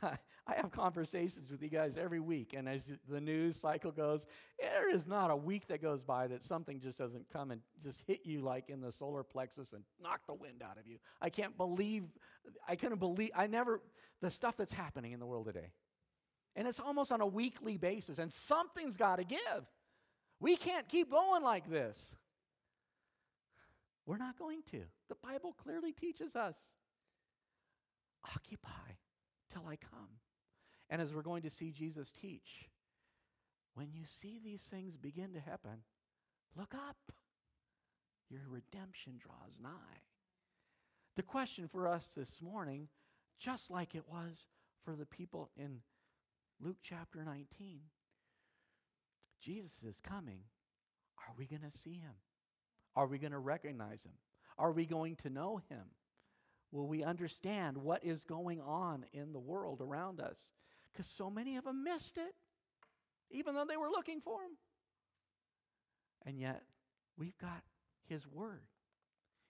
I 0.47 0.53
have 0.53 0.71
conversations 0.71 1.49
with 1.49 1.63
you 1.63 1.69
guys 1.69 1.97
every 1.97 2.19
week, 2.19 2.53
and 2.55 2.69
as 2.69 2.91
the 3.09 3.19
news 3.19 3.55
cycle 3.57 3.91
goes, 3.91 4.27
there 4.59 4.93
is 4.93 5.07
not 5.07 5.31
a 5.31 5.35
week 5.35 5.67
that 5.69 5.81
goes 5.81 6.03
by 6.03 6.27
that 6.27 6.43
something 6.43 6.79
just 6.79 6.99
doesn't 6.99 7.27
come 7.33 7.49
and 7.49 7.61
just 7.83 8.01
hit 8.05 8.21
you 8.25 8.41
like 8.41 8.69
in 8.69 8.79
the 8.79 8.91
solar 8.91 9.23
plexus 9.23 9.73
and 9.73 9.83
knock 9.99 10.21
the 10.27 10.35
wind 10.35 10.61
out 10.63 10.77
of 10.77 10.85
you. 10.85 10.97
I 11.19 11.31
can't 11.31 11.57
believe, 11.57 12.03
I 12.67 12.75
couldn't 12.75 12.99
believe, 12.99 13.31
I 13.35 13.47
never, 13.47 13.81
the 14.21 14.29
stuff 14.29 14.55
that's 14.55 14.73
happening 14.73 15.13
in 15.13 15.19
the 15.19 15.25
world 15.25 15.47
today. 15.47 15.71
And 16.55 16.67
it's 16.67 16.79
almost 16.79 17.11
on 17.11 17.21
a 17.21 17.27
weekly 17.27 17.77
basis, 17.77 18.19
and 18.19 18.31
something's 18.31 18.97
got 18.97 19.15
to 19.15 19.23
give. 19.23 19.65
We 20.45 20.55
can't 20.57 20.87
keep 20.87 21.09
going 21.09 21.41
like 21.41 21.71
this. 21.71 22.13
We're 24.05 24.19
not 24.19 24.37
going 24.37 24.61
to. 24.69 24.81
The 25.09 25.15
Bible 25.15 25.55
clearly 25.57 25.91
teaches 25.91 26.35
us 26.35 26.59
occupy 28.23 28.99
till 29.51 29.63
I 29.67 29.75
come. 29.75 30.19
And 30.87 31.01
as 31.01 31.15
we're 31.15 31.23
going 31.23 31.41
to 31.41 31.49
see 31.49 31.71
Jesus 31.71 32.11
teach, 32.11 32.69
when 33.73 33.91
you 33.91 34.03
see 34.05 34.37
these 34.37 34.61
things 34.61 34.95
begin 34.97 35.33
to 35.33 35.39
happen, 35.39 35.81
look 36.55 36.75
up. 36.75 37.11
Your 38.29 38.43
redemption 38.47 39.13
draws 39.17 39.57
nigh. 39.59 40.03
The 41.15 41.23
question 41.23 41.67
for 41.67 41.87
us 41.87 42.11
this 42.15 42.39
morning, 42.39 42.89
just 43.39 43.71
like 43.71 43.95
it 43.95 44.03
was 44.07 44.45
for 44.83 44.95
the 44.95 45.07
people 45.07 45.49
in 45.57 45.79
Luke 46.61 46.77
chapter 46.83 47.25
19. 47.25 47.79
Jesus 49.41 49.83
is 49.83 50.01
coming. 50.01 50.39
Are 51.17 51.33
we 51.37 51.45
going 51.45 51.61
to 51.61 51.77
see 51.77 51.95
him? 51.95 52.15
Are 52.95 53.07
we 53.07 53.17
going 53.17 53.31
to 53.31 53.39
recognize 53.39 54.03
him? 54.03 54.13
Are 54.57 54.71
we 54.71 54.85
going 54.85 55.15
to 55.17 55.29
know 55.29 55.61
him? 55.69 55.83
Will 56.71 56.87
we 56.87 57.03
understand 57.03 57.77
what 57.77 58.03
is 58.03 58.23
going 58.23 58.61
on 58.61 59.05
in 59.13 59.33
the 59.33 59.39
world 59.39 59.81
around 59.81 60.19
us? 60.19 60.51
Because 60.91 61.07
so 61.07 61.29
many 61.29 61.57
of 61.57 61.65
them 61.65 61.83
missed 61.83 62.17
it, 62.17 62.35
even 63.31 63.53
though 63.53 63.65
they 63.65 63.77
were 63.77 63.89
looking 63.89 64.21
for 64.21 64.41
him. 64.41 64.51
And 66.25 66.39
yet, 66.39 66.63
we've 67.17 67.37
got 67.37 67.63
his 68.07 68.27
word. 68.27 68.63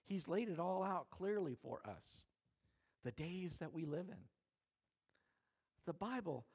He's 0.04 0.28
laid 0.28 0.48
it 0.48 0.58
all 0.58 0.82
out 0.82 1.10
clearly 1.10 1.56
for 1.60 1.80
us. 1.88 2.26
The 3.04 3.12
days 3.12 3.58
that 3.58 3.72
we 3.72 3.84
live 3.84 4.08
in. 4.08 4.24
The 5.86 5.92
Bible 5.92 6.46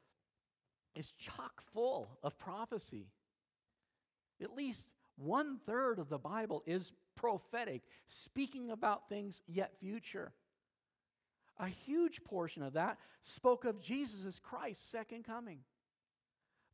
is 0.96 1.14
chock 1.14 1.62
full 1.74 2.18
of 2.22 2.38
prophecy. 2.38 3.08
At 4.42 4.56
least 4.56 4.88
one 5.18 5.60
third 5.66 6.00
of 6.00 6.10
the 6.10 6.18
Bible 6.18 6.64
is 6.66 6.92
prophetic, 7.16 7.84
speaking 8.08 8.72
about 8.72 9.10
things 9.10 9.42
yet 9.48 9.74
future. 9.80 10.32
A 11.60 11.68
huge 11.68 12.24
portion 12.24 12.64
of 12.64 12.74
that 12.74 12.98
spoke 13.22 13.66
of 13.66 13.82
Jesus 13.82 14.26
as 14.26 14.40
Christ's 14.40 14.90
second 14.90 15.24
coming. 15.24 15.60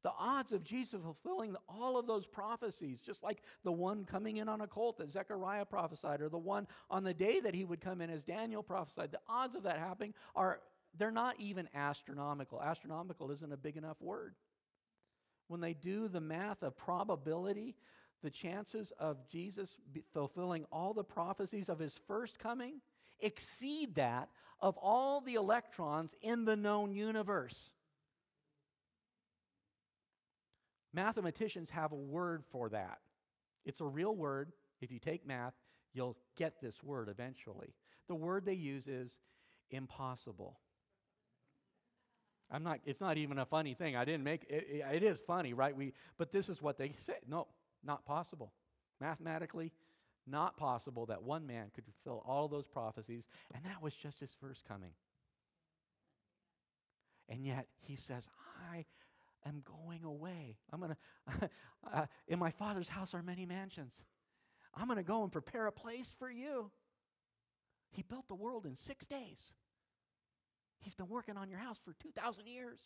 The 0.04 0.14
odds 0.18 0.54
of 0.54 0.64
Jesus 0.64 1.02
fulfilling 1.02 1.56
all 1.68 1.98
of 1.98 2.08
those 2.08 2.26
prophecies, 2.26 3.02
just 3.02 3.24
like 3.24 3.42
the 3.66 3.72
one 3.72 4.06
coming 4.06 4.38
in 4.38 4.48
on 4.48 4.62
a 4.62 4.68
colt 4.68 5.00
that 5.00 5.12
Zechariah 5.12 5.66
prophesied, 5.66 6.22
or 6.22 6.30
the 6.30 6.38
one 6.38 6.68
on 6.90 7.04
the 7.04 7.14
day 7.14 7.42
that 7.42 7.56
he 7.56 7.66
would 7.66 7.82
come 7.82 8.00
in 8.00 8.10
as 8.10 8.24
Daniel 8.24 8.64
prophesied, 8.64 9.12
the 9.12 9.20
odds 9.28 9.56
of 9.56 9.64
that 9.64 9.80
happening 9.80 10.14
are, 10.36 10.62
they're 10.98 11.12
not 11.12 11.36
even 11.40 11.68
astronomical. 11.74 12.62
Astronomical 12.62 13.32
isn't 13.32 13.52
a 13.52 13.58
big 13.58 13.76
enough 13.76 14.00
word. 14.00 14.36
When 15.48 15.62
they 15.62 15.74
do 15.74 16.08
the 16.08 16.22
math 16.22 16.64
of 16.64 16.76
probability, 16.78 17.76
the 18.24 18.30
chances 18.30 18.92
of 19.00 19.28
Jesus 19.30 19.78
fulfilling 20.14 20.66
all 20.72 20.94
the 20.94 21.04
prophecies 21.04 21.70
of 21.70 21.80
his 21.80 22.00
first 22.08 22.40
coming 22.40 22.82
exceed 23.20 23.96
that 23.96 24.30
of 24.60 24.78
all 24.78 25.22
the 25.22 25.36
electrons 25.36 26.16
in 26.22 26.46
the 26.46 26.56
known 26.56 26.94
universe. 26.94 27.74
Mathematicians 30.94 31.70
have 31.70 31.92
a 31.92 31.96
word 31.96 32.44
for 32.52 32.70
that. 32.70 33.00
It's 33.66 33.82
a 33.82 33.86
real 33.86 34.16
word. 34.16 34.52
If 34.82 34.92
you 34.92 35.00
take 35.00 35.28
math, 35.28 35.54
you'll 35.94 36.18
get 36.36 36.60
this 36.62 36.84
word 36.84 37.10
eventually. 37.10 37.74
The 38.08 38.16
word 38.16 38.46
they 38.46 38.54
use 38.54 38.88
is 38.88 39.20
impossible. 39.70 40.58
I'm 42.50 42.64
not, 42.64 42.80
it's 42.86 43.02
not 43.02 43.18
even 43.18 43.40
a 43.40 43.46
funny 43.46 43.74
thing. 43.74 43.96
I 43.96 44.06
didn't 44.06 44.24
make 44.24 44.46
it, 44.50 44.68
it, 44.70 44.96
it 44.96 45.04
is 45.04 45.20
funny, 45.20 45.54
right? 45.54 45.76
We, 45.76 45.94
but 46.18 46.32
this 46.32 46.48
is 46.50 46.62
what 46.62 46.78
they 46.78 46.94
say. 46.98 47.16
No, 47.28 47.48
not 47.84 48.06
possible. 48.06 48.54
Mathematically, 49.02 49.74
not 50.26 50.58
possible 50.58 51.06
that 51.08 51.24
one 51.24 51.46
man 51.46 51.72
could 51.74 51.84
fulfill 51.86 52.24
all 52.26 52.48
those 52.48 52.66
prophecies, 52.66 53.28
and 53.54 53.64
that 53.66 53.82
was 53.82 53.94
just 53.94 54.20
his 54.20 54.36
first 54.40 54.66
coming. 54.66 54.92
And 57.30 57.46
yet 57.46 57.68
he 57.82 57.96
says, 57.96 58.30
I 58.72 58.86
am 59.46 59.64
going 59.66 60.04
away. 60.04 60.58
I'm 60.72 60.80
going 60.80 60.96
to, 61.42 61.50
uh, 61.94 62.06
in 62.28 62.40
my 62.40 62.52
father's 62.52 62.90
house 62.90 63.14
are 63.14 63.22
many 63.22 63.46
mansions. 63.46 64.04
I'm 64.74 64.88
going 64.88 64.98
to 64.98 65.04
go 65.04 65.24
and 65.24 65.32
prepare 65.32 65.68
a 65.68 65.72
place 65.72 66.16
for 66.18 66.30
you. 66.30 66.72
He 67.92 68.04
built 68.04 68.28
the 68.28 68.36
world 68.36 68.66
in 68.66 68.76
six 68.76 69.06
days. 69.06 69.54
He's 70.80 70.96
been 70.96 71.10
working 71.10 71.38
on 71.38 71.50
your 71.50 71.60
house 71.60 71.80
for 71.84 71.94
2,000 71.94 72.48
years. 72.48 72.80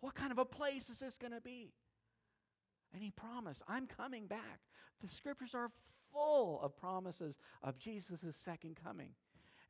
What 0.00 0.14
kind 0.14 0.30
of 0.30 0.38
a 0.38 0.44
place 0.44 0.88
is 0.90 1.00
this 1.00 1.18
going 1.18 1.32
to 1.32 1.40
be? 1.40 1.72
And 2.94 3.02
he 3.02 3.10
promised, 3.10 3.62
I'm 3.68 3.86
coming 3.86 4.26
back. 4.26 4.60
The 5.00 5.08
scriptures 5.08 5.54
are 5.54 5.70
full 6.12 6.60
of 6.62 6.76
promises 6.76 7.38
of 7.62 7.78
Jesus' 7.78 8.36
second 8.36 8.78
coming. 8.82 9.10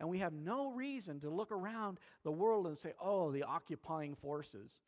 And 0.01 0.09
we 0.09 0.19
have 0.19 0.33
no 0.33 0.71
reason 0.71 1.21
to 1.21 1.31
look 1.31 1.51
around 1.51 1.99
the 2.23 2.31
world 2.31 2.67
and 2.67 2.79
say, 2.79 2.93
oh, 3.03 3.33
the 3.33 3.43
occupying 3.43 4.15
forces, 4.15 4.81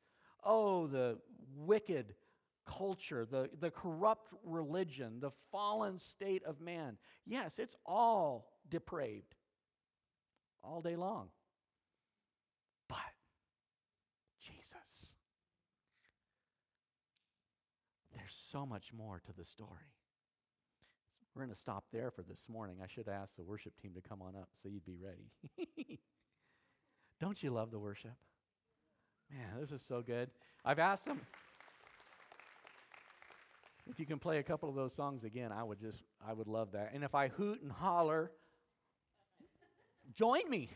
oh, 0.44 0.86
the 0.86 1.18
wicked 1.56 2.14
culture, 2.66 3.26
the, 3.28 3.50
the 3.58 3.70
corrupt 3.70 4.32
religion, 4.44 5.18
the 5.20 5.32
fallen 5.50 5.98
state 5.98 6.44
of 6.44 6.60
man. 6.60 6.96
Yes, 7.26 7.58
it's 7.58 7.76
all 7.84 8.52
depraved 8.68 9.34
all 10.62 10.80
day 10.80 10.96
long. 10.96 11.28
But 12.88 12.98
Jesus, 14.40 15.12
there's 18.14 18.34
so 18.50 18.66
much 18.66 18.92
more 18.92 19.20
to 19.26 19.32
the 19.36 19.44
story. 19.44 19.94
We're 21.34 21.42
going 21.42 21.54
to 21.54 21.60
stop 21.60 21.84
there 21.92 22.10
for 22.10 22.22
this 22.22 22.48
morning. 22.48 22.78
I 22.82 22.86
should 22.86 23.08
ask 23.08 23.36
the 23.36 23.44
worship 23.44 23.72
team 23.80 23.92
to 23.94 24.00
come 24.00 24.20
on 24.20 24.34
up 24.34 24.48
so 24.52 24.68
you'd 24.68 24.84
be 24.84 24.96
ready. 24.96 25.30
Don't 27.20 27.42
you 27.42 27.50
love 27.50 27.70
the 27.70 27.78
worship? 27.78 28.14
Man, 29.30 29.60
this 29.60 29.70
is 29.70 29.82
so 29.82 30.02
good. 30.02 30.30
I've 30.64 30.80
asked 30.80 31.04
them 31.04 31.20
if 33.90 33.98
you 33.98 34.06
can 34.06 34.18
play 34.18 34.38
a 34.38 34.42
couple 34.42 34.68
of 34.68 34.74
those 34.74 34.94
songs 34.94 35.24
again, 35.24 35.52
I 35.52 35.62
would 35.62 35.80
just 35.80 36.02
I 36.26 36.32
would 36.32 36.46
love 36.46 36.72
that. 36.72 36.92
And 36.94 37.02
if 37.02 37.14
I 37.14 37.28
hoot 37.28 37.60
and 37.60 37.72
holler, 37.72 38.30
join 40.14 40.48
me. 40.48 40.70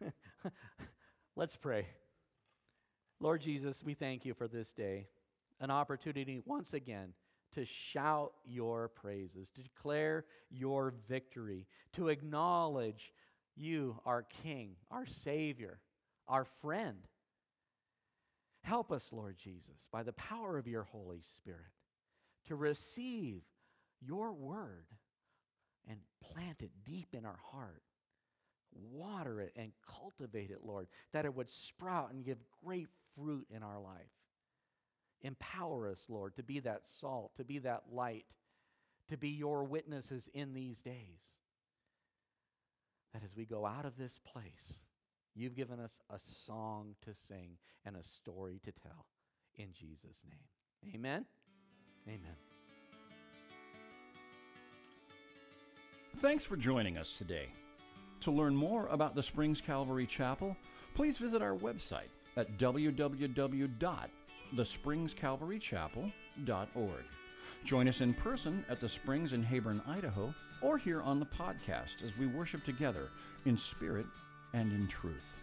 Let's 1.36 1.56
pray. 1.56 1.86
Lord 3.20 3.40
Jesus, 3.40 3.82
we 3.82 3.94
thank 3.94 4.26
you 4.26 4.34
for 4.34 4.46
this 4.46 4.72
day, 4.72 5.08
an 5.60 5.70
opportunity 5.70 6.40
once 6.44 6.74
again 6.74 7.14
to 7.52 7.64
shout 7.64 8.32
your 8.44 8.88
praises, 8.88 9.50
to 9.50 9.62
declare 9.62 10.24
your 10.50 10.94
victory, 11.08 11.66
to 11.92 12.08
acknowledge 12.08 13.12
you, 13.56 13.98
our 14.04 14.22
King, 14.42 14.76
our 14.90 15.06
Savior, 15.06 15.80
our 16.28 16.44
friend. 16.44 16.98
Help 18.62 18.92
us, 18.92 19.12
Lord 19.12 19.38
Jesus, 19.38 19.88
by 19.90 20.02
the 20.02 20.12
power 20.12 20.58
of 20.58 20.66
your 20.66 20.82
Holy 20.82 21.20
Spirit, 21.20 21.60
to 22.48 22.56
receive 22.56 23.42
your 24.00 24.32
word 24.32 24.86
and 25.88 25.98
plant 26.20 26.62
it 26.62 26.72
deep 26.84 27.14
in 27.14 27.24
our 27.24 27.38
heart. 27.52 27.82
Water 28.72 29.40
it 29.40 29.52
and 29.56 29.72
cultivate 29.88 30.50
it, 30.50 30.58
Lord, 30.62 30.88
that 31.12 31.24
it 31.24 31.34
would 31.34 31.48
sprout 31.48 32.12
and 32.12 32.24
give 32.24 32.38
great 32.64 32.88
fruit 33.14 33.46
in 33.50 33.62
our 33.62 33.80
life. 33.80 34.10
Empower 35.22 35.88
us, 35.88 36.06
Lord, 36.08 36.36
to 36.36 36.42
be 36.42 36.60
that 36.60 36.86
salt, 36.86 37.32
to 37.36 37.44
be 37.44 37.58
that 37.60 37.84
light, 37.92 38.26
to 39.08 39.16
be 39.16 39.30
your 39.30 39.64
witnesses 39.64 40.28
in 40.34 40.52
these 40.52 40.80
days. 40.80 41.38
That 43.12 43.22
as 43.24 43.36
we 43.36 43.44
go 43.44 43.64
out 43.64 43.86
of 43.86 43.96
this 43.96 44.20
place, 44.24 44.84
you've 45.34 45.56
given 45.56 45.80
us 45.80 46.00
a 46.10 46.18
song 46.18 46.96
to 47.04 47.14
sing 47.14 47.58
and 47.84 47.96
a 47.96 48.02
story 48.02 48.60
to 48.64 48.72
tell. 48.72 49.06
In 49.56 49.72
Jesus' 49.72 50.22
name. 50.28 50.94
Amen. 50.94 51.24
Amen. 52.06 52.36
Thanks 56.18 56.44
for 56.44 56.56
joining 56.56 56.98
us 56.98 57.12
today. 57.12 57.48
To 58.20 58.30
learn 58.30 58.54
more 58.54 58.86
about 58.88 59.14
the 59.14 59.22
Springs 59.22 59.60
Calvary 59.60 60.06
Chapel, 60.06 60.56
please 60.94 61.18
visit 61.18 61.42
our 61.42 61.54
website 61.54 62.08
at 62.36 62.58
www 62.58 64.08
thespringscalvarychapel.org. 64.54 67.04
Join 67.64 67.88
us 67.88 68.00
in 68.00 68.14
person 68.14 68.64
at 68.68 68.80
the 68.80 68.88
Springs 68.88 69.32
in 69.32 69.42
Heyburn, 69.42 69.80
Idaho, 69.88 70.32
or 70.60 70.78
here 70.78 71.02
on 71.02 71.18
the 71.20 71.26
podcast 71.26 72.04
as 72.04 72.16
we 72.18 72.26
worship 72.26 72.64
together 72.64 73.10
in 73.44 73.58
spirit 73.58 74.06
and 74.54 74.72
in 74.72 74.88
truth. 74.88 75.36